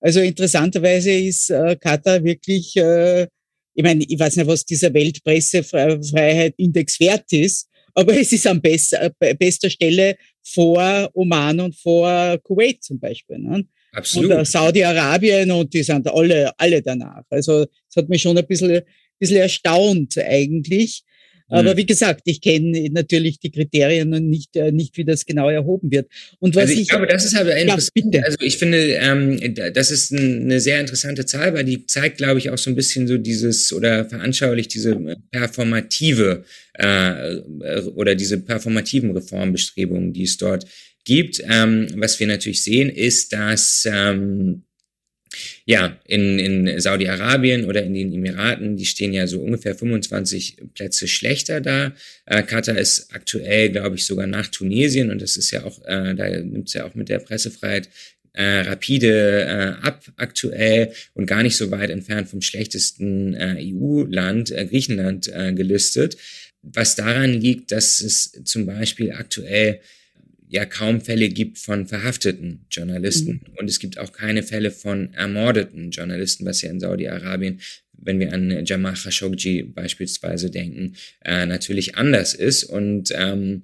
Also 0.00 0.20
interessanterweise 0.20 1.10
ist 1.10 1.48
Katar 1.80 2.22
wirklich, 2.22 2.76
ich 2.76 3.82
meine, 3.82 4.04
ich 4.06 4.18
weiß 4.18 4.36
nicht, 4.36 4.46
was 4.46 4.66
dieser 4.66 4.92
Weltpressefreiheit-Index 4.92 7.00
wert 7.00 7.32
ist, 7.32 7.70
aber 7.94 8.14
es 8.16 8.30
ist 8.30 8.46
an 8.46 8.60
best, 8.60 8.94
bester 9.38 9.70
Stelle 9.70 10.18
vor 10.44 11.10
Oman 11.14 11.60
und 11.60 11.74
vor 11.74 12.36
Kuwait 12.42 12.84
zum 12.84 13.00
Beispiel. 13.00 13.38
Ne? 13.38 13.64
Absolut. 13.96 14.32
Und 14.32 14.46
Saudi-Arabien 14.46 15.50
und 15.50 15.72
die 15.72 15.82
sind 15.82 16.06
alle, 16.06 16.52
alle 16.58 16.82
danach. 16.82 17.22
Also 17.30 17.62
es 17.62 17.96
hat 17.96 18.08
mich 18.08 18.20
schon 18.20 18.36
ein 18.36 18.46
bisschen, 18.46 18.82
bisschen 19.18 19.38
erstaunt 19.38 20.18
eigentlich. 20.18 21.02
Aber 21.48 21.74
mhm. 21.74 21.76
wie 21.78 21.86
gesagt, 21.86 22.22
ich 22.24 22.40
kenne 22.40 22.88
natürlich 22.90 23.38
die 23.38 23.52
Kriterien 23.52 24.12
und 24.12 24.28
nicht, 24.28 24.56
äh, 24.56 24.72
nicht, 24.72 24.96
wie 24.96 25.04
das 25.04 25.24
genau 25.24 25.48
erhoben 25.48 25.90
wird. 25.92 26.10
Und 26.40 26.56
was 26.56 26.62
also 26.62 26.74
ich, 26.74 26.80
ich 26.80 26.88
glaube, 26.88 27.06
das 27.06 27.24
ist 27.24 27.36
aber 27.36 27.56
interessant. 27.56 27.92
Ja, 27.94 28.02
bitte. 28.02 28.24
Also 28.24 28.38
ich 28.40 28.58
finde, 28.58 28.78
ähm, 28.78 29.54
das 29.72 29.90
ist 29.92 30.12
eine 30.12 30.58
sehr 30.60 30.80
interessante 30.80 31.24
Zahl, 31.24 31.54
weil 31.54 31.64
die 31.64 31.86
zeigt, 31.86 32.18
glaube 32.18 32.38
ich, 32.38 32.50
auch 32.50 32.58
so 32.58 32.68
ein 32.68 32.74
bisschen 32.74 33.06
so 33.06 33.16
dieses 33.16 33.72
oder 33.72 34.04
veranschaulicht 34.06 34.74
diese 34.74 34.90
äh, 34.90 35.16
performative 35.30 36.44
äh, 36.74 37.36
oder 37.94 38.16
diese 38.16 38.38
performativen 38.38 39.12
Reformbestrebungen, 39.12 40.12
die 40.12 40.24
es 40.24 40.36
dort 40.36 40.66
gibt. 41.06 41.42
Ähm, 41.48 41.88
was 41.94 42.20
wir 42.20 42.26
natürlich 42.26 42.62
sehen, 42.62 42.90
ist, 42.90 43.32
dass 43.32 43.88
ähm, 43.90 44.64
ja, 45.64 45.98
in, 46.06 46.38
in 46.38 46.80
Saudi-Arabien 46.80 47.64
oder 47.64 47.82
in 47.82 47.94
den 47.94 48.12
Emiraten, 48.12 48.76
die 48.76 48.86
stehen 48.86 49.12
ja 49.12 49.26
so 49.26 49.40
ungefähr 49.40 49.74
25 49.74 50.58
Plätze 50.74 51.08
schlechter 51.08 51.60
da. 51.60 51.94
Äh, 52.26 52.42
Katar 52.42 52.78
ist 52.78 53.14
aktuell, 53.14 53.70
glaube 53.70 53.96
ich, 53.96 54.04
sogar 54.04 54.26
nach 54.26 54.48
Tunesien 54.48 55.10
und 55.10 55.22
das 55.22 55.36
ist 55.36 55.50
ja 55.50 55.64
auch, 55.64 55.82
äh, 55.84 56.14
da 56.14 56.28
nimmt 56.28 56.68
es 56.68 56.74
ja 56.74 56.84
auch 56.84 56.94
mit 56.94 57.08
der 57.08 57.18
Pressefreiheit 57.18 57.88
äh, 58.32 58.60
rapide 58.60 59.42
äh, 59.42 59.86
ab 59.86 60.04
aktuell 60.16 60.92
und 61.14 61.26
gar 61.26 61.42
nicht 61.42 61.56
so 61.56 61.70
weit 61.70 61.90
entfernt 61.90 62.28
vom 62.28 62.42
schlechtesten 62.42 63.34
äh, 63.34 63.56
EU-Land, 63.60 64.50
äh, 64.50 64.66
Griechenland, 64.66 65.28
äh, 65.28 65.52
gelistet. 65.52 66.16
Was 66.62 66.96
daran 66.96 67.32
liegt, 67.32 67.72
dass 67.72 68.00
es 68.00 68.32
zum 68.44 68.66
Beispiel 68.66 69.12
aktuell 69.12 69.80
ja 70.48 70.64
kaum 70.64 71.00
Fälle 71.00 71.28
gibt 71.28 71.58
von 71.58 71.86
verhafteten 71.86 72.66
Journalisten. 72.70 73.42
Mhm. 73.44 73.54
Und 73.56 73.68
es 73.68 73.78
gibt 73.78 73.98
auch 73.98 74.12
keine 74.12 74.42
Fälle 74.42 74.70
von 74.70 75.12
ermordeten 75.14 75.90
Journalisten, 75.90 76.44
was 76.46 76.62
ja 76.62 76.70
in 76.70 76.80
Saudi-Arabien, 76.80 77.60
wenn 77.92 78.20
wir 78.20 78.32
an 78.32 78.64
Jamal 78.64 78.94
Khashoggi 78.94 79.62
beispielsweise 79.62 80.50
denken, 80.50 80.94
äh, 81.24 81.46
natürlich 81.46 81.96
anders 81.96 82.34
ist. 82.34 82.64
Und 82.64 83.10
ähm, 83.14 83.62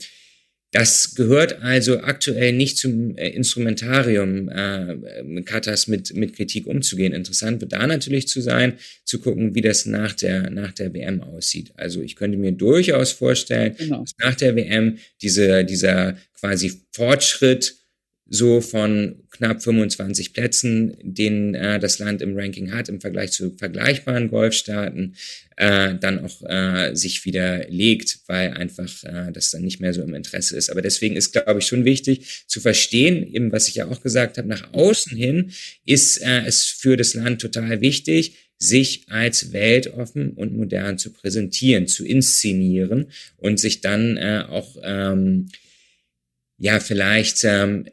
das 0.72 1.14
gehört 1.14 1.62
also 1.62 2.00
aktuell 2.00 2.52
nicht 2.52 2.78
zum 2.78 3.16
äh, 3.18 3.28
Instrumentarium 3.28 4.48
äh, 4.48 5.42
Katas 5.42 5.86
mit, 5.86 6.14
mit 6.16 6.34
Kritik 6.34 6.66
umzugehen. 6.66 7.12
Interessant 7.12 7.60
wird 7.60 7.74
da 7.74 7.86
natürlich 7.86 8.26
zu 8.26 8.40
sein, 8.40 8.78
zu 9.04 9.20
gucken, 9.20 9.54
wie 9.54 9.60
das 9.60 9.84
nach 9.84 10.14
der, 10.14 10.48
nach 10.50 10.72
der 10.72 10.94
WM 10.94 11.20
aussieht. 11.20 11.72
Also 11.76 12.00
ich 12.00 12.16
könnte 12.16 12.38
mir 12.38 12.52
durchaus 12.52 13.12
vorstellen, 13.12 13.74
genau. 13.76 14.00
dass 14.00 14.12
nach 14.18 14.34
der 14.34 14.56
WM 14.56 14.96
diese, 15.20 15.64
dieser 15.66 16.16
quasi 16.40 16.80
Fortschritt 16.92 17.76
so 18.34 18.62
von 18.62 19.16
knapp 19.30 19.62
25 19.62 20.32
Plätzen, 20.32 20.96
den 21.02 21.54
äh, 21.54 21.78
das 21.78 21.98
Land 21.98 22.22
im 22.22 22.34
Ranking 22.34 22.72
hat 22.72 22.88
im 22.88 22.98
Vergleich 22.98 23.30
zu 23.30 23.54
vergleichbaren 23.58 24.28
Golfstaaten, 24.28 25.16
äh, 25.58 25.96
dann 26.00 26.24
auch 26.24 26.42
äh, 26.48 26.94
sich 26.94 27.26
wieder 27.26 27.68
legt, 27.68 28.20
weil 28.28 28.52
einfach 28.52 29.04
äh, 29.04 29.32
das 29.32 29.50
dann 29.50 29.60
nicht 29.60 29.80
mehr 29.80 29.92
so 29.92 30.00
im 30.00 30.14
Interesse 30.14 30.56
ist. 30.56 30.70
Aber 30.70 30.80
deswegen 30.80 31.14
ist, 31.14 31.32
glaube 31.32 31.58
ich, 31.58 31.66
schon 31.66 31.84
wichtig 31.84 32.44
zu 32.46 32.60
verstehen, 32.60 33.22
eben 33.22 33.52
was 33.52 33.68
ich 33.68 33.74
ja 33.74 33.88
auch 33.88 34.00
gesagt 34.00 34.38
habe, 34.38 34.48
nach 34.48 34.72
außen 34.72 35.14
hin 35.14 35.52
ist 35.84 36.16
äh, 36.22 36.46
es 36.46 36.64
für 36.64 36.96
das 36.96 37.12
Land 37.12 37.42
total 37.42 37.82
wichtig, 37.82 38.36
sich 38.58 39.04
als 39.10 39.52
weltoffen 39.52 40.30
und 40.30 40.56
modern 40.56 40.96
zu 40.96 41.12
präsentieren, 41.12 41.86
zu 41.86 42.06
inszenieren 42.06 43.08
und 43.36 43.60
sich 43.60 43.82
dann 43.82 44.16
äh, 44.16 44.44
auch 44.48 44.78
ähm, 44.82 45.48
ja 46.62 46.78
vielleicht 46.78 47.42
ähm, 47.42 47.86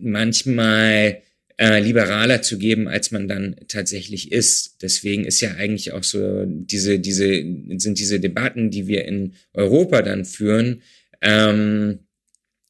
manchmal 0.00 1.22
äh, 1.56 1.80
liberaler 1.80 2.42
zu 2.42 2.58
geben, 2.58 2.88
als 2.88 3.12
man 3.12 3.28
dann 3.28 3.54
tatsächlich 3.68 4.32
ist. 4.32 4.82
Deswegen 4.82 5.24
ist 5.24 5.40
ja 5.40 5.54
eigentlich 5.54 5.92
auch 5.92 6.02
so 6.02 6.44
diese, 6.44 6.98
diese, 6.98 7.26
sind 7.76 7.98
diese 7.98 8.18
Debatten, 8.18 8.70
die 8.70 8.88
wir 8.88 9.04
in 9.04 9.34
Europa 9.54 10.02
dann 10.02 10.24
führen, 10.24 10.82
ähm, 11.20 12.00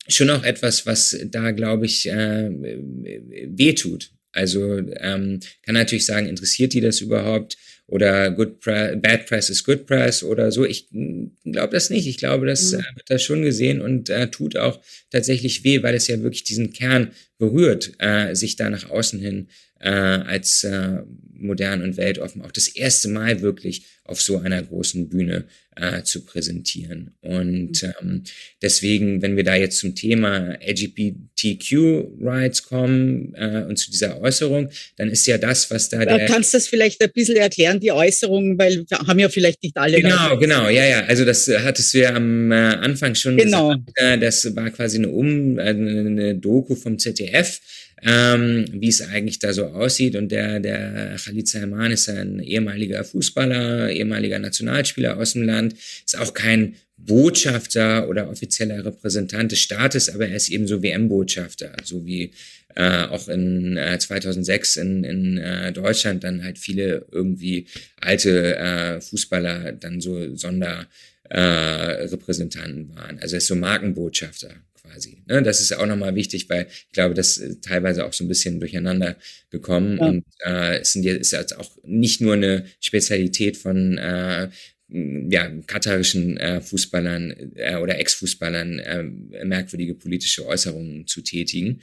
schon 0.07 0.29
auch 0.29 0.45
etwas, 0.45 0.85
was 0.85 1.19
da, 1.31 1.53
glaube 1.53 1.87
ich, 1.87 2.07
äh, 2.11 2.51
wehtut. 2.51 4.11
Also 4.33 4.77
ähm, 4.77 5.41
kann 5.63 5.75
natürlich 5.75 6.05
sagen, 6.05 6.27
interessiert 6.27 6.75
die 6.75 6.83
das 6.83 7.01
überhaupt? 7.01 7.57
Oder 7.89 8.31
good 8.33 8.61
pre 8.61 8.99
bad 8.99 9.25
press 9.25 9.49
is 9.49 9.65
good 9.65 9.87
press 9.87 10.23
oder 10.23 10.53
so. 10.53 10.67
Ich 10.67 10.89
glaube 10.91 11.73
das 11.73 11.89
nicht. 11.89 12.07
Ich 12.07 12.19
glaube, 12.19 12.47
das 12.47 12.73
mhm. 12.73 12.81
äh, 12.81 12.97
wird 12.97 13.11
da 13.11 13.19
schon 13.19 13.43
gesehen 13.43 13.81
und 13.81 14.11
äh, 14.11 14.31
tut 14.31 14.57
auch 14.59 14.79
tatsächlich 15.11 15.65
weh, 15.65 15.83
weil 15.83 15.95
es 15.95 16.07
ja 16.07 16.23
wirklich 16.23 16.45
diesen 16.45 16.75
Kern 16.75 17.13
berührt, 17.39 17.93
äh, 17.99 18.35
sich 18.35 18.57
da 18.57 18.69
nach 18.69 18.91
außen 18.91 19.19
hin 19.19 19.49
äh, 19.81 19.91
als 19.91 20.65
äh, 20.65 20.99
modern 21.33 21.83
und 21.83 21.97
weltoffen 21.97 22.43
auch 22.43 22.53
das 22.53 22.69
erste 22.69 23.09
Mal 23.09 23.41
wirklich 23.43 23.85
auf 24.05 24.21
so 24.21 24.39
einer 24.39 24.63
großen 24.63 25.09
Bühne 25.09 25.45
äh, 25.77 26.03
zu 26.03 26.25
präsentieren. 26.25 27.13
Und 27.21 27.83
mhm. 27.83 27.93
ähm, 28.01 28.23
deswegen, 28.63 29.23
wenn 29.23 29.37
wir 29.37 29.45
da 29.45 29.55
jetzt 29.55 29.79
zum 29.79 29.95
Thema 29.95 30.59
LGBTQ-Rights 30.67 32.65
kommen 32.65 33.35
äh, 33.35 33.65
und 33.69 33.77
zu 33.77 33.91
dieser 33.91 34.21
Äußerung, 34.21 34.71
dann 34.97 35.11
ist 35.11 35.27
ja 35.27 35.39
das, 35.39 35.71
was 35.71 35.91
da 35.91 36.05
der... 36.05 36.27
Kannst 36.27 36.53
du 36.55 36.57
das 36.57 36.67
vielleicht 36.67 37.01
ein 37.03 37.13
bisschen 37.13 37.37
erklären, 37.37 37.79
die 37.81 37.93
Äußerung, 37.93 38.59
weil 38.59 38.85
wir 38.89 38.99
haben 38.99 39.19
ja 39.19 39.29
vielleicht 39.29 39.63
nicht 39.63 39.77
alle... 39.77 40.01
Genau, 40.01 40.39
genau, 40.39 40.69
ja, 40.69 40.87
ja. 40.87 41.05
Also 41.05 41.25
das 41.25 41.49
hattest 41.49 41.95
du 41.95 41.99
ja 42.01 42.15
am 42.15 42.51
äh, 42.51 42.55
Anfang 42.55 43.15
schon 43.15 43.37
genau. 43.37 43.69
gesagt. 43.69 43.91
Äh, 43.97 44.19
das 44.19 44.57
war 44.57 44.71
quasi 44.71 44.97
eine, 44.99 45.11
um, 45.11 45.59
äh, 45.59 45.69
eine 45.69 46.35
Doku 46.35 46.75
vom 46.75 46.99
ZDF, 46.99 47.61
ähm, 48.03 48.67
wie 48.73 48.89
es 48.89 49.03
eigentlich 49.03 49.39
da 49.39 49.53
so 49.53 49.67
aussieht. 49.67 50.17
Und 50.17 50.31
der, 50.31 50.61
der 50.61 51.17
Khalid 51.23 51.49
Salman 51.49 51.93
ist 51.93 52.09
ein 52.09 52.41
ehemaliger 52.41 53.05
Fußballer, 53.05 53.91
ehemaliger 53.91 54.39
Nationalspieler 54.39 55.17
aus 55.17 55.33
dem 55.33 55.43
Land, 55.43 55.75
ist 55.75 56.19
auch 56.19 56.35
kein 56.35 56.77
Botschafter 56.97 58.09
oder 58.09 58.29
offizieller 58.29 58.85
Repräsentant 58.85 59.53
des 59.53 59.61
Staates, 59.61 60.13
aber 60.13 60.29
er 60.29 60.37
ist 60.37 60.49
eben 60.49 60.67
so 60.67 60.83
WM-Botschafter, 60.83 61.77
so 61.85 62.05
wie 62.05 62.33
äh, 62.75 63.05
auch 63.05 63.29
in 63.29 63.77
äh, 63.77 63.99
2006 63.99 64.77
in, 64.77 65.05
in 65.05 65.39
äh, 65.39 65.73
Deutschland 65.73 66.25
dann 66.25 66.43
halt 66.43 66.59
viele 66.59 67.07
irgendwie 67.13 67.67
alte 68.01 68.57
äh, 68.57 69.01
Fußballer 69.01 69.73
dann 69.73 70.01
so 70.01 70.37
Sonderrepräsentanten 70.37 72.91
äh, 72.91 72.97
waren. 72.97 73.21
Also 73.21 73.37
er 73.37 73.39
ist 73.39 73.47
so 73.47 73.55
Markenbotschafter 73.55 74.57
quasi. 74.89 75.23
Ne? 75.27 75.43
Das 75.43 75.61
ist 75.61 75.73
auch 75.73 75.87
nochmal 75.87 76.15
wichtig, 76.15 76.49
weil 76.49 76.67
ich 76.69 76.93
glaube, 76.93 77.15
das 77.15 77.37
ist 77.37 77.65
teilweise 77.65 78.05
auch 78.05 78.13
so 78.13 78.25
ein 78.25 78.29
bisschen 78.29 78.61
durcheinander 78.61 79.17
gekommen. 79.51 79.99
Ja. 79.99 80.07
Und 80.07 80.25
äh, 80.45 80.79
es 80.81 80.93
sind 80.93 81.05
jetzt 81.05 81.33
ist 81.33 81.57
auch 81.57 81.71
nicht 81.85 82.21
nur 82.21 82.35
eine 82.35 82.65
Spezialität 82.81 83.57
von 83.57 83.99
äh, 83.99 84.49
ja, 84.91 85.51
katarischen 85.67 86.39
äh, 86.39 86.61
Fußballern 86.61 87.53
äh, 87.57 87.77
oder 87.77 87.99
Ex-Fußballern 87.99 88.79
äh, 88.79 89.03
merkwürdige 89.45 89.95
politische 89.95 90.47
Äußerungen 90.47 91.07
zu 91.07 91.21
tätigen. 91.21 91.81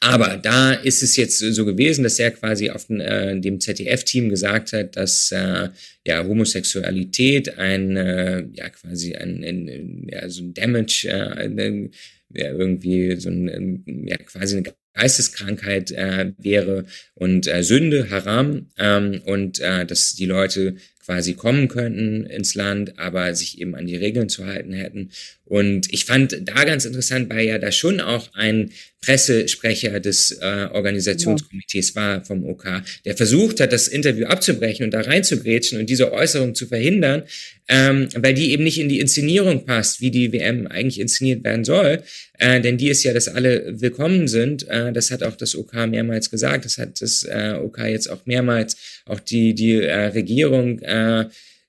Aber 0.00 0.36
da 0.36 0.72
ist 0.72 1.02
es 1.02 1.16
jetzt 1.16 1.38
so 1.38 1.64
gewesen, 1.64 2.04
dass 2.04 2.18
er 2.18 2.30
quasi 2.30 2.70
auf 2.70 2.86
den, 2.86 3.00
äh, 3.00 3.40
dem 3.40 3.60
ZDF-Team 3.60 4.28
gesagt 4.28 4.72
hat, 4.72 4.96
dass 4.96 5.32
äh, 5.32 5.68
ja 6.06 6.24
Homosexualität 6.24 7.58
ein 7.58 7.96
äh, 7.96 8.44
ja 8.52 8.68
quasi 8.68 9.14
ein, 9.14 9.42
ein 9.42 10.08
ja, 10.10 10.28
so 10.28 10.42
ein 10.42 10.52
Damage, 10.52 11.08
äh, 11.08 11.88
ja, 12.34 12.50
irgendwie 12.50 13.16
so 13.16 13.30
ein 13.30 13.82
ja 14.06 14.16
quasi 14.18 14.56
eine 14.58 14.74
Geisteskrankheit 14.94 15.90
äh, 15.90 16.32
wäre 16.38 16.86
und 17.14 17.46
äh, 17.46 17.62
Sünde, 17.62 18.10
Haram 18.10 18.70
ähm, 18.78 19.20
und 19.24 19.60
äh, 19.60 19.84
dass 19.84 20.14
die 20.14 20.26
Leute 20.26 20.76
quasi 21.04 21.34
kommen 21.34 21.68
könnten 21.68 22.24
ins 22.24 22.54
Land, 22.54 22.98
aber 22.98 23.34
sich 23.34 23.60
eben 23.60 23.74
an 23.74 23.86
die 23.86 23.96
Regeln 23.96 24.28
zu 24.28 24.46
halten 24.46 24.72
hätten. 24.72 25.10
Und 25.44 25.92
ich 25.92 26.06
fand 26.06 26.38
da 26.48 26.64
ganz 26.64 26.86
interessant, 26.86 27.28
weil 27.30 27.46
ja 27.46 27.58
da 27.58 27.70
schon 27.70 28.00
auch 28.00 28.32
ein 28.32 28.70
Pressesprecher 29.02 30.00
des 30.00 30.38
äh, 30.40 30.68
Organisationskomitees 30.72 31.94
war 31.94 32.24
vom 32.24 32.46
OK, 32.46 32.82
der 33.04 33.14
versucht 33.14 33.60
hat, 33.60 33.72
das 33.72 33.86
Interview 33.86 34.26
abzubrechen 34.26 34.84
und 34.84 34.94
da 34.94 35.02
reinzugrätschen 35.02 35.78
und 35.78 35.90
diese 35.90 36.10
Äußerung 36.12 36.54
zu 36.54 36.66
verhindern, 36.66 37.24
ähm, 37.68 38.08
weil 38.16 38.32
die 38.32 38.52
eben 38.52 38.64
nicht 38.64 38.80
in 38.80 38.88
die 38.88 39.00
Inszenierung 39.00 39.66
passt, 39.66 40.00
wie 40.00 40.10
die 40.10 40.32
WM 40.32 40.66
eigentlich 40.66 41.00
inszeniert 41.00 41.44
werden 41.44 41.64
soll. 41.64 42.02
Äh, 42.38 42.62
denn 42.62 42.78
die 42.78 42.88
ist 42.88 43.04
ja, 43.04 43.12
dass 43.12 43.28
alle 43.28 43.80
willkommen 43.80 44.26
sind. 44.26 44.66
Äh, 44.68 44.92
das 44.92 45.10
hat 45.10 45.22
auch 45.22 45.36
das 45.36 45.54
OK 45.54 45.74
mehrmals 45.86 46.30
gesagt. 46.30 46.64
Das 46.64 46.78
hat 46.78 47.00
das 47.02 47.24
äh, 47.24 47.58
OK 47.62 47.78
jetzt 47.80 48.08
auch 48.08 48.24
mehrmals, 48.24 48.76
auch 49.04 49.20
die, 49.20 49.54
die 49.54 49.82
äh, 49.82 50.06
Regierung 50.06 50.78
äh, 50.80 50.93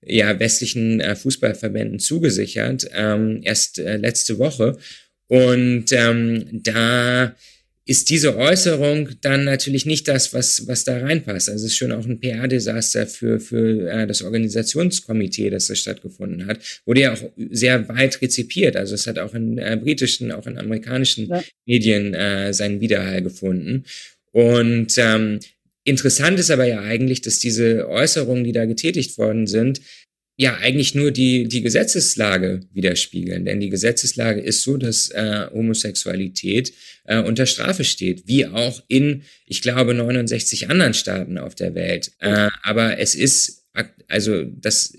ja, 0.06 0.40
westlichen 0.40 1.00
äh, 1.00 1.16
Fußballverbänden 1.16 2.00
zugesichert, 2.00 2.88
ähm, 2.94 3.42
erst 3.44 3.80
äh, 3.80 3.98
letzte 3.98 4.38
Woche. 4.38 4.78
Und 5.28 5.92
ähm, 5.92 6.62
da 6.64 7.36
ist 7.88 8.10
diese 8.10 8.36
Äußerung 8.36 9.10
dann 9.22 9.44
natürlich 9.44 9.86
nicht 9.86 10.08
das, 10.08 10.34
was, 10.34 10.68
was 10.68 10.84
da 10.86 10.98
reinpasst. 10.98 11.50
Also 11.50 11.66
es 11.66 11.72
ist 11.72 11.78
schon 11.78 11.92
auch 11.92 12.06
ein 12.06 12.20
PR-Desaster 12.20 13.06
für, 13.06 13.40
für 13.40 13.88
äh, 13.90 14.08
das 14.08 14.24
Organisationskomitee, 14.24 15.52
das 15.52 15.68
da 15.68 15.76
stattgefunden 15.76 16.48
hat. 16.48 16.60
Wurde 16.86 17.02
ja 17.02 17.14
auch 17.14 17.22
sehr 17.52 17.88
weit 17.90 18.20
rezipiert. 18.22 18.76
Also 18.76 18.96
es 18.96 19.06
hat 19.06 19.20
auch 19.20 19.36
in 19.36 19.60
äh, 19.60 19.78
britischen, 19.80 20.32
auch 20.32 20.48
in 20.48 20.58
amerikanischen 20.58 21.28
ja. 21.28 21.44
Medien 21.66 22.16
äh, 22.16 22.54
seinen 22.54 22.82
Widerhall 22.82 23.22
gefunden. 23.22 23.86
Und 24.32 24.98
ähm, 24.98 25.40
interessant 25.86 26.40
ist 26.40 26.52
aber 26.52 26.66
ja 26.66 26.82
eigentlich, 26.82 27.22
dass 27.22 27.40
diese 27.40 27.88
Äußerungen, 27.88 28.44
die 28.44 28.52
da 28.52 28.66
getätigt 28.66 29.18
worden 29.18 29.48
sind, 29.48 29.80
ja 30.38 30.58
eigentlich 30.58 30.96
nur 30.96 31.12
die, 31.12 31.48
die 31.48 31.62
Gesetzeslage 31.62 32.62
widerspiegeln. 32.74 33.46
Denn 33.46 33.62
die 33.62 33.70
Gesetzeslage 33.70 34.42
ist 34.42 34.64
so, 34.64 34.76
dass 34.76 35.10
äh, 35.12 35.48
Homosexualität 35.54 36.74
äh, 37.06 37.22
unter 37.22 37.46
Strafe 37.46 37.86
steht, 37.86 38.28
wie 38.28 38.46
auch 38.46 38.84
in, 38.90 39.24
ich 39.46 39.62
glaube, 39.62 39.94
69 39.94 40.70
anderen 40.70 40.94
Staaten 40.94 41.38
auf 41.38 41.56
der 41.56 41.74
Welt. 41.74 42.12
Äh, 42.20 42.50
aber 42.64 43.00
es 43.00 43.16
ist, 43.16 43.64
also 44.10 44.44
das, 44.44 44.98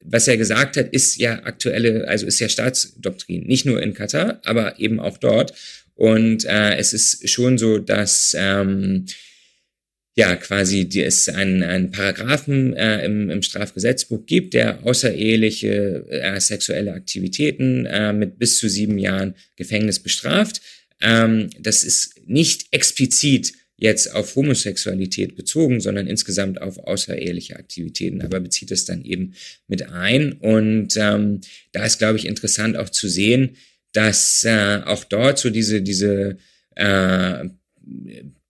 was 0.00 0.26
er 0.26 0.36
gesagt 0.36 0.76
hat, 0.76 0.88
ist 0.88 1.16
ja 1.16 1.44
aktuelle, 1.44 2.08
also 2.08 2.26
ist 2.26 2.40
ja 2.40 2.48
Staatsdoktrin, 2.48 3.44
nicht 3.46 3.66
nur 3.66 3.80
in 3.80 3.94
Katar, 3.94 4.40
aber 4.44 4.80
eben 4.80 4.98
auch 4.98 5.18
dort. 5.18 5.54
Und 5.94 6.44
äh, 6.44 6.76
es 6.76 6.92
ist 6.92 7.28
schon 7.28 7.56
so, 7.56 7.78
dass 7.78 8.34
ähm, 8.36 9.06
ja 10.14 10.36
quasi 10.36 10.88
die 10.88 11.02
es 11.02 11.28
einen, 11.28 11.62
einen 11.62 11.90
Paragraphen 11.90 12.74
äh, 12.74 13.04
im, 13.04 13.30
im 13.30 13.42
Strafgesetzbuch 13.42 14.26
gibt, 14.26 14.54
der 14.54 14.84
außereheliche 14.84 16.04
äh, 16.10 16.40
sexuelle 16.40 16.92
Aktivitäten 16.92 17.86
äh, 17.86 18.12
mit 18.12 18.38
bis 18.38 18.58
zu 18.58 18.68
sieben 18.68 18.98
Jahren 18.98 19.34
Gefängnis 19.56 20.00
bestraft. 20.00 20.60
Ähm, 21.00 21.48
das 21.58 21.82
ist 21.82 22.14
nicht 22.26 22.66
explizit 22.72 23.54
jetzt 23.76 24.14
auf 24.14 24.36
Homosexualität 24.36 25.34
bezogen, 25.34 25.80
sondern 25.80 26.06
insgesamt 26.06 26.60
auf 26.62 26.78
außereheliche 26.78 27.56
Aktivitäten, 27.56 28.22
aber 28.22 28.38
bezieht 28.38 28.70
es 28.70 28.84
dann 28.84 29.04
eben 29.04 29.34
mit 29.66 29.88
ein. 29.88 30.34
Und 30.34 30.96
ähm, 30.96 31.40
da 31.72 31.84
ist, 31.84 31.98
glaube 31.98 32.18
ich, 32.18 32.26
interessant 32.26 32.76
auch 32.76 32.90
zu 32.90 33.08
sehen, 33.08 33.56
dass 33.92 34.44
äh, 34.44 34.82
auch 34.84 35.02
dort 35.04 35.38
so 35.38 35.50
diese, 35.50 35.82
diese 35.82 36.36
äh, 36.76 37.44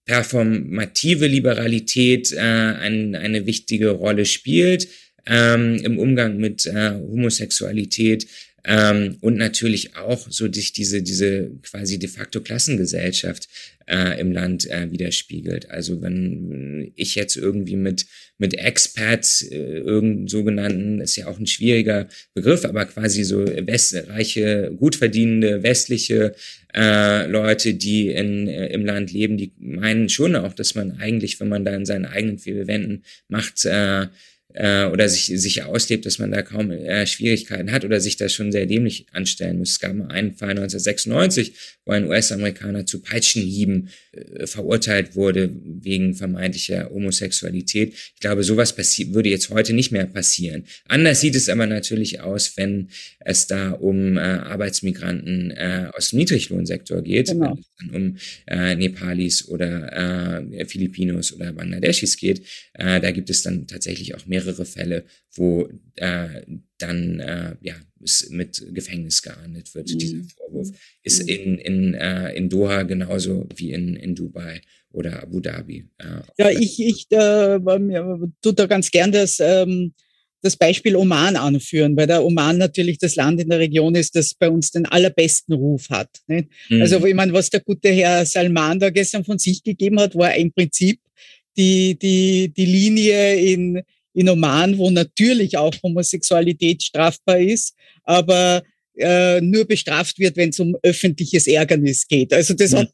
performative 0.05 1.27
Liberalität 1.27 2.33
äh, 2.33 2.41
ein, 2.41 3.15
eine 3.15 3.47
wichtige 3.47 3.91
Rolle 3.91 4.25
spielt 4.25 4.89
ähm, 5.27 5.77
im 5.83 5.99
Umgang 5.99 6.39
mit 6.39 6.67
äh, 6.67 6.91
Homosexualität 6.91 8.27
ähm, 8.65 9.17
und 9.21 9.37
natürlich 9.37 9.97
auch 9.97 10.27
so 10.31 10.47
durch 10.47 10.73
diese, 10.73 11.03
diese 11.03 11.51
quasi 11.63 11.99
de 11.99 12.09
facto 12.09 12.41
Klassengesellschaft 12.41 13.49
äh, 13.87 14.21
im 14.21 14.31
Land 14.31 14.71
äh, 14.71 14.91
widerspiegelt. 14.91 15.71
Also 15.71 16.01
wenn 16.01 16.93
ich 16.95 17.17
jetzt 17.17 17.37
irgendwie 17.37 17.75
mit, 17.75 18.07
mit 18.39 18.55
Expats, 18.55 19.43
äh, 19.43 19.57
irgendeinen 19.57 20.29
sogenannten, 20.29 21.01
ist 21.01 21.17
ja 21.17 21.27
auch 21.27 21.41
ein 21.41 21.47
schwieriger 21.49 22.09
Begriff, 22.35 22.65
aber 22.65 22.85
quasi 22.87 23.25
so 23.25 23.45
westreiche, 23.45 24.73
gut 24.77 24.95
verdienende 24.95 25.65
westliche 25.65 26.35
äh, 26.73 27.27
Leute, 27.27 27.75
die 27.75 28.09
in, 28.09 28.47
äh, 28.47 28.69
im 28.69 28.87
Land 28.87 29.13
leben, 29.13 29.37
die 29.37 29.53
meinen 29.59 30.09
schon 30.09 30.37
auch, 30.37 30.55
dass 30.55 30.77
man 30.77 30.93
eigentlich, 31.01 31.41
wenn 31.41 31.49
man 31.49 31.65
da 31.65 31.75
in 31.75 31.85
seinen 31.85 32.07
eigenen 32.07 32.39
vier 32.39 32.69
Wänden 32.69 33.03
macht, 33.29 33.65
äh, 33.65 34.07
äh, 34.55 34.87
oder 34.87 35.09
sich, 35.09 35.27
sich 35.27 35.63
auslebt, 35.63 36.07
dass 36.07 36.19
man 36.19 36.31
da 36.31 36.43
kaum 36.43 36.71
äh, 36.71 37.07
Schwierigkeiten 37.07 37.73
hat 37.73 37.85
oder 37.85 38.01
sich 38.01 38.17
da 38.17 38.29
schon 38.29 38.53
sehr 38.53 38.67
dämlich 38.67 39.07
anstellen 39.13 39.59
muss. 39.59 39.73
Es 39.73 39.81
gab 39.81 39.95
mal 39.95 40.09
einen 40.09 40.35
Fall 40.35 40.51
1996, 40.51 41.55
wo 41.85 41.93
ein 41.93 42.07
US-Amerikaner 42.09 42.87
zu 42.87 43.01
Peitschenhieben 43.01 43.89
äh, 44.13 44.47
verurteilt 44.47 45.17
wurde 45.17 45.51
wegen 45.65 46.15
vermeintlicher 46.15 46.91
Homosexualität. 46.91 47.95
Ich 47.95 48.21
glaube, 48.21 48.45
sowas 48.45 48.77
würde 48.77 49.29
jetzt 49.29 49.51
heute 49.51 49.73
nicht 49.73 49.93
mehr 49.93 50.07
passieren. 50.07 50.65
Anders 50.87 51.21
sieht 51.21 51.35
es 51.35 51.49
aber 51.49 51.67
natürlich 51.67 52.21
aus, 52.21 52.57
wenn 52.57 52.89
es 53.21 53.47
da 53.47 53.71
um 53.71 54.17
äh, 54.17 54.21
Arbeitsmigranten 54.21 55.51
äh, 55.53 55.89
aus 55.95 56.11
dem 56.11 56.19
Niedriglohnsektor 56.19 57.03
geht, 57.03 57.29
genau. 57.29 57.51
wenn 57.51 57.59
es 57.59 57.67
dann 57.79 57.91
um 57.91 58.17
äh, 58.47 58.75
Nepalis 58.75 59.49
oder 59.49 60.43
äh, 60.43 60.65
Filipinos 60.67 61.33
oder 61.33 61.53
Bangladeschis 61.53 62.17
geht. 62.17 62.43
Äh, 62.75 63.01
da 63.01 63.11
gibt 63.11 63.31
es 63.31 63.43
dann 63.43 63.67
tatsächlich 63.67 64.15
auch 64.15 64.27
mehrere 64.43 64.65
Fälle, 64.65 65.05
wo 65.35 65.69
äh, 65.97 66.43
dann 66.79 67.21
äh, 67.21 67.57
ja 67.61 67.75
es 68.03 68.29
mit 68.31 68.65
Gefängnis 68.73 69.23
geahndet 69.23 69.75
wird. 69.75 69.91
Mhm. 69.91 69.99
Dieser 69.99 70.23
Vorwurf 70.37 70.69
ist 71.03 71.23
mhm. 71.23 71.29
in 71.29 71.59
in 71.59 71.95
äh, 71.95 72.33
in 72.35 72.49
Doha 72.49 72.83
genauso 72.83 73.49
wie 73.57 73.73
in 73.73 73.97
in 73.97 74.15
Dubai 74.15 74.61
oder 74.93 75.23
Abu 75.23 75.41
Dhabi. 75.41 75.89
Äh, 75.99 76.23
ja, 76.39 76.51
ich 76.51 76.81
ich 76.81 77.07
äh, 77.11 77.59
tue 78.43 78.55
da 78.55 78.67
ganz 78.67 78.91
gern 78.91 79.13
das 79.13 79.39
ähm, 79.41 79.95
das 80.45 80.57
Beispiel 80.57 80.97
Oman 80.97 81.37
anführen, 81.37 81.97
weil 81.97 82.09
der 82.09 82.25
Oman 82.25 82.59
natürlich 82.59 82.99
das 82.99 83.15
Land 83.15 83.41
in 83.41 83.49
der 83.49 83.61
Region 83.61 83.95
ist, 83.95 84.17
das 84.17 84.35
bei 84.35 84.51
uns 84.51 84.73
den 84.73 84.87
allerbesten 84.87 85.55
Ruf 85.55 85.89
hat. 85.89 86.09
Nicht? 86.27 86.49
Mhm. 86.69 86.83
Also 86.83 87.05
ich 87.07 87.15
meine, 87.15 87.33
was 87.33 87.49
der 87.49 87.61
gute 87.61 87.91
Herr 87.91 88.27
Salman 88.27 88.81
da 88.81 88.91
gestern 88.91 89.25
von 89.25 89.39
sich 89.39 89.63
gegeben 89.63 90.01
hat, 90.01 90.17
war 90.17 90.35
im 90.35 90.53
Prinzip 90.53 90.99
die, 91.57 91.99
die, 91.99 92.53
die 92.53 92.65
Linie 92.65 93.37
in, 93.37 93.83
in 94.15 94.29
Oman, 94.29 94.79
wo 94.79 94.91
natürlich 94.91 95.57
auch 95.57 95.75
Homosexualität 95.83 96.83
strafbar 96.83 97.39
ist, 97.39 97.75
aber 98.05 98.63
äh, 98.97 99.41
nur 99.41 99.65
bestraft 99.65 100.19
wird, 100.19 100.37
wenn 100.37 100.51
es 100.51 100.61
um 100.61 100.77
öffentliches 100.83 101.47
Ärgernis 101.47 102.07
geht. 102.07 102.33
Also 102.33 102.55
das, 102.55 102.73
mhm. 102.73 102.89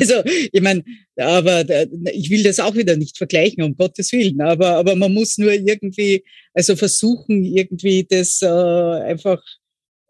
also 0.00 0.22
ich 0.24 0.60
meine, 0.60 0.82
aber 1.16 1.64
ich 2.12 2.28
will 2.30 2.42
das 2.42 2.58
auch 2.58 2.74
wieder 2.74 2.96
nicht 2.96 3.16
vergleichen, 3.16 3.62
um 3.62 3.76
Gottes 3.76 4.10
Willen. 4.12 4.40
Aber 4.40 4.70
aber 4.70 4.96
man 4.96 5.12
muss 5.12 5.38
nur 5.38 5.52
irgendwie, 5.52 6.24
also 6.54 6.74
versuchen 6.74 7.44
irgendwie 7.44 8.04
das 8.08 8.42
äh, 8.42 8.46
einfach 8.46 9.40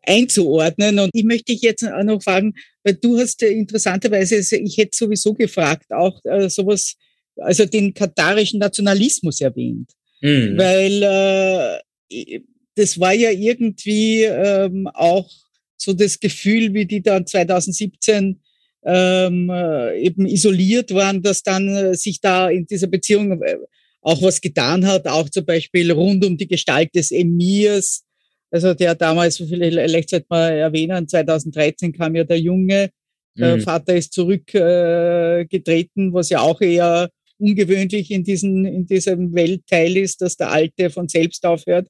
einzuordnen. 0.07 0.99
Und 0.99 1.11
ich 1.13 1.25
möchte 1.25 1.53
dich 1.53 1.63
jetzt 1.63 1.85
auch 1.85 2.05
noch 2.05 2.23
fragen, 2.23 2.55
weil 2.83 2.95
du 2.95 3.19
hast 3.19 3.43
interessanterweise, 3.43 4.37
also 4.37 4.57
ich 4.57 4.77
hätte 4.77 4.97
sowieso 4.97 5.35
gefragt, 5.35 5.93
auch 5.93 6.21
äh, 6.25 6.49
sowas, 6.49 6.95
also 7.37 7.67
den 7.67 7.93
katarischen 7.93 8.61
Nationalismus 8.61 9.41
erwähnt, 9.41 9.91
mhm. 10.25 10.59
weil 10.59 11.83
äh, 12.11 12.41
das 12.75 12.99
war 12.99 13.13
ja 13.13 13.31
irgendwie 13.31 14.25
ähm, 14.25 14.89
auch 14.93 15.31
so 15.77 15.93
das 15.93 16.19
Gefühl, 16.19 16.73
wie 16.75 16.87
die 16.87 17.03
dann 17.03 17.27
2017 17.27 18.41
ähm, 18.87 19.51
äh, 19.51 20.01
eben 20.01 20.27
isoliert 20.27 20.93
waren, 20.95 21.23
dass 21.23 21.43
dann 21.43 21.69
äh, 21.69 21.95
sich 21.95 22.21
da 22.21 22.49
in 22.49 22.67
dieser 22.67 22.87
Beziehung 22.87 23.43
äh, 23.43 23.59
auch 24.03 24.21
was 24.23 24.41
getan 24.41 24.87
hat, 24.87 25.07
auch 25.07 25.29
zum 25.31 25.45
Beispiel 25.45 25.91
rund 25.93 26.25
um 26.25 26.37
die 26.37 26.49
Gestalt 26.49 26.95
des 26.95 27.11
Emirs, 27.11 28.05
also 28.51 28.75
der 28.75 28.95
damals, 28.95 29.39
vielleicht 29.39 30.11
sollte 30.11 30.27
man 30.29 30.53
erwähnen, 30.53 31.09
2013 31.09 31.93
kam 31.93 32.15
ja 32.15 32.25
der 32.25 32.39
Junge, 32.39 32.91
der 33.37 33.57
mhm. 33.57 33.61
Vater 33.63 33.97
ist 33.97 34.13
zurückgetreten, 34.13 36.11
äh, 36.11 36.13
was 36.13 36.29
ja 36.29 36.41
auch 36.41 36.61
eher 36.61 37.11
ungewöhnlich 37.39 38.11
in, 38.11 38.25
diesen, 38.25 38.65
in 38.65 38.87
diesem 38.87 39.35
Weltteil 39.35 39.97
ist, 39.97 40.21
dass 40.21 40.37
der 40.37 40.51
Alte 40.51 40.91
von 40.91 41.09
selbst 41.09 41.45
aufhört 41.45 41.89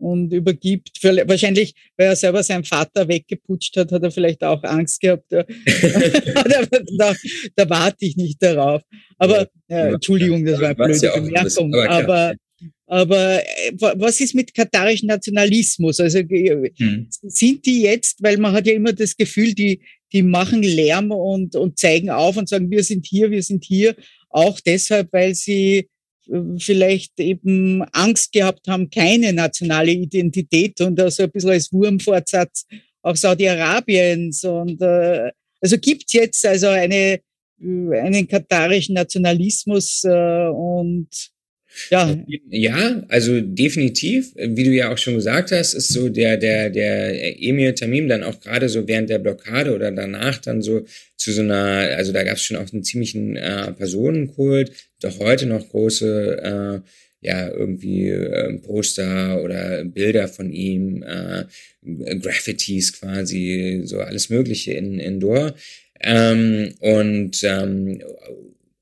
und 0.00 0.32
übergibt. 0.32 0.90
Wahrscheinlich, 1.02 1.74
weil 1.96 2.08
er 2.08 2.16
selber 2.16 2.42
seinen 2.42 2.64
Vater 2.64 3.06
weggeputscht 3.06 3.76
hat, 3.76 3.92
hat 3.92 4.02
er 4.02 4.10
vielleicht 4.10 4.42
auch 4.42 4.62
Angst 4.64 5.00
gehabt. 5.00 5.26
da, 5.30 5.44
da, 7.54 7.70
warte 7.70 8.06
ich 8.06 8.16
nicht 8.16 8.42
darauf. 8.42 8.82
Aber 9.18 9.48
äh, 9.68 9.92
Entschuldigung, 9.94 10.44
das 10.44 10.60
war 10.60 10.68
eine 10.68 10.74
blöde 10.74 11.06
ja 11.06 11.14
Bemerkung. 11.14 11.74
Aber, 11.74 12.34
aber 12.86 13.40
äh, 13.40 13.72
was 13.78 14.20
ist 14.20 14.34
mit 14.34 14.54
katarischem 14.54 15.08
Nationalismus? 15.08 16.00
Also 16.00 16.20
hm. 16.20 17.06
sind 17.10 17.66
die 17.66 17.82
jetzt, 17.82 18.22
weil 18.22 18.38
man 18.38 18.52
hat 18.52 18.66
ja 18.66 18.72
immer 18.72 18.92
das 18.92 19.16
Gefühl, 19.16 19.54
die, 19.54 19.80
die 20.12 20.22
machen 20.22 20.62
Lärm 20.62 21.12
und, 21.12 21.54
und 21.54 21.78
zeigen 21.78 22.10
auf 22.10 22.36
und 22.36 22.48
sagen, 22.48 22.70
wir 22.70 22.82
sind 22.82 23.06
hier, 23.06 23.30
wir 23.30 23.42
sind 23.42 23.64
hier, 23.64 23.94
auch 24.30 24.60
deshalb, 24.60 25.12
weil 25.12 25.34
sie 25.34 25.88
vielleicht 26.58 27.18
eben 27.18 27.82
Angst 27.92 28.32
gehabt 28.32 28.68
haben, 28.68 28.88
keine 28.90 29.32
nationale 29.32 29.90
Identität 29.90 30.80
und 30.80 30.98
also 31.00 31.24
ein 31.24 31.30
bisschen 31.30 31.50
als 31.50 31.72
Wurmfortsatz 31.72 32.66
auch 33.02 33.16
Saudi-Arabiens. 33.16 34.44
Und 34.44 34.80
äh, 34.80 35.30
also 35.60 35.78
gibt's 35.78 36.12
jetzt 36.12 36.44
also 36.46 36.68
eine, 36.68 37.20
einen 37.60 38.28
katarischen 38.28 38.94
Nationalismus 38.94 40.04
äh, 40.04 40.48
und 40.48 41.08
ja. 41.88 42.16
Ja, 42.48 43.02
also 43.08 43.40
definitiv, 43.40 44.32
wie 44.34 44.64
du 44.64 44.72
ja 44.72 44.92
auch 44.92 44.98
schon 44.98 45.14
gesagt 45.14 45.52
hast, 45.52 45.74
ist 45.74 45.88
so 45.88 46.08
der, 46.08 46.36
der, 46.36 46.68
der 46.68 47.40
Emir 47.40 47.74
Tamim 47.76 48.08
dann 48.08 48.24
auch 48.24 48.40
gerade 48.40 48.68
so 48.68 48.88
während 48.88 49.08
der 49.08 49.20
Blockade 49.20 49.74
oder 49.74 49.92
danach 49.92 50.38
dann 50.38 50.62
so 50.62 50.84
zu 51.20 51.32
so 51.32 51.42
einer, 51.42 51.96
also 51.98 52.12
da 52.12 52.24
gab 52.24 52.36
es 52.36 52.42
schon 52.42 52.56
auch 52.56 52.72
einen 52.72 52.82
ziemlichen 52.82 53.36
äh, 53.36 53.72
Personenkult, 53.72 54.72
doch 55.02 55.18
heute 55.18 55.44
noch 55.44 55.68
große, 55.68 56.38
äh, 56.42 56.80
ja, 57.20 57.50
irgendwie 57.50 58.08
äh, 58.08 58.58
Poster 58.60 59.42
oder 59.42 59.84
Bilder 59.84 60.28
von 60.28 60.50
ihm, 60.50 61.02
äh, 61.02 61.44
Graffitis 62.20 62.94
quasi, 62.94 63.82
so 63.84 64.00
alles 64.00 64.30
Mögliche 64.30 64.72
in, 64.72 64.98
in 64.98 65.20
Dor. 65.20 65.54
Ähm, 66.00 66.72
und 66.78 67.38
ähm, 67.42 68.00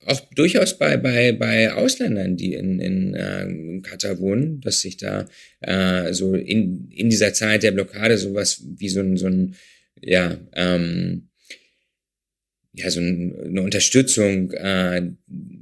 auch 0.07 0.21
durchaus 0.37 0.79
bei, 0.79 0.97
bei, 0.97 1.33
bei 1.33 1.73
Ausländern, 1.73 2.37
die 2.37 2.55
in, 2.55 2.79
in 2.79 3.15
äh, 3.15 3.81
Katar 3.83 4.21
wohnen, 4.21 4.61
dass 4.61 4.81
sich 4.81 4.97
da 4.97 5.29
äh, 5.61 6.13
so 6.13 6.35
in, 6.35 6.89
in 6.93 7.11
dieser 7.11 7.33
Zeit 7.33 7.65
der 7.65 7.73
Blockade 7.73 8.17
sowas 8.17 8.63
wie 8.77 8.89
so 8.89 9.01
ein, 9.01 9.17
so 9.17 9.27
ein 9.27 9.57
ja, 10.01 10.39
ähm, 10.55 11.29
ja, 12.79 12.91
so 12.91 13.01
eine 13.01 13.63
Unterstützung 13.63 14.53
äh, 14.53 15.11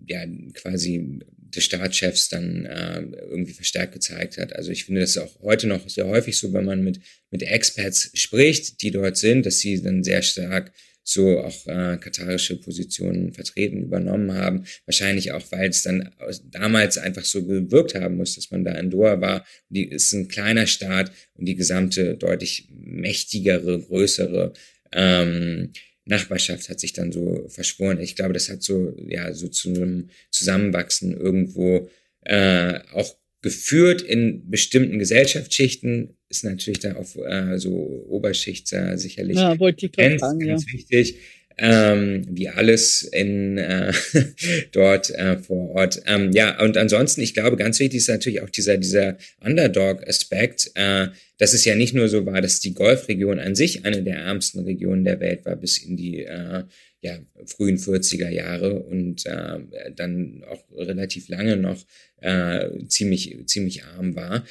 ja, 0.06 0.24
quasi 0.54 1.20
des 1.56 1.64
Staatschefs 1.64 2.28
dann 2.28 2.66
äh, 2.66 3.00
irgendwie 3.30 3.52
verstärkt 3.52 3.94
gezeigt 3.94 4.38
hat. 4.38 4.54
Also 4.54 4.70
ich 4.70 4.84
finde 4.84 5.00
das 5.00 5.16
auch 5.16 5.40
heute 5.40 5.66
noch 5.66 5.88
sehr 5.88 6.06
häufig 6.06 6.36
so, 6.36 6.52
wenn 6.52 6.64
man 6.64 6.82
mit, 6.82 7.00
mit 7.30 7.42
Expats 7.42 8.10
spricht, 8.14 8.82
die 8.82 8.90
dort 8.90 9.16
sind, 9.16 9.46
dass 9.46 9.60
sie 9.60 9.82
dann 9.82 10.04
sehr 10.04 10.22
stark 10.22 10.72
so 11.08 11.38
auch 11.38 11.66
äh, 11.68 11.98
katarische 11.98 12.56
Positionen 12.56 13.32
vertreten, 13.32 13.84
übernommen 13.84 14.32
haben. 14.34 14.64
Wahrscheinlich 14.86 15.30
auch, 15.30 15.44
weil 15.52 15.70
es 15.70 15.82
dann 15.82 16.10
damals 16.50 16.98
einfach 16.98 17.24
so 17.24 17.46
gewirkt 17.46 17.94
haben 17.94 18.16
muss, 18.16 18.34
dass 18.34 18.50
man 18.50 18.64
da 18.64 18.72
in 18.72 18.90
Doha 18.90 19.20
war. 19.20 19.46
Die 19.68 19.88
ist 19.88 20.12
ein 20.12 20.26
kleiner 20.26 20.66
Staat 20.66 21.12
und 21.34 21.46
die 21.46 21.54
gesamte 21.54 22.16
deutlich 22.16 22.68
mächtigere, 22.70 23.80
größere 23.80 24.52
ähm, 24.92 25.70
Nachbarschaft 26.06 26.68
hat 26.68 26.80
sich 26.80 26.92
dann 26.92 27.12
so 27.12 27.46
verschworen. 27.48 28.00
Ich 28.00 28.16
glaube, 28.16 28.32
das 28.32 28.48
hat 28.48 28.62
so, 28.62 28.94
ja, 28.96 29.32
so 29.32 29.48
zu 29.48 29.74
einem 29.74 30.10
Zusammenwachsen 30.30 31.12
irgendwo 31.12 31.88
äh, 32.22 32.80
auch 32.92 33.14
geführt 33.42 34.02
in 34.02 34.48
bestimmten 34.48 34.98
Gesellschaftsschichten. 34.98 36.16
Ist 36.28 36.44
natürlich 36.44 36.80
da 36.80 36.94
auf 36.94 37.16
äh, 37.16 37.58
so 37.58 37.70
Oberschicht 38.08 38.72
äh, 38.72 38.96
sicherlich 38.96 39.36
ja, 39.36 39.54
ganz, 39.96 40.20
sagen, 40.20 40.40
ganz 40.40 40.66
ja. 40.66 40.72
wichtig 40.72 41.18
ähm, 41.58 42.26
wie 42.30 42.48
alles 42.48 43.02
in 43.02 43.56
äh, 43.56 43.92
dort 44.72 45.10
äh, 45.10 45.38
vor 45.38 45.70
Ort. 45.70 46.02
Ähm, 46.06 46.32
ja, 46.32 46.60
und 46.62 46.76
ansonsten, 46.76 47.22
ich 47.22 47.34
glaube, 47.34 47.56
ganz 47.56 47.78
wichtig 47.80 47.98
ist 47.98 48.08
natürlich 48.08 48.42
auch 48.42 48.50
dieser, 48.50 48.76
dieser 48.76 49.16
Underdog-Aspekt, 49.40 50.70
äh, 50.74 51.08
dass 51.38 51.54
es 51.54 51.64
ja 51.64 51.74
nicht 51.74 51.94
nur 51.94 52.08
so 52.08 52.26
war, 52.26 52.40
dass 52.42 52.60
die 52.60 52.74
Golfregion 52.74 53.38
an 53.38 53.54
sich 53.54 53.84
eine 53.84 54.02
der 54.02 54.16
ärmsten 54.16 54.60
Regionen 54.64 55.04
der 55.04 55.20
Welt 55.20 55.44
war 55.46 55.56
bis 55.56 55.78
in 55.78 55.96
die 55.96 56.24
äh, 56.24 56.64
ja, 57.00 57.18
frühen 57.46 57.78
40er 57.78 58.30
Jahre 58.30 58.80
und 58.80 59.24
äh, 59.26 59.58
dann 59.94 60.44
auch 60.48 60.62
relativ 60.76 61.28
lange 61.28 61.56
noch 61.56 61.84
äh, 62.20 62.68
ziemlich, 62.88 63.36
ziemlich 63.46 63.84
arm 63.84 64.14
war 64.16 64.44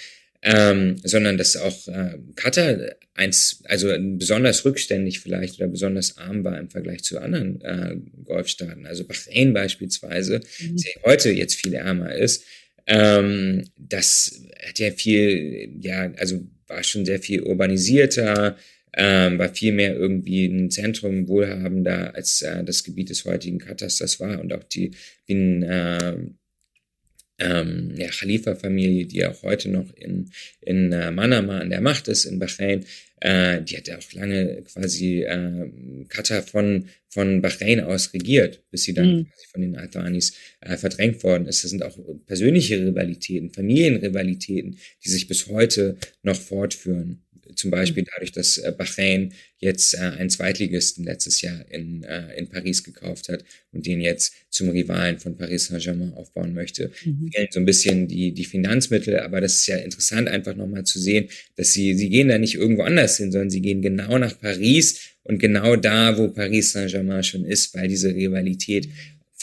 ähm, 0.45 0.97
sondern 1.03 1.39
dass 1.39 1.57
auch 1.57 1.87
äh, 1.87 2.19
Katar 2.35 2.77
eins, 3.15 3.63
also 3.63 3.91
besonders 3.99 4.63
rückständig 4.63 5.19
vielleicht 5.19 5.57
oder 5.57 5.67
besonders 5.67 6.17
arm 6.17 6.43
war 6.43 6.59
im 6.59 6.69
Vergleich 6.69 7.03
zu 7.03 7.19
anderen 7.19 7.61
äh, 7.61 7.95
Golfstaaten. 8.23 8.85
Also 8.85 9.05
Bahrain 9.05 9.53
beispielsweise, 9.53 10.41
mhm. 10.59 10.77
der 10.77 11.01
heute 11.03 11.31
jetzt 11.31 11.55
viel 11.55 11.73
ärmer 11.73 12.13
ist, 12.13 12.43
ähm, 12.85 13.63
das 13.75 14.43
hat 14.63 14.77
ja 14.77 14.91
viel, 14.91 15.73
ja, 15.81 16.11
also 16.17 16.45
war 16.67 16.83
schon 16.83 17.05
sehr 17.05 17.19
viel 17.19 17.41
urbanisierter, 17.41 18.55
ähm, 18.95 19.39
war 19.39 19.49
viel 19.49 19.71
mehr 19.71 19.95
irgendwie 19.95 20.45
ein 20.45 20.69
Zentrum 20.69 21.27
wohlhabender 21.27 22.13
als 22.13 22.43
äh, 22.43 22.63
das 22.63 22.83
Gebiet 22.83 23.09
des 23.09 23.25
heutigen 23.25 23.57
Katars 23.57 23.97
das 23.97 24.19
war 24.19 24.39
und 24.39 24.53
auch 24.53 24.63
die, 24.63 24.91
wie 25.25 25.33
ein, 25.33 25.63
äh, 25.63 26.17
ähm, 27.37 27.93
ja, 27.95 28.07
Khalifa-Familie, 28.07 29.05
die 29.05 29.25
auch 29.25 29.43
heute 29.43 29.69
noch 29.69 29.93
in, 29.95 30.31
in 30.61 30.91
äh, 30.91 31.11
Manama 31.11 31.59
an 31.59 31.69
der 31.69 31.81
Macht 31.81 32.07
ist, 32.07 32.25
in 32.25 32.39
Bahrain, 32.39 32.85
äh, 33.21 33.61
die 33.61 33.77
hat 33.77 33.87
ja 33.87 33.97
auch 33.97 34.13
lange 34.13 34.61
quasi 34.63 35.23
äh, 35.23 35.69
Katar 36.07 36.43
von, 36.43 36.87
von 37.09 37.41
Bahrain 37.41 37.81
aus 37.81 38.13
regiert, 38.13 38.63
bis 38.71 38.83
sie 38.83 38.93
dann 38.93 39.07
mhm. 39.07 39.25
quasi 39.25 39.47
von 39.51 39.61
den 39.61 39.75
Albanis 39.75 40.33
äh, 40.61 40.77
verdrängt 40.77 41.23
worden 41.23 41.47
ist. 41.47 41.63
Das 41.63 41.71
sind 41.71 41.83
auch 41.83 41.97
persönliche 42.25 42.77
Rivalitäten, 42.77 43.51
Familienrivalitäten, 43.51 44.77
die 45.03 45.09
sich 45.09 45.27
bis 45.27 45.47
heute 45.47 45.97
noch 46.23 46.39
fortführen. 46.39 47.24
Zum 47.55 47.71
Beispiel 47.71 48.03
mhm. 48.03 48.07
dadurch, 48.13 48.31
dass 48.31 48.57
äh, 48.57 48.73
Bahrain 48.75 49.33
jetzt 49.59 49.93
äh, 49.93 49.97
einen 49.97 50.29
Zweitligisten 50.29 51.03
letztes 51.03 51.41
Jahr 51.41 51.65
in, 51.69 52.03
äh, 52.03 52.35
in 52.37 52.49
Paris 52.49 52.83
gekauft 52.83 53.29
hat 53.29 53.45
und 53.71 53.85
den 53.85 54.01
jetzt 54.01 54.33
zum 54.49 54.69
Rivalen 54.69 55.19
von 55.19 55.37
Paris 55.37 55.67
Saint-Germain 55.67 56.13
aufbauen 56.13 56.53
möchte. 56.53 56.91
Mhm. 57.03 57.29
Fehlen 57.31 57.47
so 57.51 57.59
ein 57.59 57.65
bisschen 57.65 58.07
die, 58.07 58.31
die 58.33 58.45
Finanzmittel, 58.45 59.19
aber 59.19 59.41
das 59.41 59.55
ist 59.55 59.67
ja 59.67 59.77
interessant, 59.77 60.27
einfach 60.27 60.55
nochmal 60.55 60.83
zu 60.83 60.99
sehen, 60.99 61.29
dass 61.55 61.73
sie, 61.73 61.93
sie 61.95 62.09
gehen 62.09 62.29
da 62.29 62.37
nicht 62.37 62.55
irgendwo 62.55 62.83
anders 62.83 63.17
hin, 63.17 63.31
sondern 63.31 63.49
sie 63.49 63.61
gehen 63.61 63.81
genau 63.81 64.17
nach 64.17 64.39
Paris 64.39 64.99
und 65.23 65.39
genau 65.39 65.75
da, 65.75 66.17
wo 66.17 66.29
Paris 66.29 66.71
Saint-Germain 66.71 67.23
schon 67.23 67.45
ist, 67.45 67.73
weil 67.75 67.87
diese 67.87 68.13
Rivalität 68.13 68.89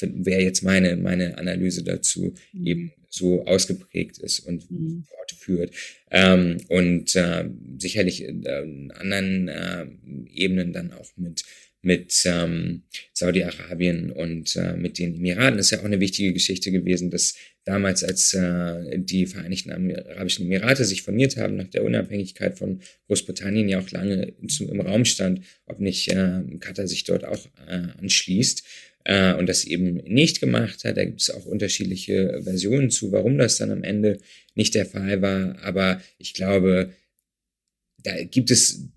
wäre 0.01 0.43
jetzt 0.43 0.63
meine, 0.63 0.97
meine 0.97 1.39
Analyse 1.39 1.85
dazu, 1.85 2.35
mhm. 2.53 2.67
eben 2.67 2.93
so 3.13 3.45
ausgeprägt 3.45 4.19
ist 4.19 4.41
und 4.41 4.71
mhm. 4.71 5.05
fortführt. 5.05 5.75
Ähm, 6.11 6.59
und 6.69 7.15
äh, 7.15 7.45
sicherlich 7.79 8.25
in, 8.25 8.43
in 8.43 8.91
anderen 8.93 9.49
äh, 9.49 9.87
Ebenen 10.33 10.73
dann 10.73 10.93
auch 10.93 11.11
mit 11.17 11.45
mit 11.85 12.23
ähm, 12.27 12.85
Saudi-Arabien 13.13 14.13
und 14.13 14.55
äh, 14.55 14.77
mit 14.77 15.01
den 15.01 15.17
Emiraten 15.17 15.57
das 15.57 15.67
ist 15.67 15.71
ja 15.73 15.81
auch 15.81 15.85
eine 15.85 15.99
wichtige 15.99 16.33
Geschichte 16.33 16.71
gewesen, 16.71 17.11
dass 17.11 17.35
damals, 17.65 18.05
als 18.05 18.35
äh, 18.35 18.99
die 18.99 19.27
Vereinigten 19.27 19.73
Arabischen 19.73 20.47
Emirate 20.47 20.85
sich 20.85 21.03
formiert 21.03 21.37
haben 21.37 21.57
nach 21.57 21.69
der 21.69 21.85
Unabhängigkeit 21.85 22.57
von 22.57 22.81
Großbritannien, 23.09 23.69
ja 23.69 23.81
auch 23.81 23.91
lange 23.91 24.33
im 24.61 24.81
Raum 24.81 25.05
stand, 25.05 25.43
ob 25.67 25.81
nicht 25.81 26.09
äh, 26.09 26.43
Katar 26.61 26.87
sich 26.87 27.05
dort 27.05 27.25
auch 27.25 27.47
äh, 27.69 27.89
anschließt 28.01 28.65
äh, 29.05 29.35
und 29.35 29.49
das 29.49 29.65
eben 29.65 29.95
nicht 30.05 30.41
gemacht 30.41 30.85
hat. 30.85 30.97
Da 30.97 31.05
gibt 31.05 31.21
es 31.21 31.31
auch 31.31 31.45
unterschiedliche 31.47 32.41
Versionen 32.43 32.91
zu, 32.91 33.13
warum 33.13 33.39
das 33.39 33.59
dann 33.59 33.71
am 33.71 33.85
Ende 33.85 34.19
nicht 34.55 34.75
der 34.75 34.87
Fall 34.87 35.23
war. 35.23 35.59
Aber 35.63 36.01
ich 36.19 36.35
glaube, 36.35 36.93
da 38.03 38.23
gibt 38.25 38.51
es 38.51 38.89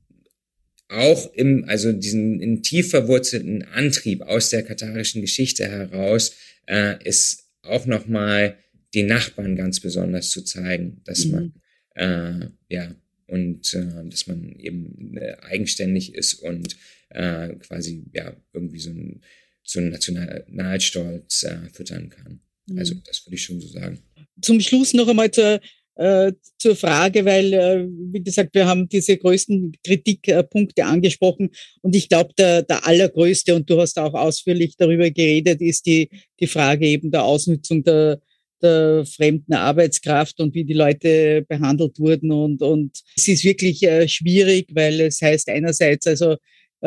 auch 0.87 1.33
im, 1.33 1.65
also 1.67 1.91
diesen 1.91 2.39
in 2.41 2.61
tief 2.61 2.89
verwurzelten 2.89 3.63
Antrieb 3.63 4.21
aus 4.21 4.49
der 4.49 4.63
katarischen 4.63 5.21
Geschichte 5.21 5.67
heraus, 5.67 6.35
äh, 6.67 7.03
ist 7.03 7.45
auch 7.61 7.85
nochmal 7.85 8.57
den 8.93 9.07
Nachbarn 9.07 9.55
ganz 9.55 9.79
besonders 9.79 10.29
zu 10.29 10.43
zeigen, 10.43 11.01
dass 11.05 11.25
mhm. 11.25 11.31
man, 11.31 11.53
äh, 11.95 12.49
ja, 12.69 12.95
und 13.27 13.73
äh, 13.73 14.09
dass 14.09 14.27
man 14.27 14.55
eben 14.59 15.17
äh, 15.17 15.35
eigenständig 15.41 16.13
ist 16.13 16.35
und 16.35 16.77
äh, 17.09 17.55
quasi, 17.55 18.05
ja, 18.13 18.35
irgendwie 18.53 18.79
so 18.79 18.91
ein 18.91 19.21
so 19.65 19.79
einen 19.79 19.89
Nationalstolz 19.89 21.43
äh, 21.43 21.69
füttern 21.73 22.09
kann. 22.09 22.39
Also 22.77 22.95
mhm. 22.95 23.01
das 23.05 23.25
würde 23.25 23.35
ich 23.35 23.43
schon 23.43 23.59
so 23.59 23.67
sagen. 23.67 23.99
Zum 24.41 24.59
Schluss 24.59 24.93
noch 24.93 25.07
einmal 25.07 25.31
zur, 25.31 25.59
äh, 25.95 26.31
zur 26.57 26.75
Frage, 26.75 27.25
weil, 27.25 27.53
äh, 27.53 27.87
wie 28.11 28.23
gesagt, 28.23 28.53
wir 28.53 28.65
haben 28.67 28.87
diese 28.87 29.17
größten 29.17 29.73
Kritikpunkte 29.83 30.85
angesprochen 30.85 31.49
und 31.81 31.95
ich 31.95 32.09
glaube, 32.09 32.33
der, 32.37 32.63
der 32.63 32.85
allergrößte, 32.85 33.55
und 33.55 33.69
du 33.69 33.79
hast 33.79 33.97
auch 33.97 34.13
ausführlich 34.13 34.75
darüber 34.77 35.09
geredet, 35.09 35.61
ist 35.61 35.85
die, 35.85 36.09
die 36.39 36.47
Frage 36.47 36.85
eben 36.85 37.11
der 37.11 37.23
Ausnutzung 37.23 37.83
der, 37.83 38.21
der 38.61 39.05
fremden 39.05 39.53
Arbeitskraft 39.53 40.39
und 40.39 40.53
wie 40.53 40.65
die 40.65 40.73
Leute 40.73 41.45
behandelt 41.47 41.99
wurden. 41.99 42.31
Und, 42.31 42.61
und 42.61 43.01
es 43.15 43.27
ist 43.27 43.43
wirklich 43.43 43.83
äh, 43.83 44.07
schwierig, 44.07 44.67
weil 44.73 45.01
es 45.01 45.21
heißt 45.21 45.49
einerseits, 45.49 46.07
also 46.07 46.37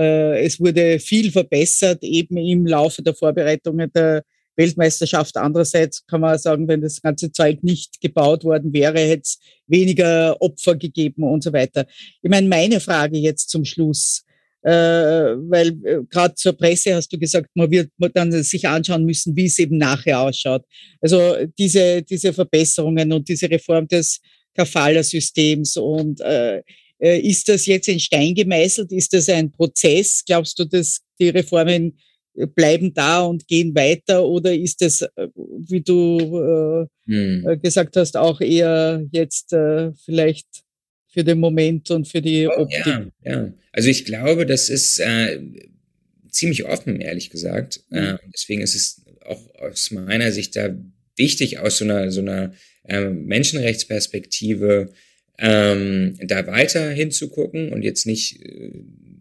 es 0.01 0.61
wurde 0.61 0.99
viel 0.99 1.31
verbessert, 1.31 2.03
eben 2.03 2.37
im 2.37 2.67
Laufe 2.67 3.03
der 3.03 3.15
Vorbereitungen 3.15 3.91
der 3.93 4.23
Weltmeisterschaft. 4.59 5.37
Andererseits 5.37 6.05
kann 6.07 6.21
man 6.21 6.39
sagen, 6.39 6.69
wenn 6.69 6.81
das 6.81 7.01
ganze 7.01 7.33
Zeug 7.33 7.63
nicht 7.63 8.01
gebaut 8.01 8.45
worden 8.45 8.73
wäre, 8.73 8.99
hätte 8.99 9.23
es 9.23 9.39
weniger 9.67 10.37
Opfer 10.41 10.77
gegeben 10.77 11.23
und 11.23 11.43
so 11.43 11.53
weiter. 11.53 11.87
Ich 12.23 12.31
meine, 12.31 12.49
meine 12.49 12.81
Frage 12.81 13.19
jetzt 13.19 13.51
zum 13.51 13.65
Schluss, 13.65 14.25
äh, 14.63 14.71
weil 14.71 15.69
äh, 15.85 16.01
gerade 16.11 16.35
zur 16.35 16.53
Presse 16.55 16.95
hast 16.95 17.13
du 17.13 17.19
gesagt, 17.19 17.49
man 17.55 17.71
wird 17.71 17.91
dann 18.15 18.33
sich 18.43 18.67
anschauen 18.67 19.05
müssen, 19.05 19.37
wie 19.37 19.47
es 19.47 19.59
eben 19.61 19.79
nachher 19.79 20.21
ausschaut. 20.21 20.65
Also 21.01 21.37
diese, 21.57 22.03
diese 22.03 22.33
Verbesserungen 22.33 23.13
und 23.13 23.29
diese 23.29 23.49
Reform 23.49 23.87
des 23.87 24.21
Kafala-Systems 24.55 25.77
und 25.77 26.21
äh, 26.21 26.59
äh, 26.59 26.63
ist 26.99 27.49
das 27.49 27.67
jetzt 27.67 27.89
in 27.89 28.01
Stein 28.01 28.35
gemeißelt? 28.35 28.93
Ist 28.93 29.13
das 29.13 29.29
ein 29.29 29.53
Prozess? 29.53 30.23
Glaubst 30.27 30.59
du, 30.59 30.65
dass 30.65 31.01
die 31.21 31.29
Reformen 31.29 31.99
äh, 32.35 32.47
bleiben 32.47 32.93
da 32.95 33.23
und 33.23 33.47
gehen 33.47 33.75
weiter? 33.75 34.25
Oder 34.25 34.55
ist 34.55 34.81
das, 34.81 35.03
äh, 35.03 35.29
wie 35.37 35.81
du 35.81 36.89
äh, 37.07 37.11
hm. 37.11 37.61
gesagt 37.63 37.97
hast, 37.97 38.17
auch 38.17 38.41
eher 38.41 39.05
jetzt 39.13 39.53
äh, 39.53 39.93
vielleicht 40.05 40.47
für 41.09 41.25
den 41.25 41.41
Moment 41.41 41.91
und 41.91 42.07
für 42.07 42.23
die 42.23 42.49
Optik? 42.49 42.87
Ja, 42.87 43.07
ja. 43.25 43.53
Also 43.73 43.89
ich 43.89 44.05
glaube, 44.05 44.47
das 44.47 44.69
ist 44.69 44.99
äh, 44.99 45.41
ziemlich 46.31 46.65
offen, 46.65 47.01
ehrlich 47.01 47.31
gesagt. 47.31 47.81
Mhm. 47.91 48.19
deswegen 48.33 48.61
ist 48.61 48.75
es 48.75 49.03
auch 49.25 49.41
aus 49.61 49.91
meiner 49.91 50.33
Sicht 50.33 50.57
da 50.57 50.77
wichtig, 51.17 51.59
aus 51.59 51.79
so 51.79 51.85
einer, 51.85 52.11
so 52.11 52.21
einer 52.21 52.53
Menschenrechtsperspektive 52.87 54.93
ähm, 55.39 56.19
da 56.21 56.47
weiter 56.47 56.91
hinzugucken 56.91 57.73
und 57.73 57.83
jetzt 57.83 58.07
nicht 58.07 58.43
äh, 58.45 58.73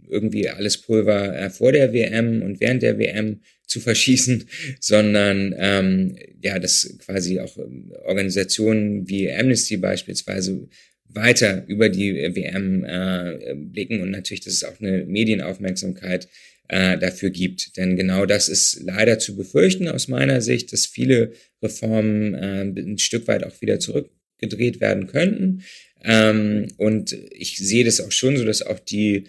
irgendwie 0.09 0.49
alles 0.49 0.77
Pulver 0.77 1.37
äh, 1.37 1.49
vor 1.49 1.71
der 1.71 1.93
WM 1.93 2.41
und 2.41 2.59
während 2.59 2.81
der 2.81 2.97
WM 2.97 3.41
zu 3.65 3.79
verschießen, 3.81 4.45
sondern 4.79 5.53
ähm, 5.57 6.15
ja, 6.41 6.59
dass 6.59 6.97
quasi 6.99 7.39
auch 7.39 7.57
ähm, 7.57 7.91
Organisationen 8.05 9.07
wie 9.07 9.31
Amnesty 9.31 9.77
beispielsweise 9.77 10.67
weiter 11.09 11.63
über 11.67 11.89
die 11.89 12.13
WM 12.13 12.83
äh, 12.83 13.55
blicken 13.55 14.01
und 14.01 14.11
natürlich, 14.11 14.41
dass 14.41 14.53
es 14.53 14.63
auch 14.63 14.79
eine 14.79 15.05
Medienaufmerksamkeit 15.05 16.27
äh, 16.67 16.97
dafür 16.97 17.29
gibt. 17.29 17.77
Denn 17.77 17.95
genau 17.95 18.25
das 18.25 18.49
ist 18.49 18.81
leider 18.83 19.19
zu 19.19 19.35
befürchten 19.35 19.87
aus 19.87 20.07
meiner 20.07 20.41
Sicht, 20.41 20.73
dass 20.73 20.85
viele 20.85 21.31
Reformen 21.61 22.33
äh, 22.33 22.61
ein 22.61 22.97
Stück 22.97 23.27
weit 23.27 23.43
auch 23.45 23.61
wieder 23.61 23.79
zurückgedreht 23.79 24.81
werden 24.81 25.07
könnten. 25.07 25.63
Ähm, 26.03 26.67
und 26.77 27.13
ich 27.31 27.57
sehe 27.57 27.83
das 27.83 27.99
auch 27.99 28.11
schon 28.11 28.37
so, 28.37 28.45
dass 28.45 28.61
auch 28.61 28.79
die 28.79 29.25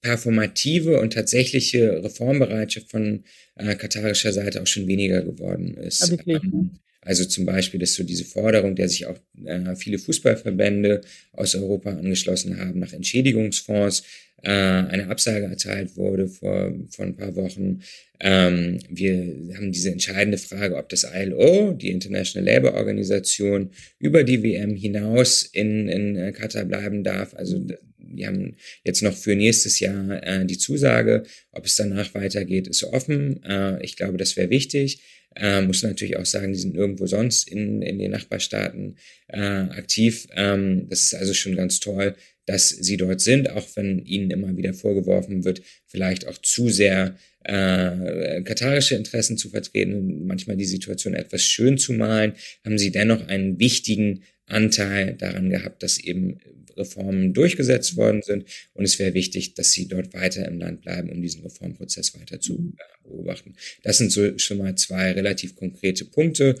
performative 0.00 1.00
und 1.00 1.14
tatsächliche 1.14 2.02
Reformbereitschaft 2.04 2.90
von 2.90 3.24
äh, 3.56 3.74
katarischer 3.74 4.32
Seite 4.32 4.60
auch 4.60 4.66
schon 4.66 4.86
weniger 4.86 5.22
geworden 5.22 5.74
ist. 5.74 6.10
Wirklich, 6.10 6.42
ähm, 6.44 6.78
also 7.04 7.24
zum 7.24 7.44
Beispiel, 7.44 7.80
dass 7.80 7.94
so 7.94 8.02
diese 8.02 8.24
Forderung, 8.24 8.74
der 8.74 8.88
sich 8.88 9.06
auch 9.06 9.18
äh, 9.44 9.76
viele 9.76 9.98
Fußballverbände 9.98 11.02
aus 11.32 11.54
Europa 11.54 11.90
angeschlossen 11.90 12.58
haben, 12.58 12.80
nach 12.80 12.92
Entschädigungsfonds, 12.92 14.02
äh, 14.42 14.50
eine 14.50 15.08
Absage 15.08 15.46
erteilt 15.46 15.96
wurde 15.96 16.28
vor, 16.28 16.72
vor 16.90 17.04
ein 17.04 17.16
paar 17.16 17.34
Wochen. 17.36 17.80
Ähm, 18.20 18.78
wir 18.88 19.56
haben 19.56 19.72
diese 19.72 19.90
entscheidende 19.90 20.38
Frage, 20.38 20.76
ob 20.76 20.88
das 20.88 21.06
ILO, 21.14 21.72
die 21.72 21.90
International 21.90 22.46
Labour 22.46 22.74
Organisation, 22.74 23.70
über 23.98 24.22
die 24.22 24.42
WM 24.42 24.76
hinaus 24.76 25.42
in, 25.42 25.88
in 25.88 26.16
äh, 26.16 26.32
Katar 26.32 26.64
bleiben 26.64 27.04
darf. 27.04 27.34
Also 27.34 27.64
wir 27.98 28.26
haben 28.26 28.56
jetzt 28.84 29.02
noch 29.02 29.14
für 29.14 29.34
nächstes 29.34 29.80
Jahr 29.80 30.22
äh, 30.22 30.44
die 30.44 30.58
Zusage. 30.58 31.24
Ob 31.52 31.66
es 31.66 31.76
danach 31.76 32.14
weitergeht, 32.14 32.68
ist 32.68 32.84
offen. 32.84 33.42
Äh, 33.44 33.82
ich 33.82 33.96
glaube, 33.96 34.18
das 34.18 34.36
wäre 34.36 34.50
wichtig. 34.50 35.00
Äh, 35.36 35.62
muss 35.62 35.82
natürlich 35.82 36.16
auch 36.16 36.26
sagen, 36.26 36.52
die 36.52 36.58
sind 36.58 36.76
irgendwo 36.76 37.06
sonst 37.06 37.48
in, 37.48 37.82
in 37.82 37.98
den 37.98 38.12
Nachbarstaaten 38.12 38.96
äh, 39.28 39.38
aktiv. 39.38 40.26
Ähm, 40.34 40.86
das 40.88 41.02
ist 41.02 41.14
also 41.14 41.34
schon 41.34 41.56
ganz 41.56 41.80
toll, 41.80 42.14
dass 42.46 42.68
sie 42.68 42.96
dort 42.96 43.20
sind, 43.20 43.50
auch 43.50 43.66
wenn 43.74 44.04
ihnen 44.04 44.30
immer 44.30 44.56
wieder 44.56 44.74
vorgeworfen 44.74 45.44
wird, 45.44 45.62
vielleicht 45.86 46.26
auch 46.26 46.38
zu 46.38 46.68
sehr 46.68 47.16
äh, 47.44 48.42
katarische 48.42 48.94
Interessen 48.94 49.36
zu 49.36 49.50
vertreten 49.50 49.94
und 49.94 50.26
manchmal 50.26 50.56
die 50.56 50.64
Situation 50.64 51.14
etwas 51.14 51.42
schön 51.42 51.78
zu 51.78 51.92
malen, 51.92 52.34
haben 52.64 52.78
sie 52.78 52.90
dennoch 52.90 53.26
einen 53.28 53.58
wichtigen 53.58 54.22
Anteil 54.46 55.14
daran 55.14 55.50
gehabt, 55.50 55.82
dass 55.82 55.98
eben 55.98 56.38
Reformen 56.76 57.32
durchgesetzt 57.32 57.96
worden 57.96 58.22
sind. 58.22 58.44
Und 58.74 58.84
es 58.84 58.98
wäre 58.98 59.14
wichtig, 59.14 59.54
dass 59.54 59.72
sie 59.72 59.88
dort 59.88 60.12
weiter 60.12 60.46
im 60.46 60.58
Land 60.58 60.82
bleiben, 60.82 61.10
um 61.10 61.22
diesen 61.22 61.42
Reformprozess 61.42 62.18
weiter 62.18 62.40
zu 62.40 62.72
beobachten. 63.04 63.54
Das 63.82 63.98
sind 63.98 64.10
so 64.12 64.36
schon 64.38 64.58
mal 64.58 64.74
zwei 64.74 65.12
relativ 65.12 65.54
konkrete 65.54 66.04
Punkte. 66.04 66.56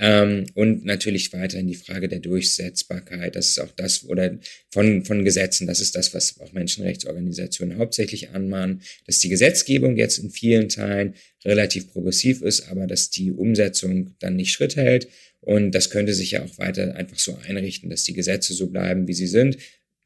Ähm, 0.00 0.46
und 0.54 0.84
natürlich 0.84 1.32
weiterhin 1.32 1.66
die 1.66 1.74
Frage 1.74 2.08
der 2.08 2.20
Durchsetzbarkeit. 2.20 3.34
Das 3.34 3.48
ist 3.48 3.58
auch 3.58 3.72
das, 3.72 4.04
oder 4.04 4.38
von, 4.70 5.04
von 5.04 5.24
Gesetzen. 5.24 5.66
Das 5.66 5.80
ist 5.80 5.96
das, 5.96 6.14
was 6.14 6.40
auch 6.40 6.52
Menschenrechtsorganisationen 6.52 7.78
hauptsächlich 7.78 8.30
anmahnen, 8.30 8.82
dass 9.06 9.18
die 9.18 9.28
Gesetzgebung 9.28 9.96
jetzt 9.96 10.18
in 10.18 10.30
vielen 10.30 10.68
Teilen 10.68 11.14
relativ 11.44 11.92
progressiv 11.92 12.42
ist, 12.42 12.68
aber 12.68 12.86
dass 12.86 13.10
die 13.10 13.32
Umsetzung 13.32 14.14
dann 14.20 14.36
nicht 14.36 14.52
Schritt 14.52 14.76
hält. 14.76 15.08
Und 15.40 15.72
das 15.72 15.90
könnte 15.90 16.14
sich 16.14 16.32
ja 16.32 16.44
auch 16.44 16.58
weiter 16.58 16.94
einfach 16.94 17.18
so 17.18 17.36
einrichten, 17.46 17.90
dass 17.90 18.04
die 18.04 18.12
Gesetze 18.12 18.54
so 18.54 18.68
bleiben, 18.68 19.08
wie 19.08 19.14
sie 19.14 19.26
sind, 19.26 19.58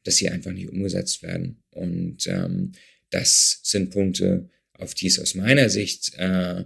dass 0.03 0.17
sie 0.17 0.29
einfach 0.29 0.51
nicht 0.51 0.69
umgesetzt 0.69 1.21
werden. 1.21 1.63
Und 1.71 2.27
ähm, 2.27 2.71
das 3.09 3.59
sind 3.63 3.91
Punkte, 3.91 4.49
auf 4.73 4.95
die 4.95 5.07
es 5.07 5.19
aus 5.19 5.35
meiner 5.35 5.69
Sicht 5.69 6.13
äh, 6.17 6.63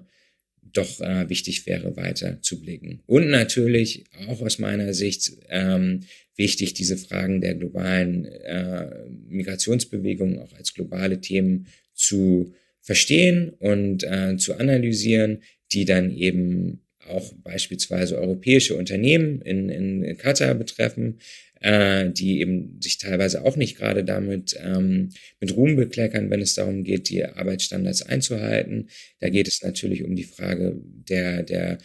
doch 0.77 1.01
äh, 1.01 1.29
wichtig 1.29 1.65
wäre, 1.65 1.95
weiter 1.95 2.41
zu 2.41 2.61
blicken. 2.61 3.01
Und 3.05 3.29
natürlich 3.29 4.05
auch 4.27 4.41
aus 4.41 4.59
meiner 4.59 4.93
Sicht 4.93 5.31
ähm, 5.49 6.01
wichtig, 6.35 6.73
diese 6.73 6.97
Fragen 6.97 7.41
der 7.41 7.55
globalen 7.55 8.25
äh, 8.25 9.05
Migrationsbewegungen 9.27 10.39
auch 10.39 10.53
als 10.53 10.73
globale 10.73 11.19
Themen 11.19 11.67
zu 11.93 12.53
verstehen 12.81 13.49
und 13.59 14.03
äh, 14.03 14.37
zu 14.37 14.55
analysieren, 14.55 15.39
die 15.71 15.85
dann 15.85 16.11
eben 16.11 16.81
auch 17.07 17.33
beispielsweise 17.43 18.17
europäische 18.17 18.75
Unternehmen 18.75 19.41
in, 19.41 19.69
in 19.69 20.17
Katar 20.17 20.53
betreffen, 20.55 21.19
äh, 21.61 22.09
die 22.11 22.41
eben 22.41 22.79
sich 22.81 22.97
teilweise 22.97 23.43
auch 23.43 23.55
nicht 23.55 23.77
gerade 23.77 24.03
damit 24.03 24.55
ähm, 24.63 25.09
mit 25.39 25.55
Ruhm 25.55 25.75
bekleckern, 25.75 26.29
wenn 26.29 26.41
es 26.41 26.53
darum 26.53 26.83
geht, 26.83 27.09
die 27.09 27.25
Arbeitsstandards 27.25 28.03
einzuhalten. 28.03 28.89
Da 29.19 29.29
geht 29.29 29.47
es 29.47 29.63
natürlich 29.63 30.03
um 30.03 30.15
die 30.15 30.23
Frage 30.23 30.79
der, 30.83 31.43
der 31.43 31.77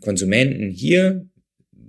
Konsumenten 0.00 0.70
hier. 0.70 1.28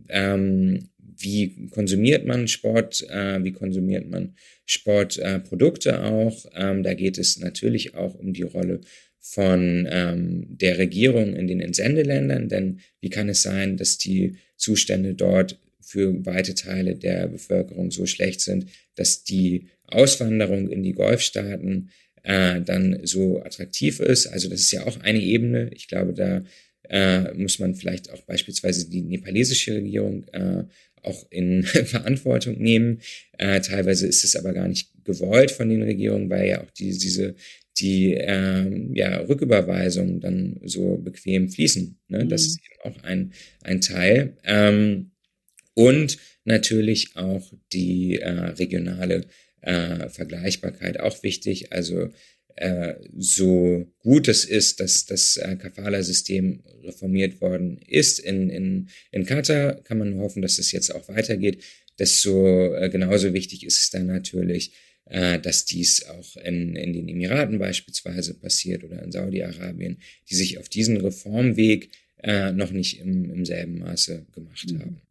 Ähm, 0.10 0.89
wie 1.24 1.68
konsumiert 1.70 2.26
man 2.26 2.48
Sport, 2.48 3.06
äh, 3.10 3.44
wie 3.44 3.52
konsumiert 3.52 4.10
man 4.10 4.36
Sportprodukte 4.66 5.92
äh, 5.92 5.98
auch. 5.98 6.46
Ähm, 6.56 6.84
da 6.84 6.94
geht 6.94 7.18
es 7.18 7.38
natürlich 7.38 7.96
auch 7.96 8.16
um 8.16 8.34
die 8.34 8.42
Rolle 8.44 8.82
von 9.22 9.88
ähm, 9.89 10.45
der 10.49 10.80
Regierung 10.80 11.36
in 11.36 11.47
den 11.47 11.61
Entsendeländern, 11.61 12.49
denn 12.49 12.80
wie 12.99 13.09
kann 13.09 13.30
es 13.30 13.43
sein, 13.43 13.78
dass 13.78 13.99
die 13.99 14.38
Zustände 14.57 15.13
dort 15.13 15.59
für 15.80 16.26
weite 16.26 16.55
Teile 16.55 16.95
der 16.95 17.28
Bevölkerung 17.28 17.91
so 17.91 18.05
schlecht 18.05 18.41
sind, 18.41 18.65
dass 18.95 19.24
die 19.24 19.67
Auswanderung 19.88 20.69
in 20.69 20.84
die 20.84 20.93
Golfstaaten 20.93 21.91
äh, 22.24 22.61
dann 22.61 22.99
so 23.03 23.41
attraktiv 23.43 23.99
ist. 23.99 24.28
Also 24.28 24.49
das 24.49 24.61
ist 24.61 24.72
ja 24.72 24.86
auch 24.86 24.99
eine 25.01 25.22
Ebene. 25.22 25.69
Ich 25.74 25.88
glaube, 25.88 26.13
da 26.13 26.43
äh, 26.89 27.34
muss 27.34 27.59
man 27.59 27.76
vielleicht 27.76 28.11
auch 28.11 28.22
beispielsweise 28.24 28.89
die 28.89 29.01
nepalesische 29.01 29.76
Regierung 29.76 30.26
äh, 30.34 30.63
auch 31.03 31.26
in 31.32 31.63
Verantwortung 31.63 32.57
nehmen. 32.57 33.01
Äh, 33.38 33.61
teilweise 33.61 34.07
ist 34.07 34.24
es 34.24 34.36
aber 34.36 34.53
gar 34.53 34.67
nicht 34.67 34.89
gewollt 35.03 35.51
von 35.51 35.69
den 35.69 35.84
Regierungen, 35.84 36.30
weil 36.30 36.47
ja 36.47 36.61
auch 36.61 36.72
die, 36.72 36.97
diese 36.97 37.36
die 37.82 38.14
ähm, 38.14 38.94
ja, 38.94 39.18
Rücküberweisungen 39.22 40.20
dann 40.20 40.60
so 40.64 40.98
bequem 40.98 41.50
fließen. 41.50 42.00
Ne? 42.08 42.26
Mhm. 42.26 42.30
Das 42.30 42.44
ist 42.44 42.60
eben 42.60 42.94
auch 42.96 43.04
ein, 43.04 43.34
ein 43.64 43.82
Teil. 43.82 44.38
Ähm, 44.44 45.12
und 45.74 46.18
natürlich 46.44 47.16
auch 47.16 47.52
die 47.74 48.20
äh, 48.20 48.30
regionale 48.30 49.26
äh, 49.62 50.10
Vergleichbarkeit 50.10 51.00
auch 51.00 51.24
wichtig. 51.24 51.72
Also 51.72 52.10
äh, 52.56 52.96
so 53.18 53.92
gut 54.00 54.28
es 54.28 54.46
ist, 54.46 54.80
dass 54.80 55.06
das 55.06 55.38
äh, 55.38 55.56
Kafala-System 55.56 56.64
reformiert 56.84 57.42
worden 57.42 57.78
ist 57.78 58.20
in, 58.20 58.50
in, 58.50 58.90
in 59.12 59.26
Katar, 59.26 59.82
kann 59.84 59.98
man 59.98 60.18
hoffen, 60.18 60.42
dass 60.42 60.60
es 60.60 60.72
jetzt 60.72 60.94
auch 60.94 61.08
weitergeht. 61.08 61.64
Desto 62.00 62.74
äh, 62.76 62.90
genauso 62.90 63.34
wichtig 63.34 63.66
ist 63.66 63.78
es 63.78 63.90
dann 63.90 64.08
natürlich, 64.08 64.74
äh, 65.12 65.39
dass 65.39 65.66
dies 65.66 66.05
auch 66.05 66.38
in, 66.38 66.76
in 66.76 66.93
den 66.93 67.09
Emiraten 67.09 67.59
beispielsweise 67.59 68.34
passiert 68.34 68.84
oder 68.86 69.03
in 69.03 69.12
Saudi-Arabien, 69.12 69.97
die 70.30 70.36
sich 70.36 70.57
auf 70.57 70.70
diesen 70.70 70.97
Reformweg 70.97 71.89
äh, 72.24 72.53
noch 72.53 72.72
nicht 72.72 72.99
im, 73.01 73.30
im 73.30 73.45
selben 73.45 73.80
Maße 73.80 74.26
gemacht 74.34 74.72
mhm. 74.72 74.80
haben. 74.80 75.01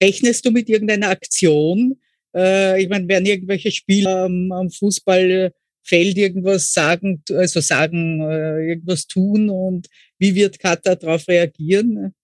Rechnest 0.00 0.46
du 0.46 0.52
mit 0.52 0.68
irgendeiner 0.68 1.08
Aktion? 1.08 1.98
Äh, 2.34 2.80
ich 2.82 2.88
meine, 2.88 3.08
werden 3.08 3.26
irgendwelche 3.26 3.72
Spieler 3.72 4.26
am, 4.26 4.52
am 4.52 4.70
Fußballfeld 4.70 5.52
irgendwas 6.16 6.72
sagen, 6.72 7.22
also 7.32 7.60
sagen, 7.60 8.20
äh, 8.20 8.68
irgendwas 8.68 9.08
tun 9.08 9.50
und 9.50 9.88
wie 10.20 10.36
wird 10.36 10.60
Katar 10.60 10.94
darauf 10.94 11.26
reagieren? 11.26 12.14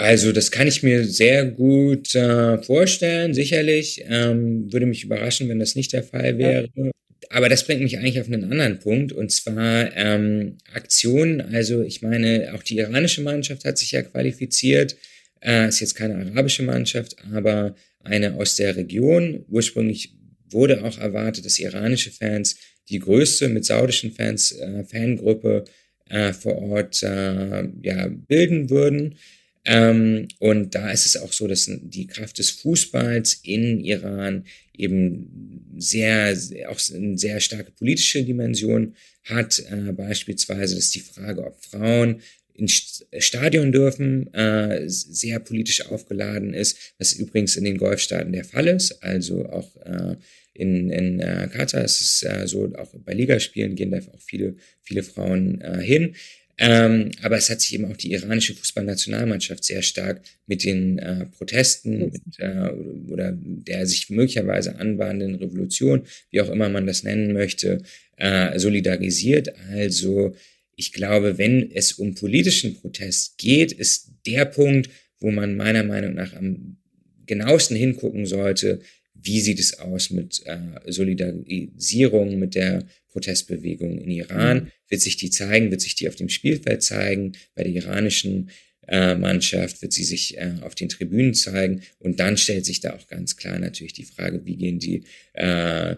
Also 0.00 0.32
das 0.32 0.50
kann 0.50 0.66
ich 0.66 0.82
mir 0.82 1.04
sehr 1.04 1.44
gut 1.44 2.14
äh, 2.14 2.56
vorstellen, 2.62 3.34
sicherlich. 3.34 4.02
Ähm, 4.08 4.72
würde 4.72 4.86
mich 4.86 5.04
überraschen, 5.04 5.50
wenn 5.50 5.58
das 5.58 5.74
nicht 5.74 5.92
der 5.92 6.02
Fall 6.02 6.38
wäre. 6.38 6.70
Ja. 6.74 6.90
Aber 7.28 7.50
das 7.50 7.66
bringt 7.66 7.82
mich 7.82 7.98
eigentlich 7.98 8.18
auf 8.18 8.28
einen 8.28 8.50
anderen 8.50 8.78
Punkt, 8.78 9.12
und 9.12 9.30
zwar 9.30 9.94
ähm, 9.94 10.56
Aktionen. 10.72 11.42
Also 11.42 11.82
ich 11.82 12.00
meine, 12.00 12.54
auch 12.54 12.62
die 12.62 12.78
iranische 12.78 13.20
Mannschaft 13.20 13.66
hat 13.66 13.76
sich 13.76 13.90
ja 13.90 14.00
qualifiziert. 14.00 14.96
Äh, 15.42 15.68
ist 15.68 15.80
jetzt 15.80 15.96
keine 15.96 16.16
arabische 16.16 16.62
Mannschaft, 16.62 17.16
aber 17.34 17.74
eine 18.02 18.36
aus 18.36 18.56
der 18.56 18.76
Region. 18.76 19.44
Ursprünglich 19.50 20.14
wurde 20.48 20.82
auch 20.82 20.96
erwartet, 20.96 21.44
dass 21.44 21.58
iranische 21.58 22.10
Fans 22.10 22.56
die 22.88 23.00
größte 23.00 23.50
mit 23.50 23.66
saudischen 23.66 24.12
Fans 24.12 24.52
äh, 24.52 24.82
Fangruppe 24.84 25.64
äh, 26.08 26.32
vor 26.32 26.56
Ort 26.56 27.02
äh, 27.02 27.68
ja, 27.82 28.08
bilden 28.08 28.70
würden. 28.70 29.16
Ähm, 29.64 30.28
und 30.38 30.74
da 30.74 30.90
ist 30.90 31.06
es 31.06 31.16
auch 31.16 31.32
so, 31.32 31.46
dass 31.46 31.70
die 31.70 32.06
Kraft 32.06 32.38
des 32.38 32.50
Fußballs 32.50 33.40
in 33.42 33.80
Iran 33.80 34.44
eben 34.76 35.74
sehr, 35.76 36.36
auch 36.68 36.80
eine 36.94 37.18
sehr 37.18 37.40
starke 37.40 37.70
politische 37.72 38.24
Dimension 38.24 38.94
hat. 39.24 39.62
Äh, 39.70 39.92
beispielsweise, 39.92 40.76
dass 40.76 40.90
die 40.90 41.00
Frage, 41.00 41.44
ob 41.46 41.62
Frauen 41.62 42.22
ins 42.54 43.06
Stadion 43.18 43.72
dürfen, 43.72 44.32
äh, 44.34 44.84
sehr 44.86 45.40
politisch 45.40 45.86
aufgeladen 45.86 46.54
ist, 46.54 46.94
was 46.98 47.14
übrigens 47.14 47.56
in 47.56 47.64
den 47.64 47.78
Golfstaaten 47.78 48.32
der 48.32 48.44
Fall 48.44 48.68
ist. 48.68 49.02
Also 49.02 49.46
auch 49.46 49.76
äh, 49.76 50.16
in, 50.54 50.90
in 50.90 51.20
äh, 51.20 51.48
Katar 51.52 51.84
ist 51.84 52.00
es 52.00 52.22
äh, 52.22 52.46
so, 52.46 52.70
auch 52.76 52.92
bei 53.04 53.14
Ligaspielen 53.14 53.76
gehen 53.76 53.90
da 53.90 53.98
auch 53.98 54.20
viele, 54.20 54.56
viele 54.82 55.02
Frauen 55.02 55.60
äh, 55.60 55.80
hin. 55.80 56.14
Ähm, 56.62 57.10
aber 57.22 57.38
es 57.38 57.48
hat 57.48 57.62
sich 57.62 57.72
eben 57.72 57.86
auch 57.86 57.96
die 57.96 58.12
iranische 58.12 58.54
Fußballnationalmannschaft 58.54 59.64
sehr 59.64 59.80
stark 59.80 60.20
mit 60.46 60.62
den 60.62 60.98
äh, 60.98 61.24
Protesten 61.24 62.10
mit, 62.10 62.20
äh, 62.36 62.68
oder 63.08 63.32
der 63.34 63.86
sich 63.86 64.10
möglicherweise 64.10 64.76
anbahnenden 64.76 65.36
Revolution, 65.36 66.02
wie 66.30 66.42
auch 66.42 66.50
immer 66.50 66.68
man 66.68 66.86
das 66.86 67.02
nennen 67.02 67.32
möchte, 67.32 67.82
äh, 68.18 68.58
solidarisiert. 68.58 69.54
Also 69.70 70.34
ich 70.76 70.92
glaube, 70.92 71.38
wenn 71.38 71.70
es 71.72 71.94
um 71.94 72.14
politischen 72.14 72.74
Protest 72.74 73.38
geht, 73.38 73.72
ist 73.72 74.12
der 74.26 74.44
Punkt, 74.44 74.90
wo 75.18 75.30
man 75.30 75.56
meiner 75.56 75.82
Meinung 75.82 76.12
nach 76.12 76.34
am 76.34 76.76
genauesten 77.24 77.76
hingucken 77.76 78.26
sollte, 78.26 78.80
wie 79.22 79.40
sieht 79.40 79.60
es 79.60 79.78
aus 79.78 80.10
mit 80.10 80.42
äh, 80.46 80.58
Solidarisierung 80.86 82.38
mit 82.38 82.54
der 82.54 82.84
Protestbewegung 83.08 83.98
in 83.98 84.10
Iran? 84.10 84.64
Mhm. 84.64 84.70
Wird 84.88 85.00
sich 85.00 85.16
die 85.16 85.30
zeigen? 85.30 85.70
Wird 85.70 85.80
sich 85.80 85.94
die 85.94 86.08
auf 86.08 86.16
dem 86.16 86.28
Spielfeld 86.28 86.82
zeigen? 86.82 87.32
Bei 87.54 87.62
der 87.62 87.72
iranischen 87.72 88.50
äh, 88.88 89.14
Mannschaft 89.14 89.82
wird 89.82 89.92
sie 89.92 90.04
sich 90.04 90.36
äh, 90.38 90.54
auf 90.62 90.74
den 90.74 90.88
Tribünen 90.88 91.34
zeigen? 91.34 91.82
Und 91.98 92.20
dann 92.20 92.36
stellt 92.36 92.66
sich 92.66 92.80
da 92.80 92.94
auch 92.94 93.06
ganz 93.08 93.36
klar 93.36 93.58
natürlich 93.58 93.92
die 93.92 94.04
Frage, 94.04 94.44
wie 94.44 94.56
gehen 94.56 94.78
die 94.78 95.04
äh, 95.34 95.96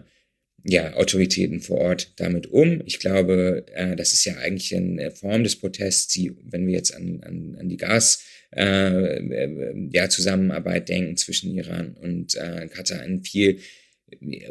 ja, 0.65 0.93
Autoritäten 0.93 1.59
vor 1.59 1.79
Ort 1.79 2.13
damit 2.15 2.47
um. 2.47 2.81
Ich 2.85 2.99
glaube, 2.99 3.65
äh, 3.73 3.95
das 3.95 4.13
ist 4.13 4.25
ja 4.25 4.37
eigentlich 4.37 4.73
eine 4.75 5.11
Form 5.11 5.43
des 5.43 5.57
Protests, 5.57 6.07
die, 6.13 6.31
wenn 6.43 6.65
wir 6.67 6.73
jetzt 6.73 6.93
an, 6.93 7.21
an, 7.23 7.57
an 7.59 7.69
die 7.69 7.77
Gas 7.77 8.23
äh, 8.55 9.87
ja, 9.91 10.09
Zusammenarbeit 10.09 10.89
denken 10.89 11.17
zwischen 11.17 11.55
Iran 11.55 11.95
und 12.01 12.35
äh, 12.35 12.67
Katar, 12.67 13.01
ein 13.01 13.23
viel 13.23 13.59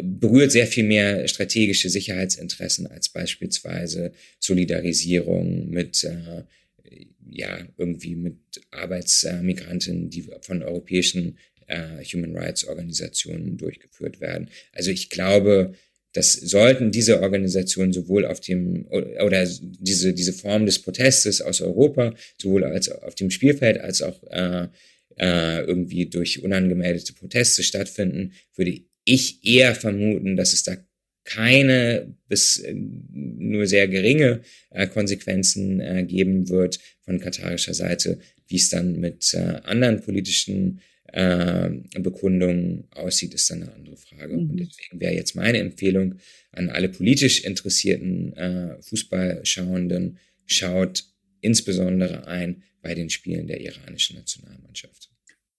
berührt 0.02 0.52
sehr 0.52 0.66
viel 0.66 0.84
mehr 0.84 1.28
strategische 1.28 1.88
Sicherheitsinteressen 1.88 2.86
als 2.86 3.08
beispielsweise 3.08 4.12
Solidarisierung 4.40 5.70
mit 5.70 6.04
äh, 6.04 6.44
ja 7.28 7.66
irgendwie 7.76 8.14
mit 8.14 8.38
Arbeitsmigranten, 8.70 10.10
die 10.10 10.28
von 10.42 10.62
europäischen 10.62 11.38
äh, 11.66 12.04
Human 12.04 12.36
Rights 12.36 12.66
Organisationen 12.66 13.56
durchgeführt 13.56 14.20
werden. 14.20 14.48
Also 14.72 14.90
ich 14.90 15.10
glaube, 15.10 15.74
das 16.14 16.32
sollten 16.32 16.90
diese 16.90 17.22
Organisationen 17.22 17.92
sowohl 17.92 18.26
auf 18.26 18.40
dem 18.40 18.86
oder 18.90 19.46
diese 19.60 20.12
diese 20.12 20.32
Form 20.32 20.66
des 20.66 20.80
Protestes 20.80 21.40
aus 21.40 21.60
Europa 21.60 22.14
sowohl 22.40 22.64
als 22.64 22.90
auf 22.90 23.14
dem 23.14 23.30
Spielfeld 23.30 23.80
als 23.80 24.02
auch 24.02 24.22
äh, 24.30 24.68
äh, 25.18 25.64
irgendwie 25.64 26.06
durch 26.06 26.42
unangemeldete 26.42 27.12
Proteste 27.12 27.62
stattfinden, 27.62 28.32
würde 28.54 28.80
ich 29.04 29.44
eher 29.44 29.74
vermuten, 29.74 30.36
dass 30.36 30.52
es 30.52 30.62
da 30.62 30.76
keine 31.24 32.14
bis 32.28 32.58
äh, 32.58 32.74
nur 32.74 33.66
sehr 33.66 33.88
geringe 33.88 34.40
äh, 34.70 34.86
Konsequenzen 34.86 35.80
äh, 35.80 36.04
geben 36.04 36.48
wird 36.48 36.80
von 37.04 37.20
katarischer 37.20 37.74
Seite, 37.74 38.18
Wie 38.48 38.56
es 38.56 38.68
dann 38.68 38.98
mit 38.98 39.32
äh, 39.34 39.60
anderen 39.64 40.02
politischen 40.02 40.80
äh, 41.12 41.70
Bekundungen 41.98 42.84
aussieht, 42.94 43.34
ist 43.34 43.50
dann 43.50 43.62
eine 43.62 43.72
andere 43.74 43.96
Frage. 43.96 44.34
Mhm. 44.34 44.50
Und 44.50 44.56
deswegen 44.60 45.00
wäre 45.00 45.14
jetzt 45.14 45.36
meine 45.36 45.58
Empfehlung 45.58 46.16
an 46.52 46.70
alle 46.70 46.88
politisch 46.88 47.44
interessierten 47.44 48.32
äh, 48.36 48.82
Fußballschauenden, 48.82 50.18
schaut 50.46 51.04
insbesondere 51.40 52.26
ein 52.26 52.62
bei 52.82 52.94
den 52.94 53.10
Spielen 53.10 53.46
der 53.46 53.60
iranischen 53.60 54.16
Nationalmannschaft. 54.16 55.10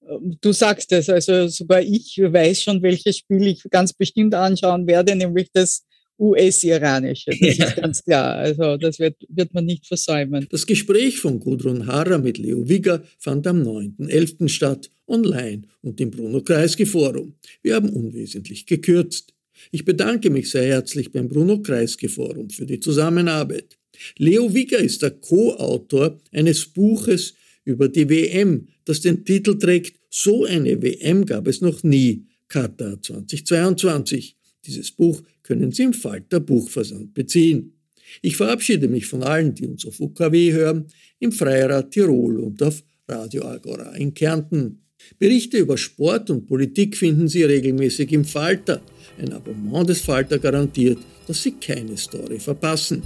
Ähm, 0.08 0.38
du 0.41 0.51
sagst 0.51 0.91
es, 0.91 1.10
also 1.10 1.47
sogar 1.47 1.82
ich 1.82 2.18
weiß 2.18 2.64
schon, 2.64 2.82
welches 2.82 3.18
Spiel 3.18 3.47
ich 3.47 3.64
ganz 3.70 3.93
bestimmt 3.93 4.36
anschauen 4.36 4.88
werde, 4.88 5.16
nämlich 5.16 5.49
das 5.54 5.86
US-iranische. 6.20 7.32
Das 7.39 7.57
ja. 7.57 7.66
ist 7.68 7.76
ganz 7.76 8.03
klar. 8.03 8.36
Also 8.36 8.78
das 8.78 8.99
wird, 8.99 9.16
wird 9.30 9.53
man 9.53 9.66
nicht 9.66 9.88
versäumen. 9.88 10.47
Das 10.49 10.66
Gespräch 10.66 11.20
von 11.20 11.39
Gudrun 11.39 11.88
Harrer 11.88 12.18
mit 12.18 12.38
Leo 12.38 12.68
Wigger 12.68 13.03
fand 13.20 13.47
am 13.47 13.61
9.11. 13.61 14.47
statt, 14.47 14.89
online 15.07 15.64
und 15.82 15.99
im 15.99 16.11
Bruno 16.11 16.41
Kreisky 16.41 16.86
Forum. 16.86 17.34
Wir 17.61 17.76
haben 17.76 17.89
unwesentlich 17.89 18.66
gekürzt. 18.66 19.34
Ich 19.72 19.86
bedanke 19.86 20.30
mich 20.30 20.49
sehr 20.49 20.66
herzlich 20.66 21.11
beim 21.11 21.28
Bruno 21.28 21.61
Kreisky 21.61 22.07
Forum 22.07 22.49
für 22.49 22.66
die 22.66 22.80
Zusammenarbeit. 22.80 23.78
Leo 24.18 24.53
Wigger 24.53 24.80
ist 24.80 25.01
der 25.01 25.11
Co-Autor 25.11 26.20
eines 26.32 26.66
Buches 26.66 27.34
über 27.66 27.88
die 27.88 28.09
WM, 28.09 28.68
das 28.86 29.01
den 29.01 29.24
Titel 29.24 29.57
trägt 29.57 29.99
So 30.09 30.45
eine 30.45 30.82
WM 30.82 31.26
gab 31.26 31.47
es 31.47 31.61
noch 31.61 31.84
nie, 31.84 32.26
Katar 32.47 33.01
2022. 33.01 34.36
Dieses 34.66 34.91
Buch 34.91 35.22
können 35.44 35.72
Sie 35.72 35.84
im 35.84 35.94
Falter 35.94 36.39
Buchversand 36.39 37.14
beziehen. 37.14 37.74
Ich 38.22 38.38
verabschiede 38.38 38.88
mich 38.88 39.06
von 39.06 39.24
allen, 39.24 39.54
die 39.54 39.68
uns 39.68 39.86
auf 39.86 40.00
UKW 40.00 40.52
hören, 40.52 40.88
im 41.20 41.32
Freirad 41.32 41.91
Tirol 41.91 42.39
und 42.39 42.62
auf 42.64 42.84
Radio 43.08 43.46
Agora 43.46 43.96
in 43.96 44.14
Kärnten. 44.14 44.80
Berichte 45.20 45.58
über 45.58 45.78
Sport 45.78 46.30
und 46.30 46.48
Politik 46.48 46.96
finden 46.96 47.28
Sie 47.28 47.44
regelmäßig 47.44 48.12
im 48.14 48.24
Falter. 48.24 48.82
Ein 49.20 49.34
Abonnement 49.34 49.89
des 49.89 50.02
Falter 50.02 50.39
garantiert, 50.39 51.00
dass 51.28 51.44
Sie 51.44 51.52
keine 51.52 51.98
Story 51.98 52.39
verpassen. 52.39 53.04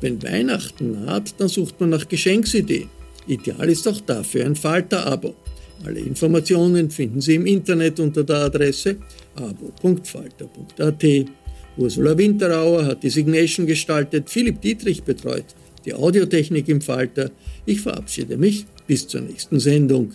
Wenn 0.00 0.22
Weihnachten 0.22 1.04
naht, 1.04 1.34
dann 1.38 1.48
sucht 1.48 1.80
man 1.80 1.90
nach 1.90 2.08
Geschenksideen. 2.08 2.88
Ideal 3.26 3.68
ist 3.68 3.86
auch 3.88 4.00
dafür 4.00 4.44
ein 4.44 4.56
Falter-Abo. 4.56 5.34
Alle 5.84 6.00
Informationen 6.00 6.90
finden 6.90 7.20
Sie 7.20 7.34
im 7.34 7.46
Internet 7.46 8.00
unter 8.00 8.24
der 8.24 8.36
Adresse 8.36 8.96
abo.falter.at. 9.34 11.04
Ursula 11.76 12.16
Winterauer 12.16 12.86
hat 12.86 13.02
die 13.02 13.10
Signation 13.10 13.66
gestaltet, 13.66 14.30
Philipp 14.30 14.62
Dietrich 14.62 15.02
betreut 15.02 15.44
die 15.84 15.94
Audiotechnik 15.94 16.68
im 16.68 16.80
Falter. 16.80 17.30
Ich 17.64 17.80
verabschiede 17.80 18.36
mich 18.36 18.66
bis 18.86 19.06
zur 19.06 19.20
nächsten 19.20 19.60
Sendung. 19.60 20.12